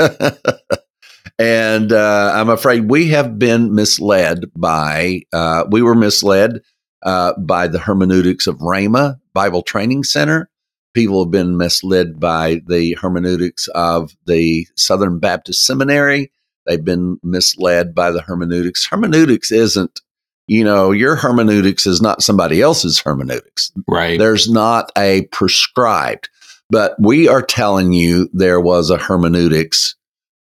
and 1.39 1.91
uh, 1.91 2.33
I'm 2.35 2.51
afraid 2.51 2.91
we 2.91 3.09
have 3.09 3.39
been 3.39 3.75
misled 3.75 4.45
by, 4.55 5.23
uh, 5.33 5.65
we 5.71 5.81
were 5.81 5.95
misled 5.95 6.61
uh, 7.03 7.33
by 7.39 7.67
the 7.67 7.79
hermeneutics 7.79 8.47
of 8.47 8.57
Rhema 8.59 9.19
Bible 9.33 9.63
Training 9.63 10.05
Center. 10.05 10.51
People 10.93 11.25
have 11.25 11.31
been 11.33 11.57
misled 11.57 12.21
by 12.21 12.61
the 12.67 12.95
hermeneutics 13.01 13.69
of 13.75 14.13
the 14.27 14.67
Southern 14.77 15.19
Baptist 15.19 15.65
Seminary. 15.65 16.31
They've 16.67 16.85
been 16.85 17.19
misled 17.23 17.95
by 17.95 18.11
the 18.11 18.21
hermeneutics. 18.21 18.87
Hermeneutics 18.87 19.51
isn't, 19.51 20.01
you 20.47 20.65
know, 20.65 20.91
your 20.91 21.17
hermeneutics 21.17 21.87
is 21.87 22.01
not 22.01 22.23
somebody 22.23 22.61
else's 22.61 23.01
hermeneutics. 23.01 23.73
right. 23.89 24.19
There's 24.19 24.51
not 24.51 24.93
a 24.97 25.23
prescribed, 25.33 26.29
but 26.71 26.95
we 26.99 27.29
are 27.29 27.43
telling 27.43 27.93
you 27.93 28.29
there 28.33 28.61
was 28.61 28.91
a 28.91 28.99
hermeneutics 28.99 29.97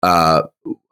uh, 0.04 0.44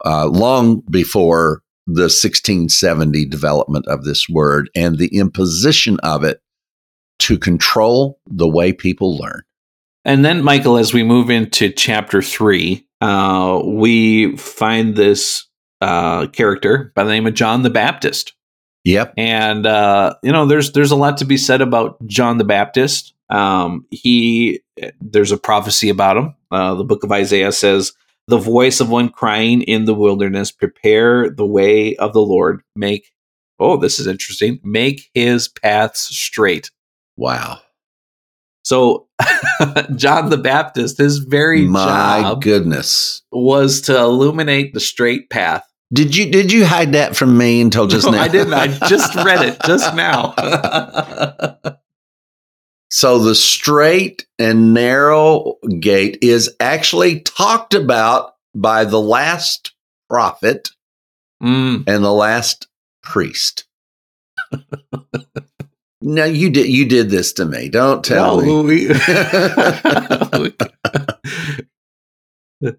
uh, 0.04 0.26
long 0.26 0.80
before 0.90 1.62
the 1.86 2.02
1670 2.02 3.26
development 3.26 3.86
of 3.88 4.04
this 4.04 4.28
word 4.28 4.70
and 4.76 4.98
the 4.98 5.18
imposition 5.18 5.98
of 6.00 6.22
it 6.22 6.40
to 7.18 7.38
control 7.38 8.18
the 8.26 8.48
way 8.48 8.72
people 8.72 9.16
learn. 9.16 9.42
And 10.04 10.24
then, 10.24 10.42
Michael, 10.42 10.78
as 10.78 10.94
we 10.94 11.02
move 11.02 11.28
into 11.28 11.70
chapter 11.70 12.22
three, 12.22 12.86
uh, 13.00 13.60
we 13.64 14.36
find 14.36 14.96
this 14.96 15.46
uh, 15.80 16.26
character 16.28 16.92
by 16.94 17.04
the 17.04 17.10
name 17.10 17.26
of 17.26 17.34
John 17.34 17.62
the 17.62 17.70
Baptist. 17.70 18.34
Yep. 18.84 19.14
And 19.16 19.66
uh, 19.66 20.14
you 20.22 20.32
know, 20.32 20.46
there's 20.46 20.72
there's 20.72 20.90
a 20.90 20.96
lot 20.96 21.18
to 21.18 21.24
be 21.24 21.36
said 21.36 21.60
about 21.60 22.04
John 22.06 22.38
the 22.38 22.44
Baptist. 22.44 23.14
Um, 23.28 23.86
he 23.90 24.60
there's 25.00 25.32
a 25.32 25.38
prophecy 25.38 25.88
about 25.88 26.16
him. 26.16 26.34
Uh, 26.50 26.74
the 26.74 26.84
book 26.84 27.04
of 27.04 27.12
Isaiah 27.12 27.52
says, 27.52 27.92
"The 28.26 28.38
voice 28.38 28.80
of 28.80 28.88
one 28.88 29.10
crying 29.10 29.62
in 29.62 29.84
the 29.84 29.94
wilderness, 29.94 30.50
prepare 30.50 31.30
the 31.30 31.46
way 31.46 31.94
of 31.96 32.12
the 32.12 32.22
Lord. 32.22 32.62
Make 32.74 33.12
oh, 33.58 33.76
this 33.76 33.98
is 33.98 34.06
interesting. 34.06 34.58
Make 34.64 35.10
his 35.14 35.48
paths 35.48 36.00
straight." 36.00 36.70
Wow. 37.16 37.58
So 38.64 39.08
John 39.96 40.30
the 40.30 40.38
Baptist, 40.38 40.98
his 40.98 41.18
very 41.18 41.66
My 41.66 42.20
job 42.22 42.42
goodness. 42.42 43.22
was 43.32 43.80
to 43.82 43.98
illuminate 43.98 44.74
the 44.74 44.80
straight 44.80 45.30
path. 45.30 45.64
Did 45.92 46.16
you 46.16 46.30
did 46.30 46.52
you 46.52 46.64
hide 46.64 46.92
that 46.92 47.16
from 47.16 47.36
me 47.36 47.60
until 47.60 47.88
just 47.88 48.06
No, 48.06 48.12
now? 48.12 48.22
I 48.22 48.28
didn't. 48.28 48.54
I 48.54 48.68
just 48.88 49.14
read 49.16 49.42
it 49.48 49.58
just 49.66 49.94
now. 49.94 50.34
So 52.92 53.20
the 53.20 53.36
straight 53.36 54.26
and 54.36 54.74
narrow 54.74 55.58
gate 55.78 56.18
is 56.22 56.52
actually 56.58 57.20
talked 57.20 57.72
about 57.72 58.34
by 58.52 58.84
the 58.84 59.00
last 59.00 59.72
prophet 60.08 60.70
Mm, 61.40 61.84
and 61.86 62.04
the 62.04 62.12
last 62.12 62.66
priest. 63.02 63.64
no, 66.02 66.24
you 66.24 66.50
did 66.50 66.66
you 66.68 66.84
did 66.84 67.10
this 67.10 67.32
to 67.34 67.44
me. 67.46 67.68
Don't 67.70 68.04
tell 68.04 68.40
no, 68.42 68.62
me. 68.64 68.88
we- 68.88 68.88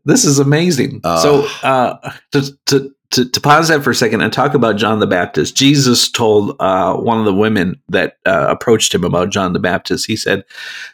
this 0.06 0.26
is 0.26 0.38
amazing. 0.40 1.00
Uh. 1.04 1.18
so 1.22 1.48
uh, 1.64 2.12
to, 2.34 2.58
to 2.68 2.94
to 3.12 3.30
to 3.30 3.42
pause 3.42 3.68
that 3.68 3.84
for 3.84 3.92
a 3.92 3.96
second 3.96 4.22
and 4.22 4.34
talk 4.34 4.54
about 4.54 4.78
John 4.78 5.00
the 5.00 5.08
Baptist. 5.08 5.56
Jesus 5.56 6.10
told 6.10 6.56
uh, 6.60 6.96
one 6.96 7.20
of 7.20 7.26
the 7.26 7.34
women 7.34 7.82
that 7.90 8.18
uh, 8.26 8.48
approached 8.50 8.94
him 8.94 9.04
about 9.04 9.30
John 9.30 9.54
the 9.54 9.60
Baptist. 9.60 10.08
He 10.08 10.16
said 10.16 10.44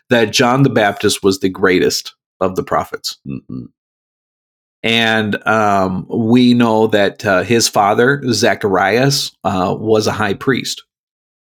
that 0.10 0.34
John 0.34 0.64
the 0.64 0.70
Baptist 0.70 1.24
was 1.24 1.40
the 1.40 1.50
greatest 1.50 2.14
of 2.40 2.56
the 2.56 2.64
prophets. 2.64 3.18
Mm-mm. 3.28 3.68
And 4.84 5.48
um, 5.48 6.06
we 6.10 6.54
know 6.54 6.88
that 6.88 7.26
uh, 7.26 7.44
his 7.44 7.68
father, 7.68 8.22
Zacharias, 8.32 9.32
uh, 9.44 9.76
was 9.78 10.08
a 10.08 10.12
high 10.12 10.36
priest. 10.36 10.84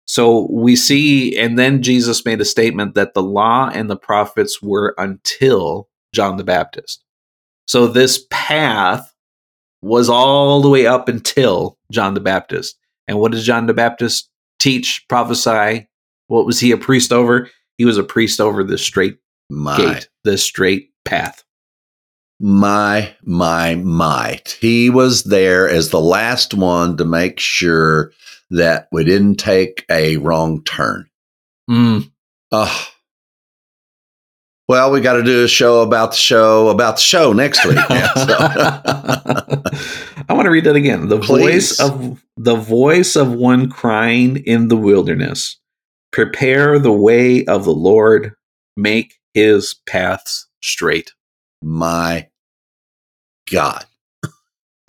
So 0.07 0.49
we 0.51 0.75
see, 0.75 1.39
and 1.39 1.59
then 1.59 1.83
Jesus 1.83 2.25
made 2.25 2.41
a 2.41 2.47
statement 2.47 2.95
that 2.95 3.13
the 3.13 3.23
law 3.23 3.69
and 3.69 3.91
the 3.91 3.97
prophets 3.97 4.63
were 4.63 4.95
until 4.97 5.89
John 6.15 6.39
the 6.39 6.45
Baptist. 6.45 7.05
So 7.67 7.87
this 7.87 8.27
path 8.31 9.13
was 9.83 10.09
all 10.09 10.61
the 10.61 10.69
way 10.69 10.87
up 10.87 11.09
until 11.09 11.79
John 11.93 12.15
the 12.15 12.21
Baptist. 12.21 12.77
And 13.07 13.19
what 13.19 13.33
does 13.33 13.45
John 13.45 13.67
the 13.67 13.75
Baptist 13.75 14.29
teach, 14.59 15.05
prophesy? 15.09 15.89
What 16.27 16.47
was 16.47 16.61
he 16.61 16.73
a 16.73 16.77
priest 16.77 17.13
over? 17.13 17.49
He 17.79 17.85
was 17.85 17.97
a 17.97 18.03
priest 18.03 18.41
over 18.41 18.65
the 18.65 18.77
straight 18.77 19.19
My 19.49 19.77
gate, 19.77 20.09
the 20.25 20.37
straight 20.37 20.91
path. 21.05 21.45
my 22.41 23.15
my 23.23 23.77
my. 23.77 24.41
He 24.61 24.91
was 24.91 25.25
there 25.25 25.69
as 25.69 25.91
the 25.91 26.01
last 26.01 26.55
one 26.55 26.97
to 26.99 27.05
make 27.05 27.41
sure 27.41 28.13
that 28.51 28.89
we 28.93 29.05
didn't 29.05 29.37
take 29.37 29.85
a 29.91 30.17
wrong 30.19 30.63
turn. 30.65 31.07
Mm. 31.71 32.11
Oh. 32.53 32.89
Well, 34.69 34.91
we 34.91 35.01
got 35.01 35.15
to 35.15 35.23
do 35.23 35.45
a 35.45 35.49
show 35.49 35.81
about 35.81 36.11
the 36.11 36.19
show 36.19 36.69
about 36.69 36.97
the 36.97 37.03
show 37.03 37.33
next 37.33 37.65
week. 37.65 37.79
Yeah, 37.89 38.13
so. 38.15 38.37
I 40.29 40.35
want 40.35 40.45
to 40.45 40.51
read 40.51 40.65
that 40.65 40.77
again. 40.77 41.09
The 41.09 41.19
Please. 41.19 41.79
voice 41.79 41.81
of 41.81 42.23
the 42.37 42.55
voice 42.55 43.17
of 43.17 43.33
one 43.33 43.71
crying 43.71 44.37
in 44.45 44.69
the 44.69 44.77
wilderness. 44.77 45.59
Prepare 46.13 46.79
the 46.79 46.93
way 46.93 47.47
of 47.47 47.65
the 47.65 47.73
Lord, 47.73 48.35
make 48.77 49.15
his 49.33 49.75
paths 49.87 50.49
straight. 50.63 51.13
My 51.63 52.29
God. 53.51 53.87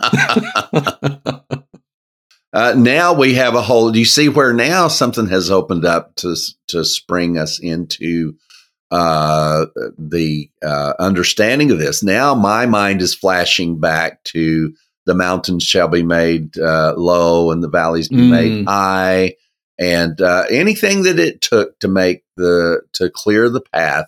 Uh, 2.52 2.74
now 2.76 3.12
we 3.12 3.34
have 3.34 3.54
a 3.54 3.62
whole. 3.62 3.92
Do 3.92 4.00
you 4.00 4.04
see 4.04 4.28
where 4.28 4.52
now 4.52 4.88
something 4.88 5.28
has 5.28 5.52
opened 5.52 5.84
up 5.84 6.16
to 6.16 6.34
to 6.66 6.84
spring 6.84 7.38
us 7.38 7.60
into 7.60 8.34
uh, 8.90 9.66
the 9.98 10.50
uh, 10.62 10.94
understanding 10.98 11.70
of 11.70 11.78
this? 11.78 12.02
Now 12.02 12.34
my 12.34 12.66
mind 12.66 13.02
is 13.02 13.14
flashing 13.14 13.78
back 13.80 14.22
to 14.24 14.74
the 15.06 15.14
mountains 15.14 15.62
shall 15.64 15.88
be 15.88 16.02
made 16.02 16.58
uh, 16.58 16.94
low 16.96 17.50
and 17.50 17.62
the 17.62 17.68
valleys 17.68 18.08
be 18.08 18.16
Mm. 18.16 18.28
made 18.30 18.66
high, 18.66 19.34
and 19.78 20.20
uh, 20.20 20.44
anything 20.50 21.04
that 21.04 21.18
it 21.18 21.40
took 21.40 21.78
to 21.80 21.88
make 21.88 22.22
the 22.36 22.82
to 22.94 23.10
clear 23.10 23.48
the 23.48 23.62
path 23.72 24.06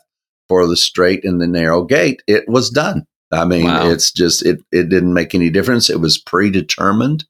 for 0.48 0.66
the 0.66 0.76
straight 0.76 1.24
and 1.24 1.40
the 1.40 1.46
narrow 1.46 1.84
gate, 1.84 2.22
it 2.26 2.44
was 2.48 2.68
done. 2.70 3.06
I 3.32 3.46
mean, 3.46 3.64
Wow. 3.64 3.88
it's 3.90 4.12
just 4.12 4.44
it 4.44 4.60
it 4.70 4.90
didn't 4.90 5.14
make 5.14 5.34
any 5.34 5.48
difference. 5.48 5.88
It 5.88 6.00
was 6.00 6.18
predetermined 6.18 7.24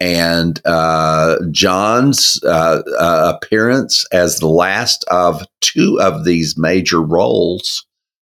and 0.00 0.60
uh, 0.64 1.36
John's 1.50 2.40
uh, 2.44 2.82
uh, 2.98 3.32
appearance 3.34 4.06
as 4.12 4.38
the 4.38 4.48
last 4.48 5.04
of 5.10 5.44
two 5.60 5.98
of 6.00 6.24
these 6.24 6.56
major 6.56 7.02
roles 7.02 7.86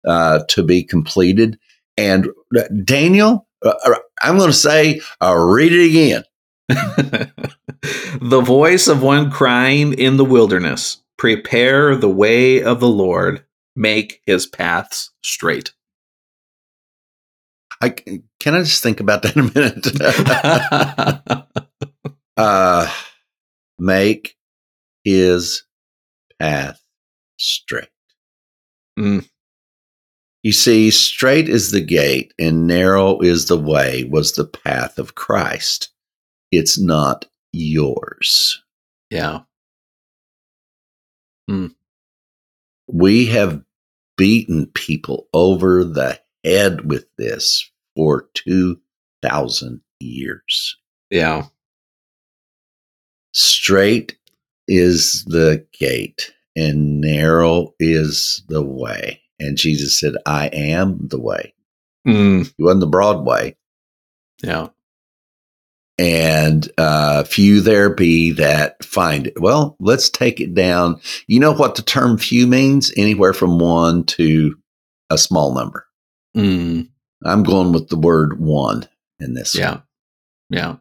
uh, 0.07 0.39
to 0.49 0.64
be 0.64 0.84
completed. 0.84 1.59
And 1.97 2.30
uh, 2.57 2.64
Daniel, 2.84 3.47
uh, 3.64 3.95
I'm 4.22 4.38
going 4.38 4.49
to 4.49 4.53
say, 4.53 5.01
read 5.22 5.72
it 5.72 5.89
again. 5.89 6.24
the 6.68 8.41
voice 8.43 8.88
of 8.88 9.03
one 9.03 9.30
crying 9.30 9.93
in 9.93 10.18
the 10.18 10.26
wilderness. 10.26 11.03
Prepare 11.18 11.95
the 11.95 12.09
way 12.09 12.64
of 12.64 12.80
the 12.80 12.88
Lord, 12.88 13.45
make 13.76 14.22
his 14.26 14.47
paths 14.47 15.12
straight. 15.24 15.74
I 17.82 17.89
can 17.89 18.55
I 18.55 18.59
just 18.59 18.84
think 18.84 18.99
about 18.99 19.23
that 19.23 19.36
a 19.36 19.43
minute. 21.36 21.47
uh, 22.38 22.93
make 23.79 24.36
his 25.03 25.63
path 26.39 26.82
straight. 27.38 27.89
Mm. 28.99 29.27
You 30.43 30.51
see, 30.51 30.91
straight 30.91 31.49
is 31.49 31.71
the 31.71 31.82
gate 31.82 32.34
and 32.39 32.67
narrow 32.67 33.19
is 33.19 33.45
the 33.45 33.57
way, 33.57 34.03
was 34.05 34.34
the 34.34 34.45
path 34.45 34.99
of 34.99 35.15
Christ. 35.15 35.89
It's 36.51 36.79
not 36.79 37.25
yours. 37.53 38.61
yeah. 39.09 39.41
We 42.88 43.25
have 43.27 43.63
beaten 44.17 44.67
people 44.67 45.27
over 45.34 45.84
the 45.84 46.19
head 46.43 46.89
with 46.89 47.05
this 47.17 47.70
for 47.96 48.30
2,000 48.34 49.82
years. 50.00 50.78
Yeah. 51.10 51.46
Straight 53.34 54.18
is 54.68 55.24
the 55.26 55.66
gate 55.78 56.34
and 56.56 57.02
narrow 57.02 57.74
is 57.80 58.44
the 58.48 58.62
way. 58.62 59.22
And 59.39 59.58
Jesus 59.58 60.00
said, 60.00 60.14
I 60.26 60.48
am 60.48 61.08
the 61.08 61.20
way. 61.20 61.54
Mm. 62.08 62.52
He 62.58 62.64
wasn't 62.64 62.82
the 62.82 62.88
broad 62.88 63.26
way. 63.26 63.56
Yeah. 64.44 64.68
And 65.98 66.70
uh, 66.78 67.24
few 67.24 67.62
there 67.62 67.94
be 67.94 68.32
that 68.32 68.84
find 68.84 69.28
it. 69.28 69.39
Well, 69.39 69.76
let's 69.80 70.10
take 70.10 70.39
it 70.39 70.54
down. 70.54 71.00
You 71.28 71.39
know 71.39 71.54
what 71.54 71.76
the 71.76 71.84
term 71.84 72.18
few 72.18 72.48
means? 72.48 72.92
Anywhere 72.98 73.34
from 73.34 73.60
one 73.60 74.06
to 74.06 74.56
a 75.10 75.18
small 75.18 75.54
number. 75.54 75.86
Mm. 76.36 76.89
I'm 77.26 77.43
going 77.43 77.72
with 77.72 77.89
the 77.89 77.97
word 77.97 78.39
one 78.39 78.88
in 79.19 79.34
this. 79.34 79.55
one. 79.55 79.61
Yeah. 79.61 79.80
Yeah. 80.49 80.76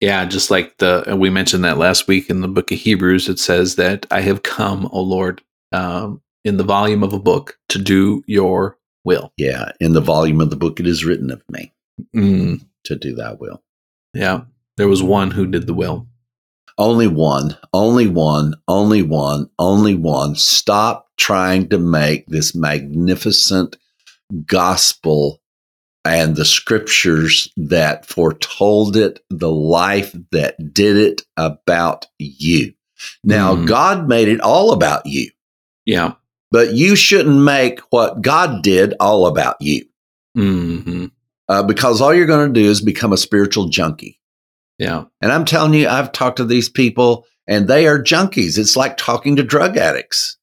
Yeah, 0.00 0.24
just 0.24 0.50
like 0.50 0.78
the 0.78 1.14
we 1.18 1.28
mentioned 1.28 1.64
that 1.64 1.76
last 1.76 2.08
week 2.08 2.30
in 2.30 2.40
the 2.40 2.48
book 2.48 2.72
of 2.72 2.78
Hebrews, 2.78 3.28
it 3.28 3.38
says 3.38 3.76
that 3.76 4.06
I 4.10 4.22
have 4.22 4.42
come, 4.42 4.88
O 4.92 5.02
Lord, 5.02 5.42
um, 5.72 6.22
in 6.42 6.56
the 6.56 6.64
volume 6.64 7.02
of 7.02 7.12
a 7.12 7.18
book 7.18 7.58
to 7.68 7.78
do 7.78 8.24
your 8.26 8.78
will. 9.04 9.30
Yeah. 9.36 9.72
In 9.78 9.92
the 9.92 10.00
volume 10.00 10.40
of 10.40 10.48
the 10.48 10.56
book, 10.56 10.80
it 10.80 10.86
is 10.86 11.04
written 11.04 11.30
of 11.30 11.42
me 11.50 11.72
Mm, 12.16 12.64
to 12.84 12.96
do 12.96 13.14
thy 13.14 13.34
will. 13.34 13.62
yeah, 14.14 14.42
there 14.78 14.88
was 14.88 15.02
one 15.02 15.32
who 15.32 15.46
did 15.46 15.66
the 15.66 15.74
will. 15.74 16.06
Only 16.78 17.06
one, 17.06 17.58
only 17.74 18.06
one, 18.08 18.54
only 18.68 19.02
one, 19.02 19.50
only 19.58 19.94
one. 19.94 20.34
Stop 20.34 21.08
trying 21.18 21.68
to 21.68 21.78
make 21.78 22.26
this 22.26 22.54
magnificent 22.54 23.76
gospel 24.46 25.40
and 26.04 26.36
the 26.36 26.44
scriptures 26.44 27.52
that 27.56 28.06
foretold 28.06 28.96
it, 28.96 29.20
the 29.28 29.50
life 29.50 30.14
that 30.32 30.72
did 30.72 30.96
it 30.96 31.22
about 31.36 32.06
you. 32.18 32.72
Now, 33.24 33.54
Mhm. 33.54 33.66
God 33.66 34.08
made 34.08 34.28
it 34.28 34.40
all 34.40 34.72
about 34.72 35.04
you, 35.06 35.30
Yeah. 35.84 36.14
but 36.50 36.74
you 36.74 36.96
shouldn't 36.96 37.42
make 37.42 37.80
what 37.90 38.22
God 38.22 38.62
did 38.62 38.94
all 39.00 39.26
about 39.26 39.56
you 39.60 39.84
hmm 40.34 41.06
uh, 41.48 41.62
because 41.64 42.00
all 42.00 42.14
you're 42.14 42.26
going 42.26 42.46
to 42.52 42.60
do 42.60 42.68
is 42.70 42.80
become 42.80 43.12
a 43.12 43.16
spiritual 43.16 43.68
junkie. 43.68 44.20
Yeah. 44.78 45.04
And 45.20 45.32
I'm 45.32 45.44
telling 45.44 45.74
you, 45.74 45.88
I've 45.88 46.12
talked 46.12 46.36
to 46.36 46.44
these 46.44 46.68
people 46.68 47.26
and 47.48 47.66
they 47.66 47.88
are 47.88 48.00
junkies. 48.00 48.56
It's 48.56 48.76
like 48.76 48.96
talking 48.96 49.34
to 49.36 49.42
drug 49.42 49.76
addicts. 49.76 50.38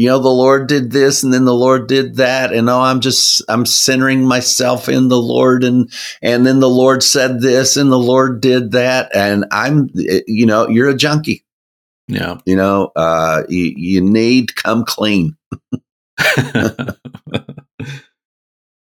You 0.00 0.06
know, 0.06 0.18
the 0.18 0.30
Lord 0.30 0.66
did 0.66 0.92
this 0.92 1.22
and 1.22 1.30
then 1.30 1.44
the 1.44 1.52
Lord 1.54 1.86
did 1.86 2.14
that. 2.14 2.54
And 2.54 2.70
oh, 2.70 2.80
I'm 2.80 3.00
just, 3.00 3.42
I'm 3.50 3.66
centering 3.66 4.26
myself 4.26 4.88
in 4.88 5.08
the 5.08 5.20
Lord. 5.20 5.62
And, 5.62 5.92
and 6.22 6.46
then 6.46 6.60
the 6.60 6.70
Lord 6.70 7.02
said 7.02 7.42
this 7.42 7.76
and 7.76 7.92
the 7.92 7.98
Lord 7.98 8.40
did 8.40 8.72
that. 8.72 9.14
And 9.14 9.44
I'm, 9.52 9.90
you 9.94 10.46
know, 10.46 10.66
you're 10.68 10.88
a 10.88 10.96
junkie. 10.96 11.44
Yeah. 12.08 12.38
You 12.46 12.56
know, 12.56 12.92
uh, 12.96 13.42
you, 13.50 13.74
you 13.76 14.00
need 14.00 14.56
come 14.56 14.86
clean. 14.86 15.36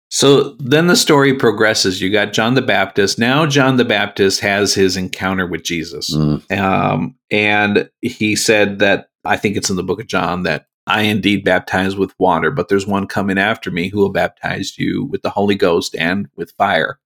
so 0.08 0.50
then 0.60 0.86
the 0.86 0.94
story 0.94 1.34
progresses. 1.34 2.00
You 2.00 2.12
got 2.12 2.32
John 2.32 2.54
the 2.54 2.62
Baptist. 2.62 3.18
Now 3.18 3.44
John 3.44 3.76
the 3.76 3.84
Baptist 3.84 4.38
has 4.38 4.72
his 4.72 4.96
encounter 4.96 5.48
with 5.48 5.64
Jesus. 5.64 6.14
Mm, 6.14 6.48
Um, 6.56 7.16
and 7.28 7.90
he 8.02 8.36
said 8.36 8.78
that 8.78 9.08
I 9.24 9.36
think 9.36 9.56
it's 9.56 9.68
in 9.68 9.74
the 9.74 9.82
book 9.82 10.00
of 10.00 10.06
John 10.06 10.44
that 10.44 10.66
I 10.86 11.02
indeed 11.02 11.44
baptize 11.44 11.96
with 11.96 12.12
water, 12.18 12.50
but 12.50 12.68
there's 12.68 12.86
one 12.86 13.06
coming 13.06 13.38
after 13.38 13.70
me 13.70 13.88
who 13.88 13.98
will 13.98 14.10
baptize 14.10 14.78
you 14.78 15.04
with 15.04 15.22
the 15.22 15.30
Holy 15.30 15.54
Ghost 15.54 15.94
and 15.96 16.28
with 16.36 16.52
fire. 16.52 16.98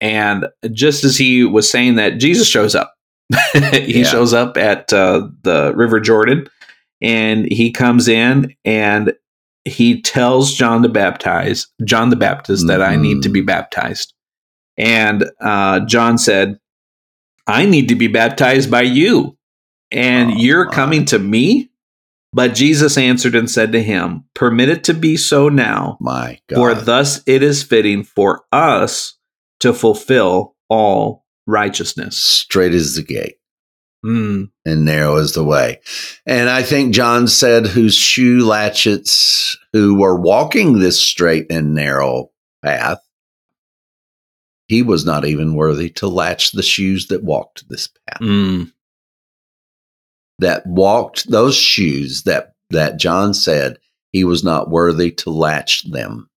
And 0.00 0.46
just 0.72 1.04
as 1.04 1.16
he 1.16 1.44
was 1.44 1.70
saying 1.70 1.96
that, 1.96 2.18
Jesus 2.18 2.48
shows 2.48 2.74
up. 2.74 2.94
he 3.72 4.00
Yeah. 4.00 4.04
shows 4.04 4.32
up 4.32 4.56
at 4.56 4.92
uh, 4.92 5.28
the 5.42 5.72
River 5.76 6.00
Jordan 6.00 6.48
and 7.00 7.50
he 7.50 7.70
comes 7.70 8.08
in 8.08 8.54
and 8.64 9.12
he 9.64 10.00
tells 10.02 10.54
John 10.54 10.82
to 10.82 10.88
baptize, 10.88 11.68
John 11.84 12.10
the 12.10 12.16
Baptist, 12.16 12.66
that 12.66 12.82
I 12.82 12.96
need 12.96 13.22
to 13.22 13.28
be 13.28 13.42
baptized. 13.42 14.12
And 14.76 15.30
uh, 15.40 15.80
John 15.80 16.18
said, 16.18 16.58
I 17.46 17.66
need 17.66 17.88
to 17.88 17.94
be 17.94 18.08
baptized 18.08 18.70
by 18.70 18.82
you, 18.82 19.36
and 19.90 20.30
Oh, 20.32 20.36
you're 20.36 20.64
my. 20.66 20.72
coming 20.72 21.04
to 21.06 21.18
me? 21.18 21.70
But 22.32 22.54
Jesus 22.54 22.96
answered 22.96 23.34
and 23.34 23.50
said 23.50 23.72
to 23.72 23.82
him, 23.82 24.24
Permit 24.34 24.68
it 24.70 24.84
to 24.84 24.94
be 24.94 25.16
so 25.16 25.48
now, 25.48 25.98
my 26.00 26.40
God. 26.48 26.56
for 26.56 26.74
thus 26.74 27.20
it 27.26 27.42
is 27.42 27.62
fitting 27.62 28.04
for 28.04 28.44
us 28.50 29.18
to 29.60 29.74
fulfill 29.74 30.56
all 30.68 31.24
righteousness. 31.46 32.16
Straight 32.16 32.74
is 32.74 32.96
the 32.96 33.02
gate. 33.02 33.36
Mm, 34.04 34.50
and 34.64 34.84
narrow 34.84 35.16
is 35.16 35.32
the 35.34 35.44
way. 35.44 35.80
And 36.26 36.48
I 36.48 36.62
think 36.64 36.94
John 36.94 37.28
said, 37.28 37.66
whose 37.66 37.94
shoe 37.94 38.40
latchets 38.40 39.56
who 39.72 39.94
were 39.94 40.18
walking 40.18 40.78
this 40.80 40.98
straight 41.00 41.46
and 41.50 41.74
narrow 41.74 42.30
path, 42.64 42.98
he 44.66 44.82
was 44.82 45.04
not 45.04 45.24
even 45.24 45.54
worthy 45.54 45.90
to 45.90 46.08
latch 46.08 46.52
the 46.52 46.62
shoes 46.62 47.08
that 47.08 47.22
walked 47.22 47.68
this 47.68 47.88
path. 48.08 48.20
mm, 48.20 48.72
That 50.42 50.66
walked 50.66 51.30
those 51.30 51.56
shoes 51.56 52.24
that 52.24 52.54
that 52.70 52.98
John 52.98 53.32
said 53.34 53.78
he 54.12 54.24
was 54.24 54.44
not 54.44 54.70
worthy 54.70 55.10
to 55.12 55.30
latch 55.30 55.90
them 55.90 56.28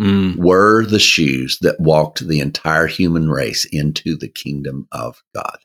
mm. 0.00 0.36
were 0.36 0.84
the 0.84 0.98
shoes 0.98 1.58
that 1.60 1.80
walked 1.80 2.26
the 2.26 2.40
entire 2.40 2.86
human 2.86 3.30
race 3.30 3.66
into 3.70 4.16
the 4.16 4.28
kingdom 4.28 4.86
of 4.92 5.22
God. 5.34 5.58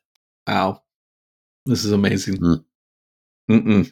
Wow. 0.47 0.81
This 1.65 1.85
is 1.85 1.91
amazing. 1.91 2.63
Mm. 3.49 3.91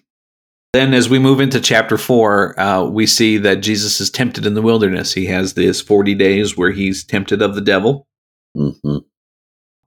Then, 0.73 0.93
as 0.93 1.09
we 1.09 1.19
move 1.19 1.39
into 1.39 1.59
chapter 1.59 1.97
four, 1.97 2.59
uh, 2.59 2.83
we 2.83 3.05
see 3.07 3.37
that 3.39 3.61
Jesus 3.61 3.99
is 3.99 4.09
tempted 4.09 4.45
in 4.45 4.53
the 4.53 4.61
wilderness. 4.61 5.13
He 5.13 5.25
has 5.25 5.53
this 5.53 5.81
40 5.81 6.15
days 6.15 6.55
where 6.57 6.71
he's 6.71 7.03
tempted 7.03 7.41
of 7.41 7.55
the 7.55 7.61
devil. 7.61 8.07
hmm 8.55 8.97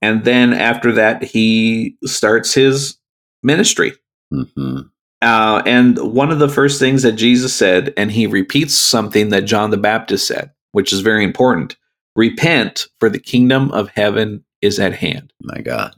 And 0.00 0.24
then 0.24 0.52
after 0.52 0.92
that, 0.92 1.22
he 1.22 1.96
starts 2.04 2.54
his 2.54 2.98
ministry. 3.42 3.92
Hmm 4.32 4.80
Uh, 5.20 5.62
and 5.66 5.98
one 5.98 6.30
of 6.32 6.38
the 6.40 6.48
first 6.48 6.80
things 6.80 7.02
that 7.02 7.12
Jesus 7.12 7.54
said, 7.54 7.92
and 7.96 8.10
he 8.10 8.26
repeats 8.26 8.74
something 8.74 9.28
that 9.28 9.42
John 9.44 9.70
the 9.70 9.76
Baptist 9.76 10.26
said, 10.26 10.50
which 10.72 10.92
is 10.92 11.00
very 11.00 11.22
important 11.24 11.76
repent, 12.16 12.88
for 13.00 13.08
the 13.08 13.18
kingdom 13.20 13.70
of 13.70 13.88
heaven 13.90 14.44
is 14.60 14.78
at 14.78 14.94
hand. 14.94 15.32
My 15.42 15.60
God. 15.60 15.94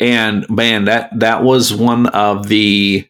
and 0.00 0.48
man 0.50 0.84
that 0.86 1.10
that 1.20 1.42
was 1.44 1.72
one 1.74 2.06
of 2.08 2.48
the 2.48 3.06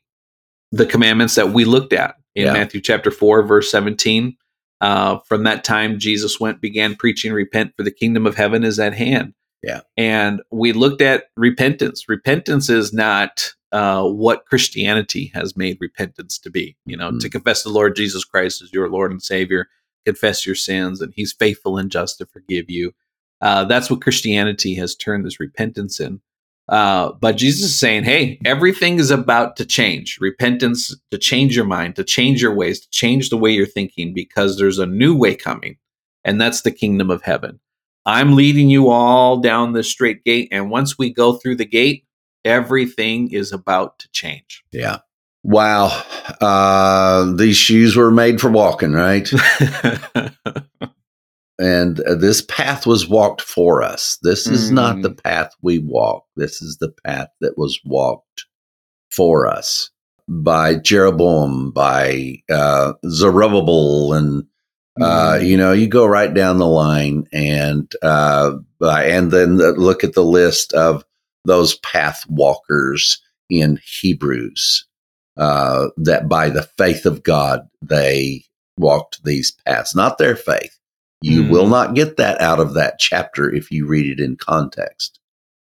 the 0.72 0.84
commandments 0.86 1.34
that 1.36 1.50
we 1.50 1.64
looked 1.64 1.92
at 1.92 2.16
in 2.34 2.46
Yeah. 2.46 2.52
matthew 2.52 2.80
chapter 2.80 3.10
4 3.10 3.42
verse 3.44 3.70
17 3.70 4.36
uh, 4.80 5.18
from 5.26 5.44
that 5.44 5.64
time 5.64 5.98
jesus 5.98 6.38
went 6.40 6.60
began 6.60 6.94
preaching 6.96 7.32
repent 7.32 7.72
for 7.76 7.82
the 7.84 7.90
kingdom 7.92 8.26
of 8.26 8.34
heaven 8.34 8.64
is 8.64 8.78
at 8.78 8.92
hand 8.94 9.32
Yeah. 9.66 9.80
and 9.96 10.42
we 10.50 10.72
looked 10.72 11.00
at 11.02 11.24
repentance 11.36 12.08
repentance 12.08 12.68
is 12.68 12.92
not 12.92 13.52
uh, 13.72 14.04
what 14.08 14.44
christianity 14.46 15.30
has 15.34 15.56
made 15.56 15.78
repentance 15.80 16.38
to 16.40 16.50
be 16.50 16.76
you 16.86 16.96
know 16.96 17.10
Mhm. 17.12 17.20
to 17.20 17.30
confess 17.30 17.62
the 17.64 17.70
lord 17.70 17.96
jesus 17.96 18.24
christ 18.24 18.62
as 18.62 18.72
your 18.72 18.88
lord 18.90 19.10
and 19.10 19.22
savior 19.22 19.68
confess 20.06 20.44
your 20.46 20.54
sins 20.54 21.00
and 21.00 21.12
he's 21.16 21.32
faithful 21.32 21.78
and 21.78 21.90
just 21.90 22.18
to 22.18 22.26
forgive 22.26 22.68
you 22.70 22.92
uh, 23.40 23.64
that's 23.64 23.90
what 23.90 24.02
christianity 24.02 24.74
has 24.74 24.94
turned 24.94 25.24
this 25.24 25.40
repentance 25.40 25.98
in 26.00 26.20
uh, 26.68 27.12
but 27.20 27.36
Jesus 27.36 27.64
is 27.72 27.78
saying, 27.78 28.04
hey, 28.04 28.40
everything 28.46 28.98
is 28.98 29.10
about 29.10 29.56
to 29.56 29.66
change. 29.66 30.16
Repentance 30.18 30.96
to 31.10 31.18
change 31.18 31.54
your 31.54 31.66
mind, 31.66 31.94
to 31.96 32.04
change 32.04 32.40
your 32.40 32.54
ways, 32.54 32.80
to 32.80 32.88
change 32.90 33.28
the 33.28 33.36
way 33.36 33.50
you're 33.50 33.66
thinking, 33.66 34.14
because 34.14 34.56
there's 34.56 34.78
a 34.78 34.86
new 34.86 35.14
way 35.14 35.34
coming, 35.34 35.76
and 36.24 36.40
that's 36.40 36.62
the 36.62 36.70
kingdom 36.70 37.10
of 37.10 37.20
heaven. 37.20 37.60
I'm 38.06 38.36
leading 38.36 38.68
you 38.68 38.90
all 38.90 39.38
down 39.40 39.72
the 39.72 39.82
straight 39.82 40.24
gate, 40.24 40.48
and 40.52 40.70
once 40.70 40.98
we 40.98 41.12
go 41.12 41.34
through 41.34 41.56
the 41.56 41.64
gate, 41.64 42.04
everything 42.44 43.32
is 43.32 43.52
about 43.52 43.98
to 44.00 44.08
change. 44.12 44.62
Yeah. 44.72 44.98
Wow. 45.42 46.02
Uh, 46.40 47.32
these 47.34 47.56
shoes 47.56 47.96
were 47.96 48.10
made 48.10 48.40
for 48.40 48.50
walking, 48.50 48.92
right? 48.92 49.30
and 51.58 52.00
uh, 52.00 52.14
this 52.14 52.42
path 52.42 52.86
was 52.86 53.08
walked 53.08 53.42
for 53.42 53.82
us. 53.82 54.18
This 54.22 54.46
is 54.46 54.70
not 54.70 54.96
Mm. 54.96 55.02
the 55.02 55.10
path 55.10 55.50
we 55.62 55.78
walk. 55.78 56.24
This 56.36 56.62
is 56.62 56.78
the 56.78 56.92
path 57.04 57.28
that 57.40 57.56
was 57.58 57.78
walked 57.84 58.46
for 59.10 59.46
us 59.46 59.90
by 60.28 60.76
Jeroboam, 60.76 61.70
by 61.70 62.36
uh, 62.50 62.94
Zerubbabel, 63.08 64.14
and 64.14 64.44
uh, 65.00 65.34
Mm. 65.40 65.46
you 65.46 65.56
know, 65.56 65.72
you 65.72 65.88
go 65.88 66.06
right 66.06 66.32
down 66.32 66.58
the 66.58 66.66
line, 66.66 67.26
and 67.32 67.92
uh, 68.02 68.56
and 68.80 69.30
then 69.30 69.56
look 69.58 70.04
at 70.04 70.14
the 70.14 70.24
list 70.24 70.72
of 70.72 71.04
those 71.44 71.76
path 71.78 72.24
walkers 72.28 73.20
in 73.50 73.80
Hebrews. 73.84 74.86
Uh, 75.36 75.88
that 75.96 76.28
by 76.28 76.48
the 76.48 76.62
faith 76.78 77.06
of 77.06 77.24
God 77.24 77.68
they 77.82 78.44
walked 78.78 79.24
these 79.24 79.50
paths, 79.66 79.94
not 79.94 80.16
their 80.18 80.36
faith. 80.36 80.78
You 81.22 81.42
Mm. 81.42 81.48
will 81.50 81.66
not 81.66 81.94
get 81.94 82.18
that 82.18 82.40
out 82.40 82.60
of 82.60 82.74
that 82.74 83.00
chapter 83.00 83.52
if 83.52 83.70
you 83.72 83.86
read 83.86 84.06
it 84.06 84.22
in 84.22 84.36
context. 84.36 85.18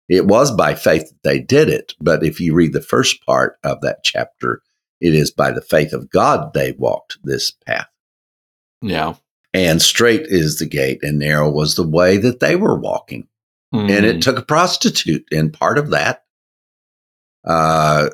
It 0.10 0.26
was 0.26 0.52
by 0.52 0.74
faith 0.74 1.10
that 1.10 1.24
they 1.24 1.40
did 1.40 1.70
it, 1.70 1.94
but 2.02 2.24
if 2.24 2.40
you 2.40 2.56
read 2.56 2.74
the 2.74 2.82
first 2.82 3.24
part 3.26 3.58
of 3.64 3.82
that 3.82 4.04
chapter, 4.04 4.64
it 5.02 5.14
is 5.14 5.30
by 5.30 5.52
the 5.52 5.62
faith 5.62 5.94
of 5.94 6.10
God 6.10 6.54
they 6.54 6.72
walked 6.72 7.20
this 7.24 7.52
path. 7.52 7.88
Yeah. 8.82 9.16
And 9.54 9.82
straight 9.82 10.28
is 10.28 10.60
the 10.60 10.68
gate, 10.68 11.00
and 11.02 11.18
narrow 11.18 11.50
was 11.50 11.76
the 11.76 11.88
way 11.88 12.18
that 12.18 12.40
they 12.40 12.56
were 12.56 12.78
walking. 12.78 13.28
And 13.72 13.90
Mm. 13.90 14.04
it 14.04 14.22
took 14.22 14.38
a 14.38 14.44
prostitute, 14.44 15.26
and 15.32 15.54
part 15.54 15.78
of 15.78 15.90
that, 15.92 16.24
uh, 17.46 18.10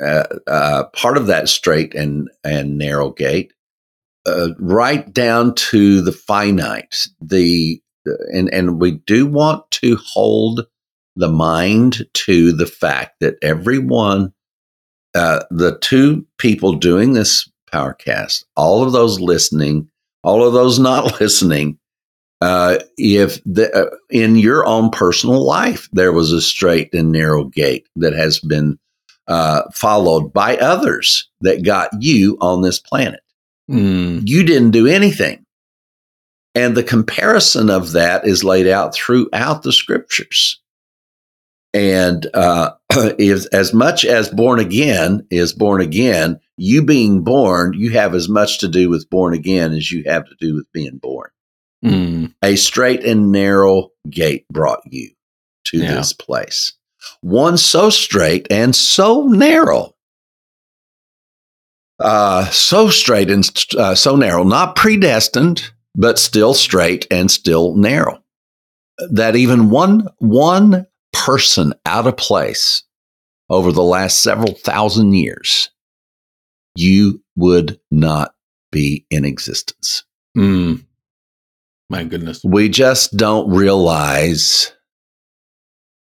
uh, 0.00 0.24
uh, 0.46 0.84
part 0.92 1.16
of 1.16 1.26
that 1.28 1.48
straight 1.48 1.94
and 1.94 2.28
and 2.42 2.78
narrow 2.78 3.10
gate, 3.10 3.52
uh, 4.26 4.48
right 4.58 5.12
down 5.12 5.54
to 5.54 6.00
the 6.00 6.12
finite. 6.12 7.08
The 7.20 7.80
and 8.32 8.52
and 8.52 8.80
we 8.80 8.92
do 8.92 9.26
want 9.26 9.70
to 9.72 9.96
hold 9.96 10.66
the 11.16 11.28
mind 11.28 12.06
to 12.14 12.52
the 12.52 12.66
fact 12.66 13.20
that 13.20 13.36
everyone, 13.42 14.32
uh, 15.14 15.44
the 15.50 15.78
two 15.78 16.26
people 16.38 16.74
doing 16.74 17.12
this 17.12 17.50
powercast, 17.72 18.44
all 18.56 18.82
of 18.84 18.92
those 18.92 19.20
listening, 19.20 19.88
all 20.24 20.44
of 20.46 20.52
those 20.52 20.78
not 20.78 21.20
listening, 21.20 21.78
uh, 22.40 22.78
if 22.98 23.40
the, 23.44 23.72
uh, 23.72 23.96
in 24.10 24.36
your 24.36 24.66
own 24.66 24.90
personal 24.90 25.44
life 25.46 25.88
there 25.92 26.12
was 26.12 26.32
a 26.32 26.42
straight 26.42 26.92
and 26.92 27.12
narrow 27.12 27.44
gate 27.44 27.86
that 27.96 28.12
has 28.12 28.40
been 28.40 28.78
uh, 29.28 29.62
followed 29.72 30.32
by 30.32 30.56
others 30.56 31.28
that 31.40 31.64
got 31.64 31.90
you 32.00 32.36
on 32.40 32.62
this 32.62 32.80
planet, 32.80 33.20
Mm. 33.70 34.28
you 34.28 34.42
didn't 34.44 34.72
do 34.72 34.86
anything. 34.86 35.44
And 36.54 36.76
the 36.76 36.82
comparison 36.82 37.70
of 37.70 37.92
that 37.92 38.26
is 38.26 38.44
laid 38.44 38.68
out 38.68 38.94
throughout 38.94 39.62
the 39.62 39.72
scriptures. 39.72 40.60
And 41.72 42.26
uh, 42.34 42.72
if 42.90 43.46
as 43.52 43.72
much 43.72 44.04
as 44.04 44.28
born 44.28 44.60
again 44.60 45.26
is 45.30 45.52
born 45.52 45.80
again, 45.80 46.40
you 46.56 46.82
being 46.82 47.22
born, 47.22 47.72
you 47.74 47.90
have 47.92 48.14
as 48.14 48.28
much 48.28 48.60
to 48.60 48.68
do 48.68 48.88
with 48.88 49.08
born 49.10 49.34
again 49.34 49.72
as 49.72 49.90
you 49.90 50.04
have 50.06 50.24
to 50.26 50.34
do 50.40 50.54
with 50.54 50.70
being 50.72 50.98
born. 50.98 51.30
Mm. 51.84 52.34
A 52.42 52.56
straight 52.56 53.04
and 53.04 53.30
narrow 53.32 53.90
gate 54.08 54.46
brought 54.50 54.80
you. 54.90 55.10
to 55.66 55.78
Yeah. 55.78 55.94
this 55.94 56.12
place. 56.12 56.74
One 57.22 57.56
so 57.56 57.88
straight 57.88 58.46
and 58.50 58.76
so 58.76 59.22
narrow. 59.26 59.94
Uh, 61.98 62.44
so 62.50 62.88
straight 62.90 63.30
and 63.30 63.48
uh, 63.78 63.94
so 63.94 64.16
narrow, 64.16 64.42
not 64.44 64.76
predestined, 64.76 65.70
but 65.94 66.18
still 66.18 66.52
straight 66.54 67.06
and 67.10 67.30
still 67.30 67.74
narrow. 67.76 68.22
That 69.10 69.36
even 69.36 69.70
one 69.70 70.08
one 70.18 70.86
person 71.12 71.72
out 71.86 72.06
of 72.06 72.16
place 72.16 72.82
over 73.48 73.72
the 73.72 73.82
last 73.82 74.22
several 74.22 74.52
thousand 74.54 75.14
years, 75.14 75.70
you 76.74 77.22
would 77.36 77.80
not 77.90 78.34
be 78.72 79.06
in 79.10 79.24
existence. 79.24 80.04
Mm. 80.36 80.84
My 81.90 82.04
goodness. 82.04 82.40
We 82.44 82.68
just 82.68 83.16
don't 83.16 83.48
realize 83.50 84.72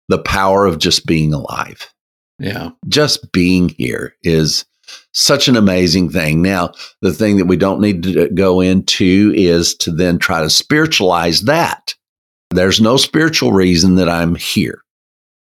the 0.09 0.19
power 0.19 0.65
of 0.65 0.79
just 0.79 1.05
being 1.05 1.33
alive. 1.33 1.93
Yeah. 2.39 2.71
Just 2.87 3.31
being 3.31 3.69
here 3.69 4.15
is 4.23 4.65
such 5.13 5.47
an 5.47 5.55
amazing 5.55 6.09
thing. 6.09 6.41
Now, 6.41 6.71
the 7.01 7.13
thing 7.13 7.37
that 7.37 7.45
we 7.45 7.57
don't 7.57 7.81
need 7.81 8.03
to 8.03 8.29
go 8.29 8.59
into 8.59 9.31
is 9.35 9.75
to 9.75 9.91
then 9.91 10.17
try 10.17 10.41
to 10.41 10.49
spiritualize 10.49 11.41
that. 11.41 11.95
There's 12.51 12.81
no 12.81 12.97
spiritual 12.97 13.51
reason 13.51 13.95
that 13.95 14.09
I'm 14.09 14.35
here. 14.35 14.83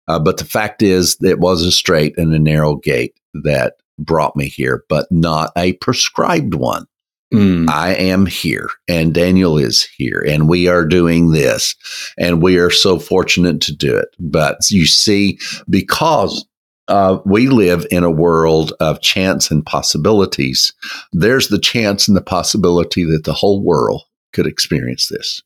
Uh, 0.07 0.19
but 0.19 0.37
the 0.37 0.45
fact 0.45 0.83
is, 0.83 1.17
it 1.23 1.39
was 1.39 1.63
a 1.63 1.73
straight 1.73 2.19
and 2.19 2.35
a 2.35 2.39
narrow 2.39 2.77
gate 2.77 3.15
that 3.33 3.75
brought 4.01 4.37
me 4.37 4.49
here, 4.49 4.85
but 4.89 5.07
not 5.11 5.53
a 5.57 5.75
prescribed 5.75 6.55
one. 6.55 6.87
Mm. 7.33 7.71
I 7.71 7.95
am 7.95 8.27
here 8.27 8.69
and 8.89 9.15
Daniel 9.15 9.57
is 9.57 9.85
here 9.97 10.25
and 10.27 10.49
we 10.49 10.67
are 10.67 10.85
doing 10.85 11.31
this 11.31 11.77
and 12.19 12.43
we 12.43 12.59
are 12.59 12.71
so 12.71 12.99
fortunate 12.99 13.61
to 13.63 13.77
do 13.77 13.97
it. 13.97 14.09
But 14.19 14.69
you 14.69 14.85
see, 14.85 15.39
because 15.69 16.45
uh, 16.89 17.21
we 17.25 17.47
live 17.47 17.87
in 17.93 18.03
a 18.03 18.11
world 18.11 18.73
of 18.81 19.01
chance 19.01 19.49
and 19.49 19.65
possibilities, 19.65 20.73
there's 21.13 21.49
the 21.49 21.61
chance 21.61 22.09
and 22.09 22.17
the 22.17 22.23
possibility 22.23 23.05
that 23.05 23.23
the 23.23 23.33
whole 23.33 23.63
world 23.63 24.03
could 24.33 24.47
experience 24.47 25.09
this. 25.09 25.41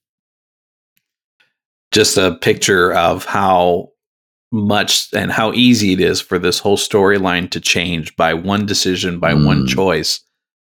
Just 1.92 2.16
a 2.16 2.36
picture 2.36 2.94
of 2.94 3.26
how 3.26 3.90
much 4.54 5.08
and 5.12 5.32
how 5.32 5.52
easy 5.52 5.92
it 5.92 6.00
is 6.00 6.20
for 6.20 6.38
this 6.38 6.58
whole 6.60 6.76
storyline 6.76 7.50
to 7.50 7.60
change 7.60 8.14
by 8.16 8.32
one 8.32 8.64
decision, 8.64 9.18
by 9.18 9.34
one 9.34 9.64
Mm. 9.64 9.68
choice. 9.68 10.20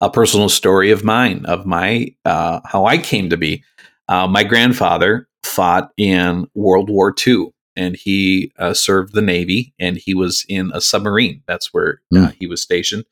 A 0.02 0.10
personal 0.10 0.48
story 0.48 0.90
of 0.90 1.02
mine, 1.04 1.44
of 1.46 1.66
my 1.66 2.14
uh, 2.24 2.60
how 2.64 2.84
I 2.86 2.98
came 2.98 3.30
to 3.30 3.36
be. 3.36 3.64
Uh, 4.08 4.26
my 4.26 4.44
grandfather 4.44 5.28
fought 5.44 5.90
in 5.96 6.46
World 6.54 6.90
War 6.90 7.14
II, 7.26 7.48
and 7.76 7.96
he 7.96 8.52
uh, 8.58 8.74
served 8.74 9.14
the 9.14 9.22
Navy, 9.22 9.72
and 9.78 9.96
he 9.96 10.14
was 10.14 10.44
in 10.48 10.70
a 10.74 10.80
submarine. 10.80 11.42
That's 11.46 11.72
where 11.72 12.00
uh, 12.14 12.18
Mm. 12.18 12.34
he 12.38 12.46
was 12.46 12.60
stationed, 12.62 13.04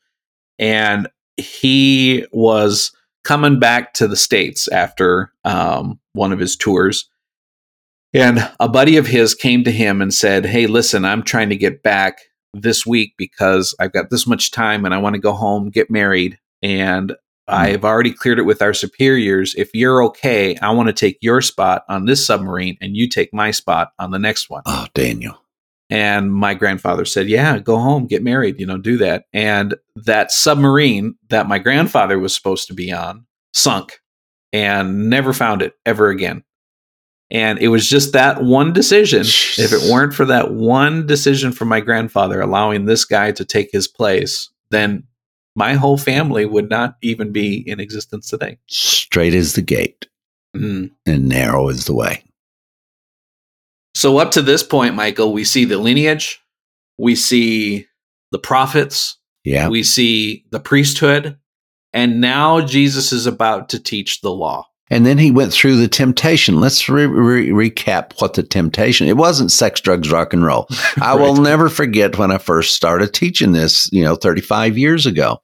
and 0.57 1.07
he 1.37 2.25
was 2.31 2.91
coming 3.23 3.59
back 3.59 3.93
to 3.95 4.07
the 4.07 4.15
states 4.17 4.67
after 4.69 5.31
um, 5.45 5.99
one 6.13 6.31
of 6.31 6.39
his 6.39 6.55
tours. 6.55 7.09
And 8.13 8.49
a 8.59 8.67
buddy 8.67 8.97
of 8.97 9.07
his 9.07 9.35
came 9.35 9.63
to 9.63 9.71
him 9.71 10.01
and 10.01 10.13
said, 10.13 10.45
Hey, 10.45 10.67
listen, 10.67 11.05
I'm 11.05 11.23
trying 11.23 11.49
to 11.49 11.55
get 11.55 11.83
back 11.83 12.19
this 12.53 12.85
week 12.85 13.13
because 13.17 13.75
I've 13.79 13.93
got 13.93 14.09
this 14.09 14.25
much 14.25 14.51
time 14.51 14.85
and 14.85 14.93
I 14.93 14.97
want 14.97 15.15
to 15.15 15.21
go 15.21 15.33
home, 15.33 15.69
get 15.69 15.91
married. 15.91 16.39
And 16.63 17.11
hmm. 17.11 17.15
I've 17.47 17.85
already 17.85 18.11
cleared 18.11 18.39
it 18.39 18.43
with 18.43 18.61
our 18.61 18.73
superiors. 18.73 19.53
If 19.55 19.69
you're 19.73 20.03
okay, 20.05 20.57
I 20.57 20.71
want 20.71 20.87
to 20.87 20.93
take 20.93 21.17
your 21.21 21.41
spot 21.41 21.83
on 21.87 22.05
this 22.05 22.25
submarine 22.25 22.77
and 22.81 22.97
you 22.97 23.07
take 23.07 23.33
my 23.33 23.51
spot 23.51 23.91
on 23.99 24.11
the 24.11 24.19
next 24.19 24.49
one. 24.49 24.63
Oh, 24.65 24.87
Daniel. 24.93 25.39
And 25.91 26.31
my 26.31 26.53
grandfather 26.53 27.05
said, 27.05 27.27
Yeah, 27.27 27.59
go 27.59 27.77
home, 27.77 28.05
get 28.05 28.23
married, 28.23 28.59
you 28.59 28.65
know, 28.65 28.77
do 28.77 28.97
that. 28.97 29.25
And 29.33 29.75
that 29.95 30.31
submarine 30.31 31.15
that 31.29 31.47
my 31.47 31.59
grandfather 31.59 32.19
was 32.19 32.33
supposed 32.33 32.67
to 32.67 32.73
be 32.73 32.91
on 32.91 33.25
sunk 33.53 33.99
and 34.53 35.09
never 35.09 35.33
found 35.33 35.61
it 35.61 35.73
ever 35.85 36.09
again. 36.09 36.43
And 37.31 37.59
it 37.59 37.67
was 37.67 37.87
just 37.87 38.13
that 38.13 38.43
one 38.43 38.73
decision. 38.73 39.21
If 39.21 39.71
it 39.71 39.91
weren't 39.91 40.13
for 40.15 40.25
that 40.25 40.51
one 40.51 41.05
decision 41.05 41.51
from 41.51 41.67
my 41.67 41.79
grandfather 41.79 42.41
allowing 42.41 42.85
this 42.85 43.05
guy 43.05 43.31
to 43.33 43.45
take 43.45 43.69
his 43.71 43.87
place, 43.87 44.49
then 44.71 45.03
my 45.55 45.73
whole 45.73 45.97
family 45.97 46.45
would 46.45 46.69
not 46.69 46.95
even 47.01 47.31
be 47.31 47.57
in 47.69 47.79
existence 47.79 48.29
today. 48.29 48.57
Straight 48.67 49.33
is 49.33 49.53
the 49.53 49.61
gate 49.61 50.07
Mm. 50.55 50.89
and 51.05 51.29
narrow 51.29 51.69
is 51.69 51.85
the 51.85 51.93
way. 51.93 52.23
So 53.95 54.17
up 54.17 54.31
to 54.31 54.41
this 54.41 54.63
point, 54.63 54.95
Michael, 54.95 55.33
we 55.33 55.43
see 55.43 55.65
the 55.65 55.77
lineage, 55.77 56.39
we 56.97 57.15
see 57.15 57.87
the 58.31 58.39
prophets, 58.39 59.17
Yeah. 59.43 59.67
we 59.69 59.83
see 59.83 60.45
the 60.51 60.59
priesthood, 60.59 61.37
and 61.93 62.21
now 62.21 62.61
Jesus 62.61 63.11
is 63.11 63.25
about 63.27 63.69
to 63.69 63.79
teach 63.79 64.21
the 64.21 64.31
law. 64.31 64.67
And 64.91 65.05
then 65.05 65.17
he 65.19 65.29
went 65.31 65.53
through 65.53 65.75
the 65.77 65.87
temptation. 65.87 66.59
Let's 66.59 66.89
re- 66.89 67.05
re- 67.05 67.49
recap 67.49 68.19
what 68.21 68.33
the 68.33 68.43
temptation. 68.43 69.07
It 69.07 69.17
wasn't 69.17 69.51
sex, 69.51 69.81
drugs, 69.81 70.11
rock 70.11 70.33
and 70.33 70.43
roll. 70.43 70.67
I 71.01 71.13
will 71.15 71.35
never 71.35 71.69
forget 71.69 72.17
when 72.17 72.31
I 72.31 72.39
first 72.39 72.73
started 72.75 73.13
teaching 73.13 73.51
this, 73.51 73.87
you 73.91 74.03
know, 74.03 74.15
35 74.15 74.77
years 74.77 75.05
ago. 75.05 75.41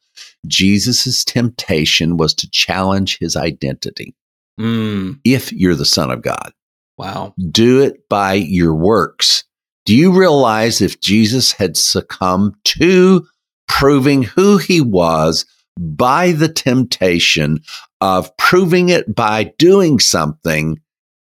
Jesus' 0.48 1.24
temptation 1.24 2.18
was 2.18 2.34
to 2.36 2.50
challenge 2.50 3.18
his 3.20 3.36
identity. 3.36 4.16
Mm, 4.60 5.20
If 5.24 5.52
you're 5.52 5.76
the 5.76 5.86
son 5.86 6.12
of 6.12 6.22
God, 6.22 6.52
wow. 6.98 7.34
do 7.52 7.82
it 7.82 8.08
by 8.10 8.34
your 8.34 8.74
works. 8.74 9.44
Do 9.86 9.96
you 9.96 10.18
realize 10.18 10.82
if 10.82 11.02
Jesus 11.02 11.52
had 11.52 11.78
succumbed 11.78 12.56
to 12.66 13.28
proving 13.68 14.24
who 14.24 14.58
he 14.58 14.82
was 14.82 15.46
by 15.78 16.32
the 16.32 16.48
temptation 16.48 17.62
of 18.06 18.36
proving 18.38 18.90
it 18.90 19.14
by 19.16 19.54
doing 19.58 20.00
something, 20.00 20.80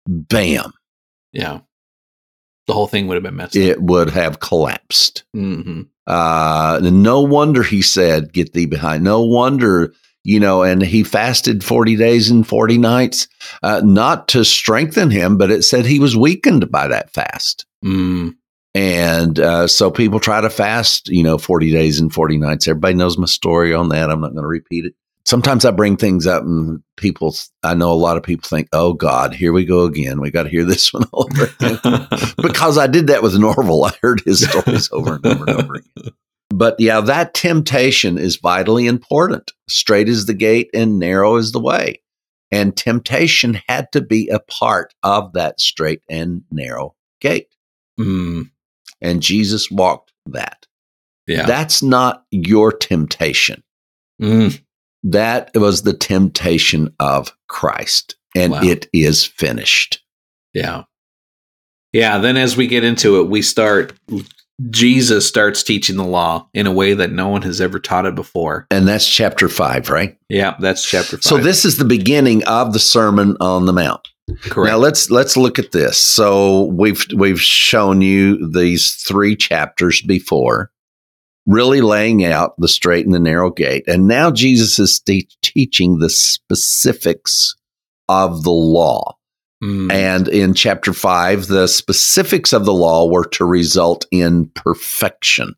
bam, 0.07 0.73
Yeah. 1.33 1.61
The 2.69 2.75
whole 2.75 2.87
thing 2.87 3.09
would 3.09 3.15
have 3.17 3.25
been 3.25 3.37
messed 3.37 3.57
up. 3.57 3.63
it 3.63 3.83
would 3.83 4.11
have 4.11 4.39
collapsed. 4.41 5.25
hmm 5.35 5.83
Uh, 6.07 6.81
no 6.83 7.21
wonder 7.21 7.63
he 7.63 7.83
said, 7.83 8.33
Get 8.33 8.53
thee 8.53 8.67
behind. 8.67 9.03
No 9.05 9.23
wonder, 9.23 9.93
you 10.25 10.39
know, 10.41 10.63
and 10.63 10.81
he 10.83 11.03
fasted 11.03 11.65
40 11.65 11.97
days 11.97 12.31
and 12.31 12.47
40 12.47 12.79
nights, 12.79 13.27
uh, 13.65 13.83
not 13.85 14.29
to 14.29 14.45
strengthen 14.45 15.11
him, 15.11 15.37
but 15.37 15.51
it 15.51 15.63
said 15.65 15.85
he 15.87 15.99
was 15.99 16.17
weakened 16.17 16.71
by 16.71 16.87
that 16.89 17.11
fast. 17.13 17.67
Mm, 17.85 18.37
And 18.75 19.39
uh, 19.41 19.67
so 19.67 19.91
people 19.91 20.21
try 20.21 20.41
to 20.41 20.49
fast, 20.51 21.09
you 21.09 21.23
know, 21.25 21.39
40 21.39 21.71
days 21.73 22.01
and 22.01 22.13
40 22.15 22.39
nights. 22.39 22.67
Everybody 22.69 22.95
knows 22.95 23.19
my 23.19 23.27
story 23.27 23.75
on 23.75 23.89
that. 23.91 24.09
I'm 24.11 24.21
not 24.21 24.33
going 24.33 24.43
to 24.45 24.49
repeat 24.49 24.85
it. 24.87 24.95
Sometimes 25.25 25.65
I 25.65 25.71
bring 25.71 25.97
things 25.97 26.27
up 26.27 26.43
and 26.43 26.83
people, 26.97 27.35
I 27.63 27.75
know 27.75 27.93
a 27.93 27.95
lot 27.95 28.17
of 28.17 28.23
people 28.23 28.49
think, 28.49 28.69
oh 28.73 28.93
God, 28.93 29.35
here 29.35 29.53
we 29.53 29.65
go 29.65 29.85
again. 29.85 30.21
We 30.21 30.31
got 30.31 30.45
to 30.45 30.49
hear 30.49 30.65
this 30.65 30.93
one 30.93 31.05
over 31.13 31.45
again. 31.45 31.79
because 32.43 32.77
I 32.77 32.87
did 32.87 33.07
that 33.07 33.23
with 33.23 33.35
Norvel. 33.35 33.89
I 33.89 33.97
heard 34.03 34.23
his 34.27 34.49
stories 34.49 34.89
over 34.93 35.15
and 35.17 35.27
over 35.27 35.45
and 35.47 35.61
over 35.63 35.75
again. 35.77 36.13
But 36.51 36.79
yeah, 36.79 37.01
that 37.01 37.35
temptation 37.35 38.19
is 38.19 38.37
vitally 38.37 38.87
important. 38.87 39.53
Straight 39.69 40.09
is 40.09 40.27
the 40.27 40.35
gate 40.35 40.69
and 40.75 40.99
narrow 40.99 41.37
is 41.37 41.53
the 41.53 41.61
way. 41.61 42.03
And 42.51 42.77
temptation 42.77 43.59
had 43.69 43.91
to 43.93 44.03
be 44.03 44.29
a 44.29 44.39
part 44.41 44.93
of 45.03 45.33
that 45.33 45.61
straight 45.61 46.03
and 46.11 46.43
narrow 46.51 46.95
gate. 47.21 47.49
Mm, 47.99 48.51
And 49.01 49.23
Jesus 49.23 49.71
walked 49.71 50.13
that. 50.27 50.67
yeah. 51.27 51.47
That's 51.47 51.83
not 51.83 52.25
your 52.31 52.71
temptation. 52.73 53.63
Mm, 54.21 54.61
That 55.03 55.51
was 55.55 55.83
the 55.83 55.93
temptation 55.93 56.95
of 57.01 57.33
Christ. 57.49 58.17
And 58.35 58.53
Wow. 58.53 58.63
it 58.63 58.89
is 58.93 59.25
finished. 59.25 60.01
yeah. 60.55 60.85
Yeah. 61.93 62.17
Then 62.19 62.39
as 62.39 62.57
we 62.57 62.67
get 62.69 62.85
into 62.85 63.21
it, 63.21 63.29
we 63.29 63.43
start, 63.43 63.93
Jesus 64.71 65.29
starts 65.29 65.63
teaching 65.63 65.97
the 65.97 66.05
law 66.05 66.49
in 66.55 66.67
a 66.67 66.73
way 66.73 66.95
that 66.95 67.13
no 67.13 67.29
one 67.29 67.43
has 67.43 67.61
ever 67.61 67.79
taught 67.79 68.07
it 68.07 68.15
before. 68.15 68.67
And 68.71 68.89
that's 68.89 69.07
chapter 69.07 69.49
five, 69.51 69.91
right? 69.91 70.17
Yeah. 70.31 70.55
That's 70.59 70.89
chapter 70.89 71.17
five. 71.19 71.25
So 71.25 71.37
this 71.37 71.67
is 71.67 71.77
the 71.77 71.85
beginning 71.85 72.45
of 72.45 72.73
the 72.73 72.79
Sermon 72.79 73.37
on 73.41 73.67
the 73.67 73.75
Mount. 73.75 74.09
correct. 74.45 74.71
Now 74.71 74.79
let's 74.79 75.11
let's 75.11 75.37
look 75.37 75.59
at 75.59 75.73
this. 75.73 75.99
So 75.99 76.65
we've 76.73 77.05
we've 77.15 77.41
shown 77.43 78.01
you 78.01 78.51
these 78.51 78.95
three 78.95 79.37
chapters 79.37 80.01
before, 80.01 80.71
really 81.47 81.81
laying 81.81 82.25
out 82.25 82.55
the 82.59 82.69
straight 82.69 83.05
and 83.05 83.15
the 83.15 83.19
narrow 83.21 83.51
gate, 83.51 83.85
and 83.87 84.07
now 84.07 84.31
Jesus 84.31 84.79
is 84.79 85.01
te- 85.01 85.29
teaching 85.43 85.99
the 85.99 86.11
specifics 86.11 87.55
of 88.09 88.43
the 88.45 88.51
law. 88.51 89.17
Mm, 89.63 89.93
And 89.93 90.29
in 90.29 90.55
chapter 90.55 90.93
five, 90.93 91.47
the 91.47 91.67
specifics 91.69 92.53
of 92.53 92.65
the 92.65 92.73
law 92.75 93.09
were 93.09 93.25
to 93.27 93.45
result 93.45 94.07
in 94.11 94.47
perfection. 94.55 95.55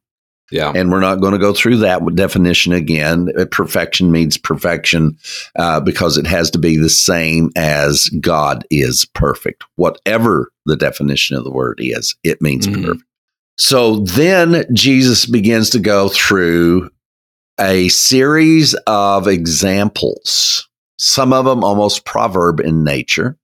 Yeah. 0.52 0.72
And 0.74 0.92
we're 0.92 1.00
not 1.00 1.20
going 1.20 1.32
to 1.32 1.38
go 1.38 1.54
through 1.54 1.78
that 1.78 2.02
definition 2.14 2.72
again. 2.74 3.30
Perfection 3.50 4.12
means 4.12 4.36
perfection 4.36 5.16
uh, 5.58 5.80
because 5.80 6.18
it 6.18 6.26
has 6.26 6.50
to 6.50 6.58
be 6.58 6.76
the 6.76 6.90
same 6.90 7.50
as 7.56 8.08
God 8.20 8.64
is 8.70 9.06
perfect. 9.14 9.64
Whatever 9.76 10.52
the 10.66 10.76
definition 10.76 11.34
of 11.36 11.44
the 11.44 11.50
word 11.50 11.78
is, 11.80 12.14
it 12.22 12.42
means 12.42 12.66
Mhm. 12.68 12.84
perfect. 12.84 13.04
So 13.56 14.00
then 14.00 14.64
Jesus 14.72 15.26
begins 15.26 15.70
to 15.70 15.78
go 15.78 16.08
through 16.08 16.90
a 17.60 17.88
series 17.88 18.74
of 18.86 19.28
examples, 19.28 20.68
some 20.98 21.32
of 21.32 21.44
them 21.44 21.62
almost 21.62 22.04
proverb 22.04 22.58
in 22.58 22.82
nature, 22.82 23.38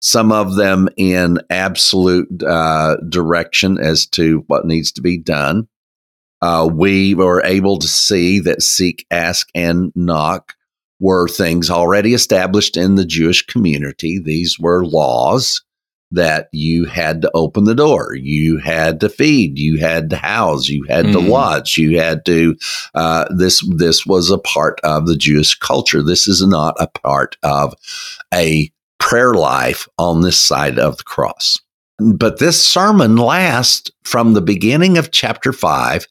some 0.00 0.32
of 0.32 0.56
them 0.56 0.88
in 0.96 1.38
absolute 1.48 2.42
uh, 2.42 2.96
direction 3.08 3.78
as 3.78 4.06
to 4.06 4.44
what 4.48 4.66
needs 4.66 4.90
to 4.92 5.00
be 5.00 5.16
done. 5.16 5.68
Uh, 6.42 6.68
we 6.70 7.14
were 7.14 7.42
able 7.44 7.78
to 7.78 7.88
see 7.88 8.40
that 8.40 8.62
seek, 8.62 9.06
ask, 9.10 9.48
and 9.54 9.92
knock 9.94 10.54
were 10.98 11.28
things 11.28 11.70
already 11.70 12.14
established 12.14 12.76
in 12.76 12.96
the 12.96 13.04
Jewish 13.04 13.46
community. 13.46 14.18
These 14.18 14.58
were 14.58 14.84
laws 14.84 15.62
that 16.12 16.48
you 16.52 16.84
had 16.84 17.20
to 17.22 17.30
open 17.34 17.64
the 17.64 17.74
door, 17.74 18.14
you 18.14 18.58
had 18.58 19.00
to 19.00 19.08
feed, 19.08 19.58
you 19.58 19.78
had 19.78 20.08
to 20.10 20.16
house, 20.16 20.68
you 20.68 20.84
had 20.88 21.06
to 21.12 21.18
Mhm. 21.18 21.28
watch, 21.28 21.76
you 21.76 21.98
had 21.98 22.24
to. 22.26 22.56
Uh, 22.94 23.24
this 23.30 23.64
this 23.76 24.06
was 24.06 24.30
a 24.30 24.38
part 24.38 24.80
of 24.84 25.06
the 25.06 25.16
Jewish 25.16 25.54
culture. 25.56 26.02
This 26.02 26.28
is 26.28 26.46
not 26.46 26.76
a 26.78 26.86
part 26.86 27.36
of 27.42 27.74
a 28.32 28.70
prayer 28.98 29.34
life 29.34 29.88
on 29.98 30.20
this 30.22 30.40
side 30.40 30.78
of 30.78 30.96
the 30.96 31.04
cross. 31.04 31.58
But 31.98 32.38
this 32.38 32.62
sermon 32.62 33.16
lasts 33.16 33.90
from 34.04 34.34
the 34.34 34.40
beginning 34.42 34.98
of 34.98 35.10
chapter 35.10 35.52
five 35.52 36.06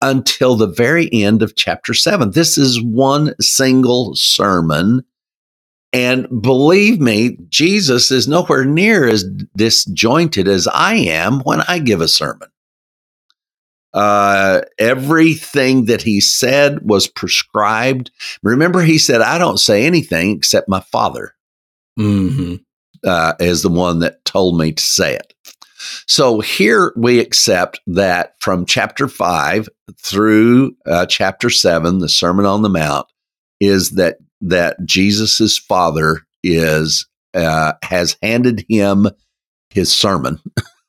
until 0.00 0.56
the 0.56 0.66
very 0.66 1.08
end 1.12 1.42
of 1.42 1.56
chapter 1.56 1.94
seven. 1.94 2.32
This 2.32 2.58
is 2.58 2.82
one 2.82 3.34
single 3.40 4.14
sermon. 4.14 5.04
And 5.92 6.42
believe 6.42 7.00
me, 7.00 7.36
Jesus 7.48 8.10
is 8.10 8.26
nowhere 8.26 8.64
near 8.64 9.06
as 9.06 9.24
disjointed 9.56 10.48
as 10.48 10.66
I 10.66 10.94
am 10.94 11.40
when 11.40 11.60
I 11.68 11.78
give 11.78 12.00
a 12.00 12.08
sermon. 12.08 12.48
Uh, 13.92 14.62
everything 14.78 15.84
that 15.84 16.00
he 16.00 16.18
said 16.18 16.78
was 16.82 17.06
prescribed. 17.06 18.10
Remember, 18.42 18.80
he 18.80 18.96
said, 18.96 19.20
I 19.20 19.36
don't 19.36 19.58
say 19.58 19.84
anything 19.84 20.34
except 20.34 20.68
my 20.68 20.80
father 20.80 21.34
hmm 21.96 22.56
uh, 23.04 23.34
is 23.40 23.62
the 23.62 23.68
one 23.68 23.98
that 23.98 24.24
told 24.24 24.56
me 24.58 24.72
to 24.72 24.82
say 24.82 25.14
it. 25.14 25.34
So 26.06 26.40
here 26.40 26.92
we 26.96 27.18
accept 27.18 27.80
that 27.88 28.34
from 28.40 28.64
chapter 28.64 29.08
five 29.08 29.68
through 30.00 30.76
uh, 30.86 31.06
chapter 31.06 31.50
seven, 31.50 31.98
the 31.98 32.08
Sermon 32.08 32.46
on 32.46 32.62
the 32.62 32.68
Mount, 32.68 33.06
is 33.60 33.90
that 33.90 34.18
that 34.42 34.76
Jesus's 34.84 35.58
father 35.58 36.22
is 36.42 37.06
uh, 37.34 37.74
has 37.82 38.16
handed 38.22 38.64
him 38.68 39.08
his 39.70 39.92
sermon. 39.92 40.38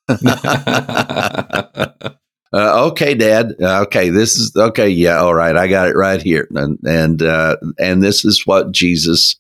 Uh, 2.54 2.86
okay, 2.86 3.16
Dad. 3.16 3.56
Okay, 3.60 4.12
this 4.12 4.36
is 4.36 4.56
okay. 4.56 4.88
Yeah, 4.88 5.18
all 5.18 5.34
right. 5.34 5.58
I 5.58 5.68
got 5.68 5.88
it 5.88 5.96
right 5.96 6.22
here, 6.22 6.48
and 6.52 6.78
and 6.86 7.24
uh, 7.24 7.58
and 7.80 8.04
this 8.04 8.24
is 8.24 8.46
what 8.46 8.72
Jesus 8.72 9.38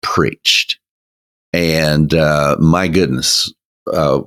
preached. 0.00 0.78
And 1.52 2.14
uh, 2.14 2.56
my 2.58 2.88
goodness, 2.88 3.52
uh, 3.92 4.22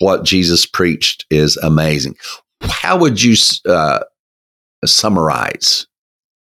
what 0.00 0.24
Jesus 0.24 0.66
preached 0.66 1.24
is 1.30 1.56
amazing. 1.56 2.16
How 2.60 2.98
would 2.98 3.22
you 3.22 3.36
uh, 3.66 4.00
summarize 4.84 5.86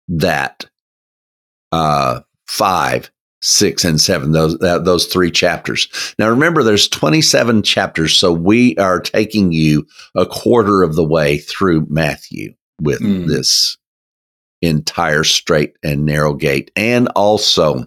that 0.09 0.67
uh, 1.73 2.21
five, 2.47 3.11
six, 3.41 3.85
and 3.85 4.01
seven? 4.01 4.33
Those 4.33 4.57
that, 4.59 4.85
those 4.85 5.07
three 5.07 5.31
chapters. 5.31 5.89
Now, 6.19 6.29
remember, 6.29 6.63
there's 6.63 6.89
27 6.89 7.63
chapters, 7.63 8.17
so 8.17 8.33
we 8.33 8.77
are 8.77 9.01
taking 9.01 9.53
you 9.53 9.87
a 10.15 10.27
quarter 10.27 10.83
of 10.83 10.95
the 10.95 11.05
way 11.05 11.39
through 11.39 11.87
Matthew 11.89 12.55
with 12.81 13.01
Mm. 13.01 13.27
this 13.27 13.77
entire 14.61 15.25
straight 15.25 15.75
and 15.83 16.05
narrow 16.07 16.35
gate, 16.35 16.71
and 16.77 17.09
also 17.17 17.87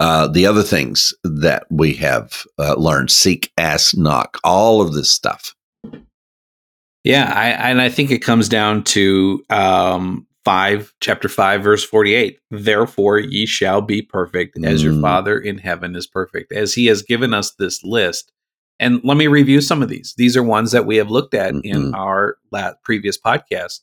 uh, 0.00 0.26
the 0.28 0.44
other 0.46 0.62
things 0.62 1.14
that 1.22 1.64
we 1.70 1.94
have 1.94 2.44
uh, 2.58 2.74
learned: 2.74 3.10
seek, 3.10 3.52
ask, 3.56 3.96
knock, 3.96 4.38
all 4.44 4.82
of 4.82 4.92
this 4.92 5.10
stuff. 5.10 5.54
Yeah, 7.04 7.30
I, 7.34 7.48
and 7.70 7.80
I 7.82 7.90
think 7.90 8.10
it 8.10 8.20
comes 8.20 8.48
down 8.48 8.82
to 8.84 9.44
um, 9.50 10.26
five, 10.44 10.92
chapter 11.00 11.28
five, 11.28 11.62
verse 11.62 11.84
forty-eight. 11.84 12.38
Therefore, 12.50 13.18
ye 13.18 13.46
shall 13.46 13.80
be 13.80 14.02
perfect, 14.02 14.58
as 14.64 14.82
your 14.82 14.92
Mm. 14.92 15.00
Father 15.02 15.38
in 15.38 15.58
heaven 15.58 15.96
is 15.96 16.06
perfect. 16.06 16.52
As 16.52 16.74
He 16.74 16.86
has 16.86 17.02
given 17.02 17.32
us 17.34 17.52
this 17.58 17.82
list, 17.84 18.30
and 18.78 19.00
let 19.04 19.16
me 19.16 19.26
review 19.26 19.60
some 19.60 19.82
of 19.82 19.88
these. 19.88 20.14
These 20.16 20.36
are 20.36 20.42
ones 20.42 20.72
that 20.72 20.86
we 20.86 20.96
have 20.96 21.10
looked 21.10 21.34
at 21.34 21.54
in 21.54 21.62
Mhm. 21.92 21.94
our 21.94 22.36
la- 22.52 22.72
previous 22.84 23.18
podcast. 23.18 23.80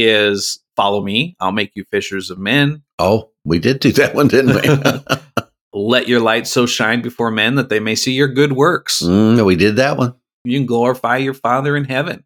Is 0.00 0.60
follow 0.76 1.02
me, 1.02 1.34
I'll 1.40 1.50
make 1.50 1.72
you 1.74 1.82
fishers 1.90 2.30
of 2.30 2.38
men. 2.38 2.82
Oh, 3.00 3.30
we 3.44 3.58
did 3.58 3.80
do 3.80 3.90
that 3.92 4.14
one, 4.14 4.28
didn't 4.28 4.54
we? 4.54 5.16
Let 5.72 6.06
your 6.08 6.20
light 6.20 6.46
so 6.46 6.66
shine 6.66 7.02
before 7.02 7.30
men 7.32 7.56
that 7.56 7.68
they 7.68 7.80
may 7.80 7.96
see 7.96 8.12
your 8.12 8.28
good 8.28 8.52
works. 8.52 9.02
Mm, 9.02 9.44
we 9.44 9.56
did 9.56 9.74
that 9.76 9.96
one. 9.96 10.14
You 10.44 10.56
can 10.56 10.66
glorify 10.66 11.16
your 11.16 11.34
Father 11.34 11.76
in 11.76 11.84
heaven. 11.84 12.22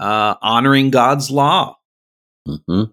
Uh, 0.00 0.34
honoring 0.42 0.90
God's 0.90 1.30
law. 1.30 1.76
Hmm 2.46 2.84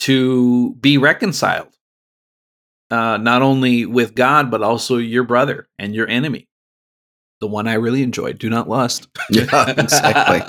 to 0.00 0.74
be 0.80 0.96
reconciled, 0.98 1.68
uh, 2.90 3.18
not 3.18 3.42
only 3.42 3.86
with 3.86 4.14
God, 4.14 4.50
but 4.50 4.62
also 4.62 4.96
your 4.96 5.24
brother 5.24 5.68
and 5.78 5.94
your 5.94 6.08
enemy. 6.08 6.48
The 7.40 7.46
one 7.46 7.68
I 7.68 7.74
really 7.74 8.02
enjoyed, 8.02 8.38
do 8.38 8.50
not 8.50 8.68
lust. 8.68 9.08
Yeah, 9.30 9.70
exactly. 9.78 10.40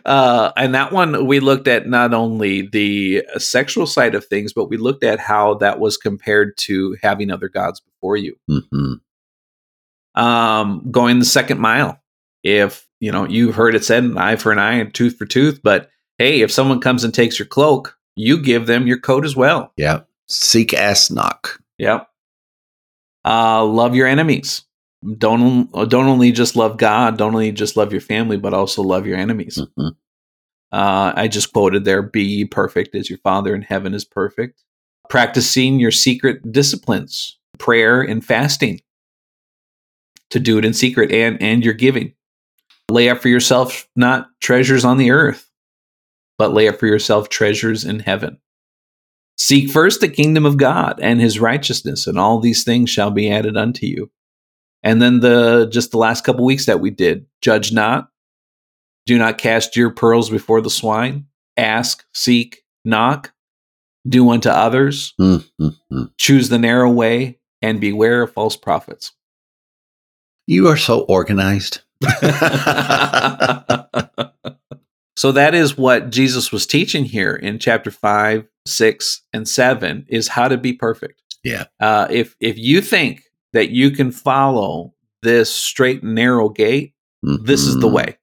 uh, 0.04 0.52
and 0.56 0.74
that 0.74 0.92
one, 0.92 1.26
we 1.26 1.40
looked 1.40 1.66
at 1.66 1.88
not 1.88 2.14
only 2.14 2.68
the 2.68 3.24
sexual 3.38 3.86
side 3.86 4.14
of 4.14 4.24
things, 4.26 4.52
but 4.52 4.68
we 4.68 4.76
looked 4.76 5.02
at 5.02 5.18
how 5.18 5.54
that 5.54 5.80
was 5.80 5.96
compared 5.96 6.56
to 6.58 6.96
having 7.02 7.30
other 7.30 7.48
gods 7.48 7.80
before 7.80 8.16
you. 8.16 8.36
hmm 8.48 8.94
Um, 10.14 10.88
going 10.90 11.18
the 11.18 11.24
second 11.24 11.58
mile. 11.60 12.00
If, 12.44 12.86
you 13.00 13.10
know, 13.12 13.26
you've 13.26 13.54
heard 13.54 13.74
it 13.74 13.84
said, 13.84 14.04
an 14.04 14.18
eye 14.18 14.36
for 14.36 14.52
an 14.52 14.58
eye 14.58 14.74
and 14.74 14.92
tooth 14.92 15.16
for 15.16 15.26
tooth, 15.26 15.60
but 15.62 15.90
hey, 16.22 16.40
if 16.40 16.52
someone 16.52 16.80
comes 16.80 17.02
and 17.02 17.12
takes 17.12 17.38
your 17.38 17.46
cloak, 17.46 17.98
you 18.14 18.40
give 18.40 18.66
them 18.66 18.86
your 18.86 18.98
coat 18.98 19.24
as 19.24 19.34
well. 19.34 19.72
Yeah. 19.76 20.00
Seek, 20.28 20.72
ass 20.72 21.10
knock. 21.10 21.60
Yep. 21.78 22.08
Uh, 23.24 23.64
love 23.64 23.96
your 23.96 24.06
enemies. 24.06 24.62
Don't 25.18 25.68
don't 25.72 26.06
only 26.06 26.30
just 26.30 26.54
love 26.54 26.76
God. 26.76 27.18
Don't 27.18 27.34
only 27.34 27.50
just 27.50 27.76
love 27.76 27.90
your 27.90 28.00
family, 28.00 28.36
but 28.36 28.54
also 28.54 28.82
love 28.82 29.04
your 29.04 29.16
enemies. 29.16 29.60
hmm 29.76 29.88
Uh, 30.70 31.12
I 31.16 31.26
just 31.26 31.52
quoted 31.52 31.84
there: 31.84 32.02
"Be 32.02 32.22
ye 32.22 32.44
perfect 32.44 32.94
as 32.94 33.10
your 33.10 33.18
Father 33.18 33.52
in 33.54 33.62
heaven 33.62 33.94
is 33.94 34.04
perfect." 34.04 34.62
Practicing 35.10 35.80
your 35.80 35.90
secret 35.90 36.52
disciplines, 36.52 37.36
prayer 37.58 38.00
and 38.00 38.24
fasting, 38.24 38.80
to 40.30 40.38
do 40.38 40.56
it 40.56 40.64
in 40.64 40.72
secret, 40.72 41.10
and 41.10 41.42
and 41.42 41.64
your 41.64 41.74
giving. 41.74 42.14
Lay 42.88 43.08
up 43.08 43.20
for 43.20 43.28
yourself 43.28 43.88
not 43.96 44.28
treasures 44.40 44.84
on 44.84 44.98
the 44.98 45.10
earth, 45.10 45.50
but 46.42 46.52
lay 46.52 46.66
up 46.66 46.80
for 46.80 46.88
yourself 46.88 47.28
treasures 47.28 47.84
in 47.84 48.00
heaven. 48.00 48.36
Seek 49.38 49.70
first 49.70 50.00
the 50.00 50.08
kingdom 50.08 50.44
of 50.44 50.56
God 50.56 50.98
and 51.00 51.20
his 51.20 51.38
righteousness, 51.38 52.08
and 52.08 52.18
all 52.18 52.40
these 52.40 52.64
things 52.64 52.90
shall 52.90 53.12
be 53.12 53.30
added 53.30 53.56
unto 53.56 53.86
you. 53.86 54.10
And 54.82 55.00
then 55.00 55.20
the 55.20 55.68
just 55.70 55.92
the 55.92 55.98
last 55.98 56.24
couple 56.24 56.44
weeks 56.44 56.66
that 56.66 56.80
we 56.80 56.90
did, 56.90 57.26
judge 57.42 57.72
not, 57.72 58.08
do 59.06 59.18
not 59.18 59.38
cast 59.38 59.76
your 59.76 59.90
pearls 59.90 60.30
before 60.30 60.60
the 60.60 60.68
swine, 60.68 61.26
ask, 61.56 62.04
seek, 62.12 62.64
knock, 62.84 63.32
do 64.08 64.28
unto 64.28 64.48
others, 64.48 65.14
Mm-hmm. 65.20 66.06
choose 66.18 66.48
the 66.48 66.58
narrow 66.58 66.90
way, 66.90 67.38
and 67.62 67.80
beware 67.80 68.22
of 68.22 68.32
false 68.32 68.56
prophets. 68.56 69.12
You 70.48 70.66
are 70.66 70.76
so 70.76 71.02
organized. 71.02 71.82
so 75.16 75.32
that 75.32 75.54
is 75.54 75.76
what 75.76 76.10
Jesus 76.10 76.50
was 76.52 76.66
teaching 76.66 77.04
here 77.04 77.34
in 77.34 77.58
chapter 77.58 77.90
5, 77.90 78.44
6, 78.66 79.22
and 79.32 79.46
7 79.48 80.06
is 80.08 80.28
how 80.28 80.48
to 80.48 80.56
be 80.56 80.72
perfect. 80.72 81.20
Yeah. 81.44 81.64
Uh, 81.80 82.06
if 82.10 82.36
if 82.40 82.56
you 82.58 82.80
think 82.80 83.22
that 83.52 83.70
you 83.70 83.90
can 83.90 84.10
follow 84.12 84.94
this 85.22 85.52
straight 85.52 86.02
and 86.02 86.14
narrow 86.14 86.48
gate, 86.48 86.94
this 87.22 87.62
is 87.62 87.76
the 87.80 87.88
Mhm. 87.88 87.92
way. 87.92 88.18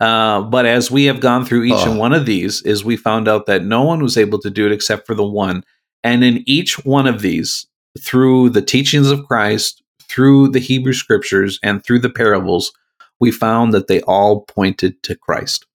Uh, 0.00 0.42
but 0.42 0.66
as 0.66 0.90
we 0.90 1.04
have 1.04 1.20
gone 1.20 1.44
through 1.44 1.64
each 1.64 1.72
Oh. 1.74 1.90
and 1.90 1.98
one 1.98 2.12
of 2.12 2.26
these, 2.26 2.60
is 2.62 2.84
we 2.84 2.96
found 2.96 3.28
out 3.28 3.46
that 3.46 3.64
no 3.64 3.82
one 3.82 4.02
was 4.02 4.16
able 4.16 4.38
to 4.40 4.50
do 4.50 4.66
it 4.66 4.72
except 4.72 5.06
for 5.06 5.14
the 5.14 5.24
one. 5.26 5.62
And 6.02 6.22
in 6.24 6.42
each 6.46 6.84
one 6.84 7.06
of 7.06 7.22
these, 7.22 7.66
through 8.00 8.50
the 8.50 8.60
teachings 8.62 9.10
of 9.10 9.24
Christ, 9.26 9.82
through 10.02 10.48
the 10.48 10.58
Hebrew 10.58 10.92
scriptures, 10.92 11.58
and 11.62 11.82
through 11.82 12.00
the 12.00 12.10
parables, 12.10 12.72
we 13.20 13.30
found 13.30 13.72
that 13.72 13.86
they 13.86 14.00
all 14.02 14.40
pointed 14.42 15.02
to 15.04 15.14
Christ. 15.14 15.66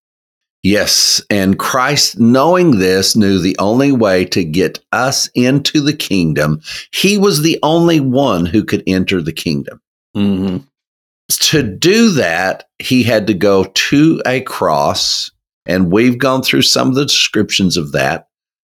Yes. 0.61 1.21
And 1.29 1.57
Christ, 1.57 2.19
knowing 2.19 2.79
this, 2.79 3.15
knew 3.15 3.39
the 3.39 3.57
only 3.59 3.91
way 3.91 4.25
to 4.25 4.43
get 4.43 4.79
us 4.91 5.29
into 5.33 5.79
the 5.81 5.95
kingdom, 5.95 6.61
he 6.91 7.17
was 7.17 7.41
the 7.41 7.57
only 7.63 7.99
one 7.99 8.45
who 8.45 8.63
could 8.63 8.83
enter 8.85 9.21
the 9.21 9.33
kingdom. 9.33 9.81
Mm-hmm. 10.15 10.57
To 11.29 11.63
do 11.63 12.11
that, 12.11 12.67
he 12.79 13.03
had 13.03 13.27
to 13.27 13.33
go 13.33 13.63
to 13.63 14.21
a 14.25 14.41
cross. 14.41 15.31
And 15.65 15.91
we've 15.91 16.17
gone 16.17 16.41
through 16.41 16.63
some 16.63 16.89
of 16.89 16.95
the 16.95 17.05
descriptions 17.05 17.77
of 17.77 17.91
that. 17.91 18.27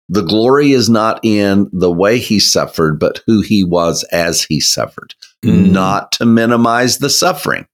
The 0.09 0.22
glory 0.22 0.72
is 0.72 0.89
not 0.89 1.20
in 1.22 1.68
the 1.72 1.91
way 1.91 2.18
he 2.18 2.39
suffered, 2.39 3.01
but 3.01 3.22
who 3.26 3.41
he 3.41 3.64
was 3.64 4.05
as 4.05 4.43
he 4.43 4.61
suffered. 4.61 5.14
Mm. 5.45 5.72
Not 5.72 6.12
to 6.12 6.26
minimize 6.26 6.99
the 6.99 7.11
suffering, 7.11 7.66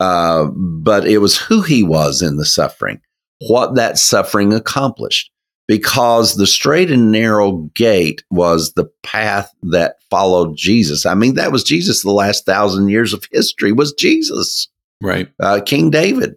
uh, 0.00 0.46
but 0.46 1.06
it 1.06 1.18
was 1.18 1.36
who 1.36 1.62
he 1.62 1.82
was 1.82 2.22
in 2.22 2.36
the 2.36 2.46
suffering, 2.46 3.00
what 3.40 3.74
that 3.74 3.98
suffering 3.98 4.52
accomplished. 4.52 5.30
Because 5.66 6.34
the 6.34 6.48
straight 6.48 6.90
and 6.90 7.12
narrow 7.12 7.52
gate 7.74 8.24
was 8.28 8.72
the 8.72 8.90
path 9.04 9.52
that 9.62 9.96
followed 10.10 10.56
Jesus. 10.56 11.06
I 11.06 11.14
mean, 11.14 11.34
that 11.34 11.52
was 11.52 11.62
Jesus. 11.62 12.02
The 12.02 12.10
last 12.10 12.44
thousand 12.44 12.88
years 12.88 13.12
of 13.12 13.24
history 13.30 13.70
was 13.70 13.92
Jesus, 13.92 14.68
Right. 15.00 15.28
uh, 15.38 15.60
King 15.64 15.90
David. 15.90 16.34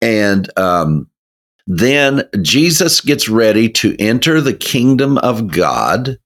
And 0.00 0.50
um, 0.58 1.10
then 1.66 2.26
Jesus 2.40 3.02
gets 3.02 3.28
ready 3.28 3.68
to 3.70 3.94
enter 3.98 4.40
the 4.40 4.54
kingdom 4.54 5.18
of 5.18 5.48
God 5.48 6.18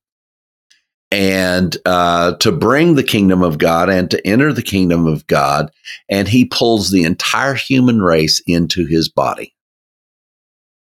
and 1.11 1.77
uh, 1.85 2.35
to 2.37 2.53
bring 2.53 2.95
the 2.95 3.03
kingdom 3.03 3.43
of 3.43 3.59
God 3.59 3.89
and 3.89 4.11
to 4.11 4.25
enter 4.27 4.53
the 4.53 4.63
kingdom 4.63 5.07
of 5.07 5.27
God. 5.27 5.71
And 6.09 6.29
he 6.29 6.45
pulls 6.45 6.91
the 6.91 7.03
entire 7.03 7.55
human 7.55 8.01
race 8.03 8.41
into 8.47 8.87
his 8.87 9.09
body 9.09 9.54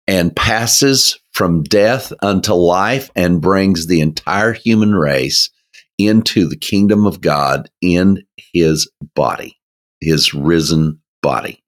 and 0.06 0.34
passes 0.34 1.18
from 1.32 1.62
death 1.62 2.12
unto 2.22 2.52
life 2.52 3.10
and 3.14 3.40
brings 3.40 3.86
the 3.86 4.00
entire 4.00 4.52
human 4.52 4.94
race 4.94 5.50
into 5.98 6.46
the 6.46 6.56
kingdom 6.56 7.06
of 7.06 7.20
God 7.20 7.70
in 7.80 8.22
his 8.52 8.90
body, 9.14 9.58
his 10.00 10.34
risen 10.34 11.00
body. 11.22 11.62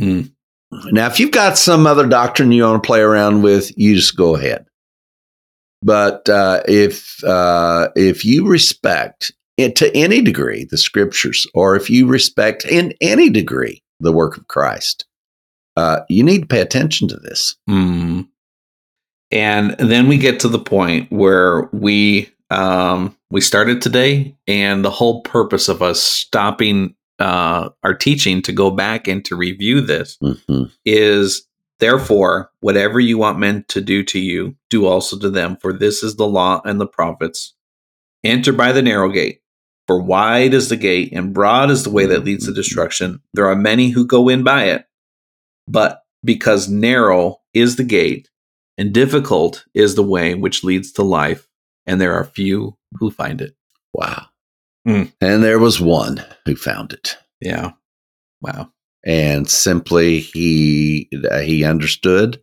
Mm. 0.00 0.32
Now, 0.92 1.06
if 1.06 1.18
you've 1.18 1.32
got 1.32 1.58
some 1.58 1.86
other 1.86 2.06
doctrine 2.06 2.52
you 2.52 2.62
want 2.62 2.82
to 2.82 2.86
play 2.86 3.00
around 3.00 3.42
with, 3.42 3.76
you 3.76 3.96
just 3.96 4.16
go 4.16 4.36
ahead. 4.36 4.66
But 5.82 6.28
uh, 6.28 6.62
if 6.68 7.22
uh, 7.24 7.88
if 7.96 8.24
you 8.24 8.46
respect 8.46 9.32
it 9.56 9.76
to 9.76 9.94
any 9.96 10.20
degree 10.20 10.66
the 10.70 10.78
scriptures, 10.78 11.46
or 11.54 11.74
if 11.74 11.90
you 11.90 12.06
respect 12.06 12.64
in 12.64 12.92
any 13.00 13.30
degree 13.30 13.82
the 13.98 14.12
work 14.12 14.36
of 14.36 14.46
Christ, 14.46 15.06
uh, 15.80 16.04
you 16.08 16.22
need 16.22 16.42
to 16.42 16.46
pay 16.46 16.60
attention 16.60 17.08
to 17.08 17.16
this. 17.16 17.56
Mm. 17.68 18.28
And 19.32 19.70
then 19.78 20.08
we 20.08 20.18
get 20.18 20.40
to 20.40 20.48
the 20.48 20.58
point 20.58 21.10
where 21.10 21.68
we 21.72 22.28
um, 22.50 23.16
we 23.30 23.40
started 23.40 23.80
today, 23.80 24.36
and 24.48 24.84
the 24.84 24.90
whole 24.90 25.22
purpose 25.22 25.68
of 25.68 25.82
us 25.82 26.02
stopping 26.02 26.96
uh, 27.20 27.68
our 27.84 27.94
teaching 27.94 28.42
to 28.42 28.52
go 28.52 28.70
back 28.70 29.06
and 29.06 29.24
to 29.26 29.36
review 29.36 29.80
this 29.80 30.16
Mhm. 30.22 30.70
is 30.84 31.46
therefore 31.78 32.50
whatever 32.60 32.98
you 32.98 33.18
want 33.18 33.38
men 33.38 33.64
to 33.68 33.80
do 33.80 34.02
to 34.04 34.18
you 34.18 34.56
do 34.70 34.86
also 34.86 35.18
to 35.18 35.30
them 35.30 35.56
for 35.60 35.72
this 35.72 36.02
is 36.02 36.16
the 36.16 36.26
law 36.26 36.60
and 36.64 36.80
the 36.80 36.86
prophets 36.86 37.54
enter 38.24 38.52
by 38.52 38.72
the 38.72 38.82
narrow 38.82 39.10
gate 39.10 39.40
for 39.86 40.00
wide 40.00 40.54
is 40.54 40.68
the 40.70 40.76
gate 40.76 41.10
and 41.12 41.32
broad 41.34 41.70
is 41.70 41.84
the 41.84 41.90
way 41.90 42.06
that 42.06 42.24
leads 42.24 42.46
to 42.46 42.52
destruction 42.54 43.20
there 43.34 43.46
are 43.46 43.56
many 43.56 43.90
who 43.90 44.06
go 44.06 44.28
in 44.28 44.42
by 44.42 44.64
it 44.64 44.84
but 45.68 46.02
because 46.24 46.68
narrow 46.68 47.40
is 47.54 47.76
the 47.76 47.84
gate 47.84 48.28
and 48.78 48.92
difficult 48.92 49.64
is 49.74 49.94
the 49.94 50.02
way 50.02 50.34
which 50.34 50.64
leads 50.64 50.92
to 50.92 51.02
life 51.02 51.48
and 51.86 52.00
there 52.00 52.14
are 52.14 52.24
few 52.24 52.76
who 52.98 53.10
find 53.10 53.40
it 53.40 53.54
Wow. 53.92 54.26
Mm. 54.86 55.12
And 55.20 55.42
there 55.42 55.58
was 55.58 55.80
one 55.80 56.24
who 56.46 56.54
found 56.56 56.92
it. 56.92 57.16
yeah 57.40 57.72
wow 58.42 58.70
and 59.04 59.48
simply 59.48 60.20
he 60.20 61.08
he 61.42 61.64
understood 61.64 62.42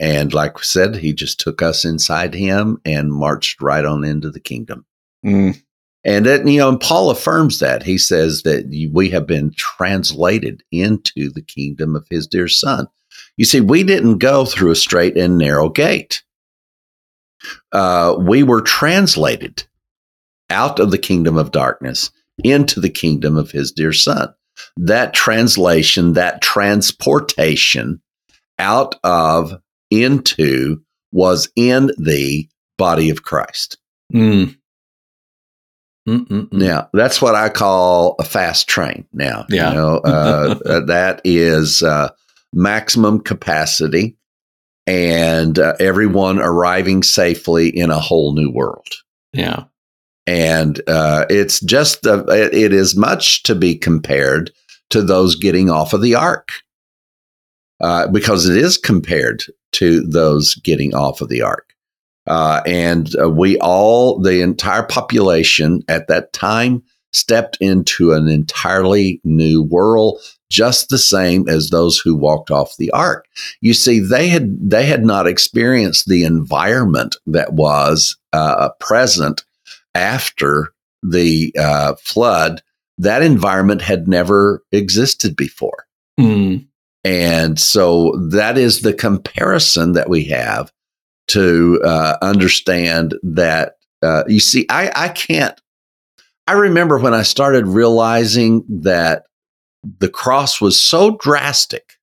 and 0.00 0.32
like 0.34 0.56
we 0.58 0.64
said 0.64 0.96
he 0.96 1.12
just 1.12 1.38
took 1.40 1.62
us 1.62 1.84
inside 1.84 2.34
him 2.34 2.80
and 2.84 3.12
marched 3.12 3.60
right 3.62 3.84
on 3.84 4.04
into 4.04 4.30
the 4.30 4.40
kingdom 4.40 4.84
Mm. 5.24 5.62
And 6.04 6.26
it, 6.26 6.46
you 6.46 6.58
know 6.58 6.68
and 6.68 6.80
paul 6.80 7.10
affirms 7.10 7.58
that 7.58 7.82
he 7.82 7.98
says 7.98 8.42
that 8.42 8.66
we 8.92 9.10
have 9.10 9.26
been 9.26 9.52
translated 9.56 10.62
into 10.70 11.30
the 11.30 11.42
kingdom 11.42 11.94
of 11.94 12.06
his 12.10 12.26
dear 12.26 12.48
son 12.48 12.86
you 13.36 13.44
see 13.44 13.60
we 13.60 13.82
didn't 13.82 14.18
go 14.18 14.44
through 14.44 14.70
a 14.70 14.76
straight 14.76 15.16
and 15.16 15.38
narrow 15.38 15.68
gate 15.68 16.22
uh, 17.72 18.16
we 18.18 18.42
were 18.42 18.62
translated 18.62 19.66
out 20.48 20.80
of 20.80 20.90
the 20.90 20.98
kingdom 20.98 21.36
of 21.36 21.50
darkness 21.50 22.10
into 22.42 22.80
the 22.80 22.90
kingdom 22.90 23.36
of 23.36 23.50
his 23.50 23.70
dear 23.70 23.92
son 23.92 24.34
that 24.76 25.14
translation, 25.14 26.14
that 26.14 26.40
transportation 26.40 28.00
out 28.58 28.96
of 29.04 29.54
into 29.90 30.82
was 31.12 31.48
in 31.56 31.90
the 31.98 32.48
body 32.76 33.10
of 33.10 33.22
Christ. 33.22 33.78
Mm. 34.12 34.56
Mm-mm-mm. 36.08 36.52
Now, 36.52 36.88
that's 36.92 37.22
what 37.22 37.34
I 37.34 37.48
call 37.48 38.16
a 38.18 38.24
fast 38.24 38.68
train. 38.68 39.06
Now, 39.12 39.46
Yeah. 39.48 39.70
you 39.70 39.74
know, 39.76 39.96
uh, 40.04 40.54
uh, 40.66 40.80
that 40.86 41.20
is 41.24 41.82
uh, 41.82 42.10
maximum 42.52 43.20
capacity 43.20 44.16
and 44.86 45.58
uh, 45.58 45.74
everyone 45.80 46.38
arriving 46.40 47.02
safely 47.02 47.68
in 47.68 47.90
a 47.90 47.98
whole 48.00 48.34
new 48.34 48.50
world. 48.50 48.88
yeah 49.32 49.64
and 50.26 50.80
uh, 50.88 51.26
it's 51.28 51.60
just 51.60 52.06
it, 52.06 52.54
it 52.54 52.72
is 52.72 52.96
much 52.96 53.42
to 53.42 53.54
be 53.54 53.74
compared 53.76 54.50
to 54.88 55.02
those 55.02 55.34
getting 55.36 55.68
off 55.68 55.92
of 55.92 56.00
the 56.00 56.14
ark 56.14 56.48
uh, 57.82 58.06
because 58.08 58.48
it 58.48 58.56
is 58.56 58.78
compared 58.78 59.44
to 59.72 60.00
those 60.00 60.54
getting 60.56 60.94
off 60.94 61.20
of 61.20 61.28
the 61.28 61.42
ark 61.42 61.73
uh, 62.26 62.62
and 62.66 63.14
uh, 63.20 63.28
we 63.28 63.58
all 63.58 64.18
the 64.20 64.40
entire 64.40 64.82
population 64.82 65.82
at 65.88 66.08
that 66.08 66.32
time 66.32 66.82
stepped 67.12 67.56
into 67.60 68.12
an 68.12 68.28
entirely 68.28 69.20
new 69.24 69.62
world 69.62 70.20
just 70.50 70.88
the 70.88 70.98
same 70.98 71.48
as 71.48 71.70
those 71.70 71.98
who 71.98 72.14
walked 72.14 72.50
off 72.50 72.76
the 72.76 72.90
ark 72.90 73.26
you 73.60 73.72
see 73.72 73.98
they 73.98 74.28
had 74.28 74.58
they 74.60 74.86
had 74.86 75.04
not 75.04 75.26
experienced 75.26 76.06
the 76.06 76.24
environment 76.24 77.16
that 77.26 77.52
was 77.52 78.16
uh, 78.32 78.68
present 78.80 79.44
after 79.94 80.74
the 81.04 81.54
uh, 81.58 81.94
flood, 82.00 82.62
that 82.98 83.22
environment 83.22 83.82
had 83.82 84.08
never 84.08 84.62
existed 84.72 85.36
before. 85.36 85.86
Mm. 86.18 86.66
And 87.04 87.60
so 87.60 88.12
that 88.30 88.56
is 88.56 88.80
the 88.80 88.94
comparison 88.94 89.92
that 89.92 90.08
we 90.08 90.24
have 90.24 90.72
to 91.28 91.80
uh, 91.84 92.16
understand 92.22 93.14
that. 93.22 93.76
Uh, 94.02 94.24
you 94.26 94.40
see, 94.40 94.66
I, 94.68 94.90
I 94.94 95.08
can't. 95.08 95.58
I 96.46 96.52
remember 96.52 96.98
when 96.98 97.14
I 97.14 97.22
started 97.22 97.66
realizing 97.66 98.64
that 98.82 99.24
the 99.98 100.08
cross 100.10 100.60
was 100.60 100.78
so 100.78 101.16
drastic. 101.16 101.94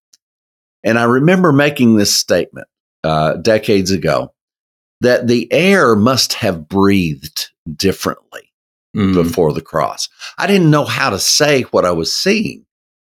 And 0.83 0.97
I 0.97 1.03
remember 1.03 1.51
making 1.51 1.95
this 1.95 2.13
statement 2.15 2.67
uh, 3.03 3.35
decades 3.35 3.91
ago 3.91 4.33
that 5.01 5.27
the 5.27 5.51
air 5.51 5.95
must 5.95 6.33
have 6.33 6.67
breathed 6.67 7.49
differently 7.75 8.41
Mm. 8.93 9.13
before 9.13 9.53
the 9.53 9.61
cross. 9.61 10.09
I 10.37 10.47
didn't 10.47 10.69
know 10.69 10.83
how 10.83 11.11
to 11.11 11.17
say 11.17 11.61
what 11.61 11.85
I 11.85 11.91
was 11.91 12.13
seeing, 12.13 12.65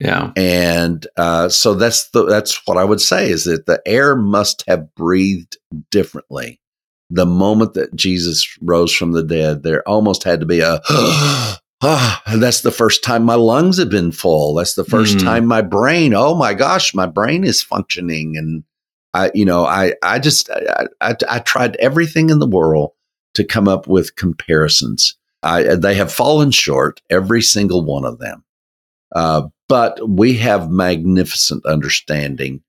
yeah 0.02 0.32
and 0.36 1.06
uh, 1.16 1.48
so 1.48 1.74
that's 1.74 2.10
the 2.10 2.24
that's 2.24 2.60
what 2.66 2.76
I 2.76 2.84
would 2.84 3.00
say 3.00 3.30
is 3.30 3.44
that 3.44 3.66
the 3.66 3.80
air 3.86 4.16
must 4.16 4.64
have 4.66 4.94
breathed 4.94 5.56
differently. 5.90 6.60
The 7.10 7.26
moment 7.26 7.74
that 7.74 7.94
Jesus 7.94 8.46
rose 8.60 8.92
from 8.92 9.12
the 9.12 9.22
dead, 9.22 9.62
there 9.62 9.86
almost 9.88 10.24
had 10.24 10.40
to 10.40 10.46
be 10.46 10.60
a 10.60 10.80
ah, 11.82 12.22
that's 12.36 12.62
the 12.62 12.70
first 12.70 13.04
time 13.04 13.24
my 13.24 13.34
lungs 13.34 13.78
have 13.78 13.90
been 13.90 14.12
full. 14.12 14.54
That's 14.54 14.74
the 14.74 14.84
first 14.84 15.18
Mm. 15.18 15.24
time 15.24 15.46
my 15.46 15.62
brain, 15.62 16.14
oh 16.14 16.34
my 16.34 16.54
gosh, 16.54 16.94
my 16.94 17.06
brain 17.06 17.44
is 17.44 17.62
functioning. 17.62 18.36
And 18.36 18.64
I, 19.14 19.30
you 19.34 19.44
know, 19.44 19.66
I, 19.66 19.94
I 20.02 20.18
just, 20.18 20.48
I, 20.50 20.86
I, 21.00 21.16
I 21.28 21.38
tried 21.40 21.76
everything 21.76 22.30
in 22.30 22.38
the 22.38 22.46
world 22.46 22.92
to 23.34 23.44
come 23.44 23.68
up 23.68 23.86
with 23.86 24.16
comparisons. 24.16 25.16
I, 25.42 25.74
they 25.74 25.94
have 25.96 26.12
fallen 26.12 26.50
short, 26.52 27.02
every 27.10 27.42
single 27.42 27.84
one 27.84 28.04
of 28.04 28.18
them. 28.18 28.44
Uh, 29.14 29.48
but 29.68 29.98
we 30.08 30.34
have 30.34 30.70
magnificent 30.70 31.64
understanding 31.66 32.62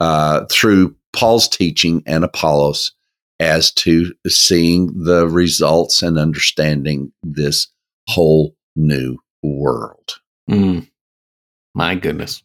uh, 0.00 0.44
through 0.50 0.96
Paul's 1.12 1.48
teaching 1.48 2.02
and 2.06 2.24
Apollos 2.24 2.92
as 3.40 3.72
to 3.72 4.12
seeing 4.28 5.04
the 5.04 5.28
results 5.28 6.02
and 6.02 6.18
understanding 6.18 7.12
this 7.22 7.68
whole 8.08 8.54
new 8.76 9.16
world. 9.42 10.20
Mm. 10.50 10.88
My 11.74 11.94
goodness. 11.94 12.42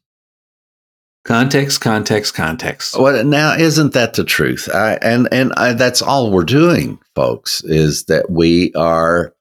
Context, 1.25 1.81
context, 1.81 2.33
context. 2.33 2.97
Well, 2.97 3.23
now 3.23 3.53
isn't 3.53 3.93
that 3.93 4.13
the 4.13 4.23
truth? 4.23 4.69
I, 4.73 4.93
and 5.01 5.27
and 5.31 5.53
I, 5.53 5.73
that's 5.73 6.01
all 6.01 6.31
we're 6.31 6.43
doing, 6.43 6.97
folks, 7.13 7.61
is 7.65 8.05
that 8.05 8.31
we 8.31 8.73
are 8.73 9.35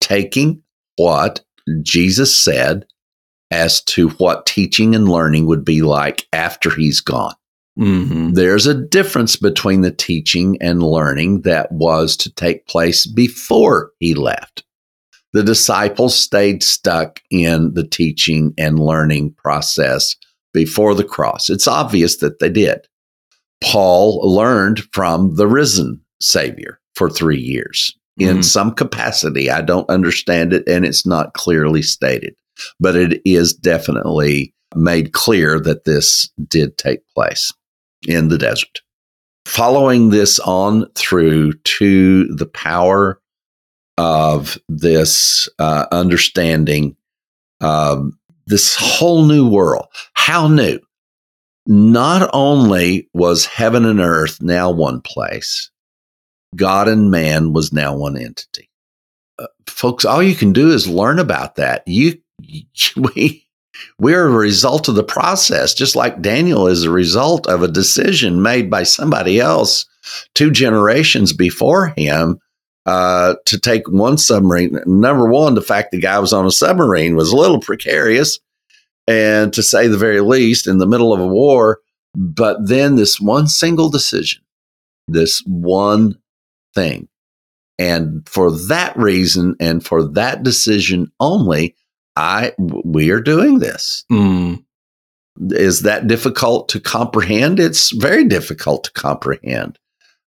taking 0.00 0.62
what 0.96 1.44
Jesus 1.82 2.34
said 2.34 2.86
as 3.50 3.82
to 3.84 4.10
what 4.10 4.46
teaching 4.46 4.94
and 4.94 5.08
learning 5.08 5.46
would 5.46 5.64
be 5.64 5.82
like 5.82 6.26
after 6.32 6.70
he's 6.74 7.00
gone. 7.00 7.34
Mm-hmm. 7.78 8.32
There's 8.32 8.66
a 8.66 8.74
difference 8.74 9.36
between 9.36 9.82
the 9.82 9.92
teaching 9.92 10.58
and 10.60 10.82
learning 10.82 11.42
that 11.42 11.70
was 11.70 12.16
to 12.18 12.32
take 12.34 12.66
place 12.66 13.06
before 13.06 13.92
he 14.00 14.14
left. 14.14 14.64
The 15.32 15.44
disciples 15.44 16.16
stayed 16.18 16.62
stuck 16.62 17.20
in 17.30 17.74
the 17.74 17.86
teaching 17.86 18.52
and 18.58 18.78
learning 18.78 19.34
process 19.34 20.16
before 20.52 20.94
the 20.94 21.04
cross. 21.04 21.50
It's 21.50 21.68
obvious 21.68 22.16
that 22.16 22.40
they 22.40 22.48
did. 22.50 22.80
Paul 23.62 24.20
learned 24.34 24.80
from 24.92 25.36
the 25.36 25.46
risen 25.46 26.00
Savior 26.20 26.80
for 26.94 27.08
three 27.10 27.40
years 27.40 27.94
in 28.18 28.38
Mhm. 28.38 28.44
some 28.44 28.72
capacity. 28.72 29.50
I 29.50 29.60
don't 29.60 29.88
understand 29.88 30.52
it, 30.52 30.64
and 30.66 30.84
it's 30.84 31.06
not 31.06 31.34
clearly 31.34 31.82
stated, 31.82 32.34
but 32.80 32.96
it 32.96 33.20
is 33.24 33.52
definitely 33.52 34.54
made 34.74 35.12
clear 35.12 35.58
that 35.60 35.84
this 35.84 36.30
did 36.48 36.76
take 36.76 37.00
place 37.14 37.52
in 38.06 38.28
the 38.28 38.38
desert. 38.38 38.80
Following 39.46 40.10
this 40.10 40.38
on 40.40 40.86
through 40.94 41.54
to 41.54 42.24
the 42.34 42.46
power 42.46 43.20
of 43.96 44.58
this 44.68 45.48
uh, 45.58 45.86
understanding, 45.90 46.96
um, 47.60 48.18
this 48.46 48.76
whole 48.78 49.24
new 49.24 49.48
world. 49.48 49.86
How 50.14 50.48
new? 50.48 50.78
Not 51.66 52.30
only 52.32 53.08
was 53.12 53.44
heaven 53.44 53.84
and 53.84 54.00
earth 54.00 54.40
now 54.40 54.70
one 54.70 55.00
place, 55.00 55.70
God 56.56 56.88
and 56.88 57.10
man 57.10 57.52
was 57.52 57.72
now 57.72 57.96
one 57.96 58.16
entity. 58.16 58.70
Uh, 59.38 59.48
folks, 59.66 60.04
all 60.04 60.22
you 60.22 60.34
can 60.34 60.52
do 60.52 60.70
is 60.70 60.88
learn 60.88 61.18
about 61.18 61.56
that. 61.56 61.82
You, 61.86 62.18
we, 62.96 63.46
we're 63.98 64.26
a 64.26 64.30
result 64.30 64.88
of 64.88 64.94
the 64.94 65.04
process, 65.04 65.74
just 65.74 65.96
like 65.96 66.22
Daniel 66.22 66.66
is 66.66 66.84
a 66.84 66.90
result 66.90 67.46
of 67.46 67.62
a 67.62 67.68
decision 67.68 68.42
made 68.42 68.70
by 68.70 68.82
somebody 68.82 69.40
else 69.40 69.86
two 70.34 70.50
generations 70.50 71.32
before 71.32 71.92
him 71.96 72.38
uh, 72.86 73.34
to 73.44 73.58
take 73.58 73.88
one 73.88 74.16
submarine. 74.16 74.78
Number 74.86 75.28
one, 75.28 75.54
the 75.54 75.62
fact 75.62 75.90
the 75.90 76.00
guy 76.00 76.18
was 76.18 76.32
on 76.32 76.46
a 76.46 76.50
submarine 76.50 77.16
was 77.16 77.32
a 77.32 77.36
little 77.36 77.60
precarious, 77.60 78.38
and 79.06 79.52
to 79.52 79.62
say 79.62 79.88
the 79.88 79.98
very 79.98 80.20
least, 80.20 80.66
in 80.66 80.78
the 80.78 80.86
middle 80.86 81.12
of 81.12 81.20
a 81.20 81.26
war. 81.26 81.80
But 82.14 82.66
then 82.66 82.96
this 82.96 83.20
one 83.20 83.46
single 83.46 83.90
decision, 83.90 84.42
this 85.06 85.42
one 85.46 86.18
thing. 86.74 87.08
And 87.78 88.28
for 88.28 88.50
that 88.68 88.96
reason 88.96 89.54
and 89.60 89.84
for 89.84 90.02
that 90.12 90.42
decision 90.42 91.12
only, 91.20 91.76
I 92.18 92.52
we 92.58 93.10
are 93.10 93.20
doing 93.20 93.60
this. 93.60 94.04
Mm. 94.10 94.64
Is 95.50 95.82
that 95.82 96.08
difficult 96.08 96.68
to 96.70 96.80
comprehend? 96.80 97.60
It's 97.60 97.90
very 97.92 98.24
difficult 98.24 98.84
to 98.84 98.92
comprehend 98.92 99.78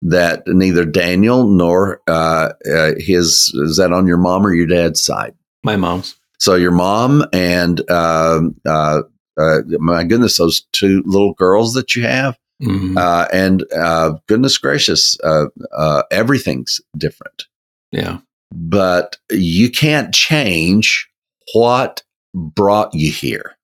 that 0.03 0.45
neither 0.47 0.85
Daniel 0.85 1.47
nor 1.49 2.01
uh, 2.09 2.53
uh, 2.73 2.93
his 2.97 3.53
is 3.55 3.77
that 3.79 3.93
on 3.93 4.07
your 4.07 4.17
mom 4.19 4.47
or 4.47 4.55
your 4.55 4.69
dad's 4.69 5.03
side. 5.03 5.35
My 5.65 5.77
mom's. 5.77 6.15
So 6.39 6.55
your 6.55 6.71
mom 6.71 7.25
and 7.33 7.81
um 7.91 8.55
uh, 8.65 9.03
uh, 9.39 9.59
my 9.81 10.05
goodness, 10.05 10.37
those 10.37 10.63
two 10.73 11.03
little 11.07 11.35
girls 11.35 11.75
that 11.75 11.97
you 11.97 12.03
have, 12.03 12.37
Mhm. 12.63 12.97
uh, 12.97 13.27
and 13.33 13.65
uh, 13.77 14.13
goodness 14.29 14.59
gracious, 14.59 15.19
uh, 15.25 15.47
uh, 15.77 16.03
everything's 16.11 16.81
different. 16.97 17.45
yeah. 17.91 18.19
But 18.53 19.17
you 19.31 19.71
can't 19.71 20.13
change 20.15 21.09
what 21.53 22.03
brought 22.35 22.95
you 22.95 23.11
here. 23.11 23.57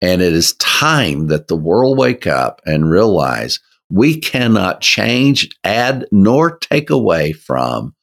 And 0.00 0.22
it 0.22 0.32
is 0.32 0.54
time 0.54 1.26
that 1.26 1.48
the 1.48 1.56
world 1.56 1.98
wake 1.98 2.26
up 2.26 2.60
and 2.64 2.90
realize 2.90 3.60
we 3.90 4.18
cannot 4.18 4.80
change, 4.80 5.50
add, 5.64 6.06
nor 6.10 6.58
take 6.58 6.90
away 6.90 7.32
from 7.32 7.94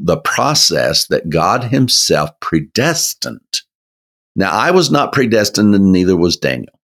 the 0.00 0.16
process 0.16 1.06
that 1.08 1.28
God 1.28 1.64
Himself 1.64 2.30
predestined. 2.40 3.60
Now, 4.34 4.50
I 4.50 4.70
was 4.70 4.90
not 4.90 5.12
predestined, 5.12 5.74
and 5.74 5.92
neither 5.92 6.16
was 6.16 6.36
Daniel. 6.36 6.78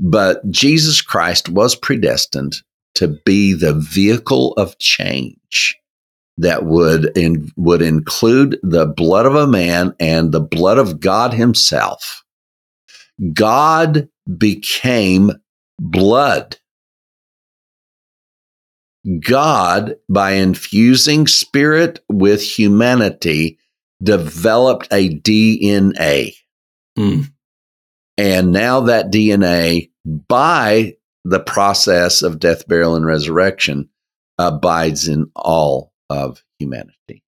But 0.00 0.48
Jesus 0.50 1.00
Christ 1.00 1.48
was 1.48 1.76
predestined 1.76 2.56
to 2.96 3.16
be 3.24 3.52
the 3.52 3.74
vehicle 3.74 4.54
of 4.54 4.78
change 4.78 5.78
that 6.38 6.64
would 6.64 7.16
in, 7.16 7.50
would 7.56 7.82
include 7.82 8.58
the 8.62 8.86
blood 8.86 9.26
of 9.26 9.34
a 9.34 9.46
man 9.46 9.94
and 10.00 10.32
the 10.32 10.40
blood 10.40 10.78
of 10.78 11.00
God 11.00 11.32
himself. 11.32 12.24
God 13.32 14.08
became 14.38 15.32
blood. 15.78 16.56
God, 19.20 19.96
by 20.08 20.32
infusing 20.32 21.26
spirit 21.26 22.00
with 22.08 22.42
humanity, 22.42 23.58
developed 24.02 24.88
a 24.90 25.10
DNA. 25.10 26.34
Mm. 26.98 27.30
And 28.16 28.52
now 28.52 28.80
that 28.80 29.12
DNA, 29.12 29.90
by 30.04 30.94
the 31.24 31.40
process 31.40 32.22
of 32.22 32.38
death, 32.38 32.66
burial, 32.66 32.96
and 32.96 33.04
resurrection, 33.04 33.90
abides 34.38 35.06
in 35.06 35.30
all 35.36 35.93
of 36.14 36.42
humanity. 36.58 37.22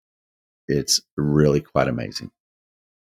It's 0.68 1.02
really 1.18 1.62
quite 1.62 1.88
amazing. 1.88 2.32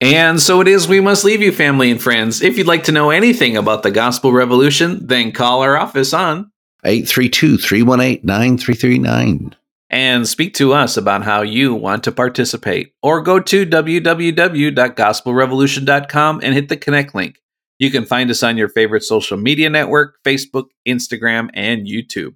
And 0.00 0.40
so 0.40 0.60
it 0.60 0.68
is, 0.68 0.88
we 0.88 1.00
must 1.00 1.24
leave 1.24 1.42
you, 1.42 1.52
family 1.52 1.90
and 1.90 2.00
friends. 2.00 2.42
If 2.42 2.56
you'd 2.56 2.66
like 2.66 2.84
to 2.84 2.92
know 2.92 3.10
anything 3.10 3.56
about 3.56 3.82
the 3.82 3.90
Gospel 3.90 4.32
Revolution, 4.32 5.06
then 5.06 5.32
call 5.32 5.62
our 5.62 5.76
office 5.76 6.14
on 6.14 6.50
832 6.84 7.58
318 7.58 8.20
9339. 8.24 9.56
and 9.90 10.26
speak 10.26 10.54
to 10.54 10.72
us 10.72 10.96
about 10.96 11.24
how 11.24 11.42
you 11.42 11.74
want 11.74 12.04
to 12.04 12.12
participate. 12.12 12.94
Or 13.02 13.20
go 13.22 13.40
to 13.40 13.66
www.gospelrevolution.com 13.66 16.40
and 16.42 16.54
hit 16.54 16.68
the 16.68 16.76
connect 16.76 17.14
link. 17.14 17.40
You 17.78 17.90
can 17.90 18.04
find 18.04 18.30
us 18.30 18.42
on 18.42 18.56
your 18.56 18.68
favorite 18.68 19.02
social 19.02 19.36
media 19.36 19.68
network 19.68 20.16
Facebook, 20.24 20.66
Instagram, 20.86 21.50
and 21.54 21.86
YouTube. 21.86 22.34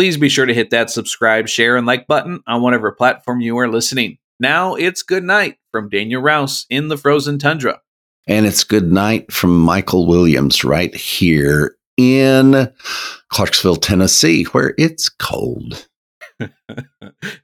Please 0.00 0.16
be 0.16 0.30
sure 0.30 0.46
to 0.46 0.54
hit 0.54 0.70
that 0.70 0.88
subscribe, 0.88 1.46
share, 1.46 1.76
and 1.76 1.86
like 1.86 2.06
button 2.06 2.42
on 2.46 2.62
whatever 2.62 2.90
platform 2.90 3.42
you 3.42 3.58
are 3.58 3.68
listening. 3.68 4.16
Now 4.38 4.74
it's 4.74 5.02
good 5.02 5.24
night 5.24 5.58
from 5.72 5.90
Daniel 5.90 6.22
Rouse 6.22 6.64
in 6.70 6.88
the 6.88 6.96
frozen 6.96 7.38
tundra. 7.38 7.82
And 8.26 8.46
it's 8.46 8.64
good 8.64 8.90
night 8.90 9.30
from 9.30 9.60
Michael 9.60 10.06
Williams 10.06 10.64
right 10.64 10.94
here 10.94 11.76
in 11.98 12.72
Clarksville, 13.28 13.76
Tennessee, 13.76 14.44
where 14.44 14.72
it's 14.78 15.10
cold. 15.10 15.86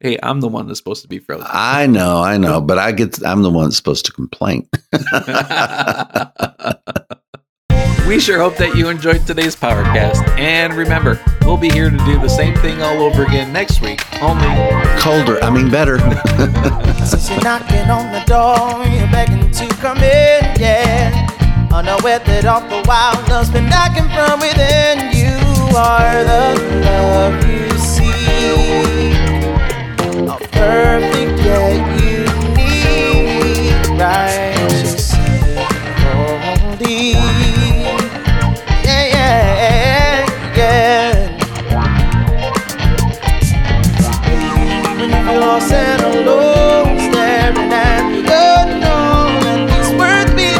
hey, 0.01 0.19
I'm 0.23 0.41
the 0.41 0.49
one 0.49 0.67
that's 0.67 0.79
supposed 0.79 1.03
to 1.03 1.09
be 1.09 1.19
frozen. 1.19 1.47
I 1.51 1.87
know, 1.87 2.23
I 2.23 2.39
know, 2.39 2.61
but 2.63 2.79
I 2.79 2.93
get 2.93 3.23
I'm 3.23 3.43
the 3.43 3.51
one 3.51 3.65
that's 3.65 3.77
supposed 3.77 4.07
to 4.07 4.13
complain. 4.13 4.67
we 8.07 8.21
sure 8.21 8.39
hope 8.39 8.57
that 8.57 8.77
you 8.77 8.89
enjoyed 8.89 9.27
today's 9.27 9.57
Powercast. 9.57 10.27
And 10.39 10.75
remember, 10.75 11.21
we'll 11.43 11.57
be 11.57 11.69
here 11.71 11.91
to 11.91 11.97
do 11.99 12.19
the 12.19 12.29
same 12.29 12.55
thing 12.57 12.81
all 12.81 13.03
over 13.03 13.25
again 13.25 13.53
next 13.53 13.81
week, 13.81 14.01
only 14.23 14.47
Colder, 15.01 15.43
I 15.43 15.51
mean 15.51 15.71
better. 15.71 15.99
Since 17.05 17.31
you're 17.31 17.43
knocking 17.43 17.91
on 17.91 18.13
the 18.13 18.23
door, 18.27 18.87
you're 18.87 19.11
begging 19.11 19.51
to 19.51 19.69
come 19.77 19.99
in, 19.99 20.61
yeah. 20.61 21.27
Unaware 21.73 22.21
that 22.21 22.45
all 22.47 22.61
the 22.61 22.83
love's 23.29 23.51
been 23.51 23.69
knocking 23.69 24.09
from 24.15 24.41
within. 24.41 25.11
You 25.13 25.37
are 25.77 26.25
the 26.25 26.55
love 26.85 27.45
you 27.49 27.67
a 30.29 30.39
perfect 30.49 31.27
righteous, 33.99 34.46
lost 45.59 45.73
and 45.73 46.03
alone, 46.03 46.99
staring 47.01 47.73
at 47.73 48.03
the 48.29 48.45
it's 49.79 49.91
worth 49.99 50.35
me. 50.35 50.53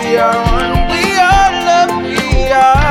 We 0.00 0.16
are 0.16 0.40
one, 0.56 0.72
we 0.90 1.02
are 1.18 1.52
we 2.02 2.50
are. 2.50 2.82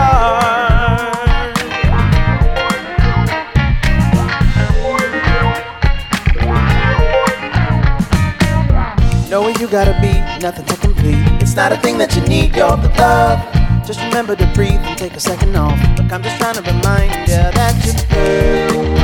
Knowing 9.30 9.56
you 9.60 9.68
gotta 9.68 9.96
be 10.00 10.14
nothing 10.42 10.66
to 10.66 10.76
complete. 10.78 11.18
It's 11.42 11.56
not 11.56 11.72
a 11.72 11.78
thing 11.78 11.98
that 11.98 12.16
you 12.16 12.22
need, 12.24 12.56
you're 12.56 12.78
the 12.78 12.90
love 13.00 13.71
just 13.92 14.06
remember 14.06 14.38
to 14.38 14.46
breathe 14.54 14.80
and 14.80 14.98
take 14.98 15.16
a 15.16 15.20
second 15.20 15.54
off. 15.54 15.78
Look, 15.98 16.14
I'm 16.14 16.24
just 16.24 16.38
trying 16.38 16.54
to 16.56 16.62
remind 16.62 17.12
you 17.28 17.36
that 17.36 17.76
you're 17.86 19.01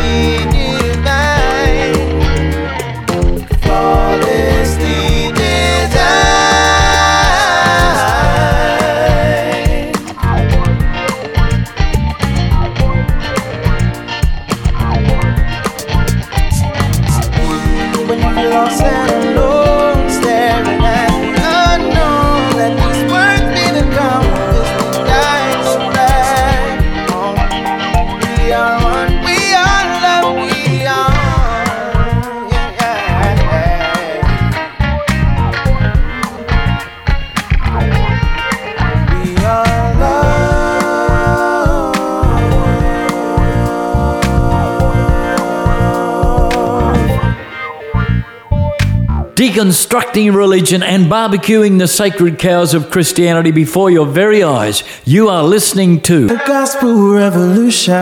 Deconstructing 49.47 50.35
religion 50.35 50.83
and 50.83 51.05
barbecuing 51.05 51.79
the 51.79 51.87
sacred 51.87 52.37
cows 52.37 52.73
of 52.73 52.91
Christianity 52.91 53.51
before 53.51 53.89
your 53.89 54.05
very 54.05 54.43
eyes. 54.43 54.83
You 55.05 55.29
are 55.29 55.41
listening 55.41 56.01
to 56.01 56.27
The 56.27 56.43
gospel 56.45 57.13
revolution. 57.13 57.93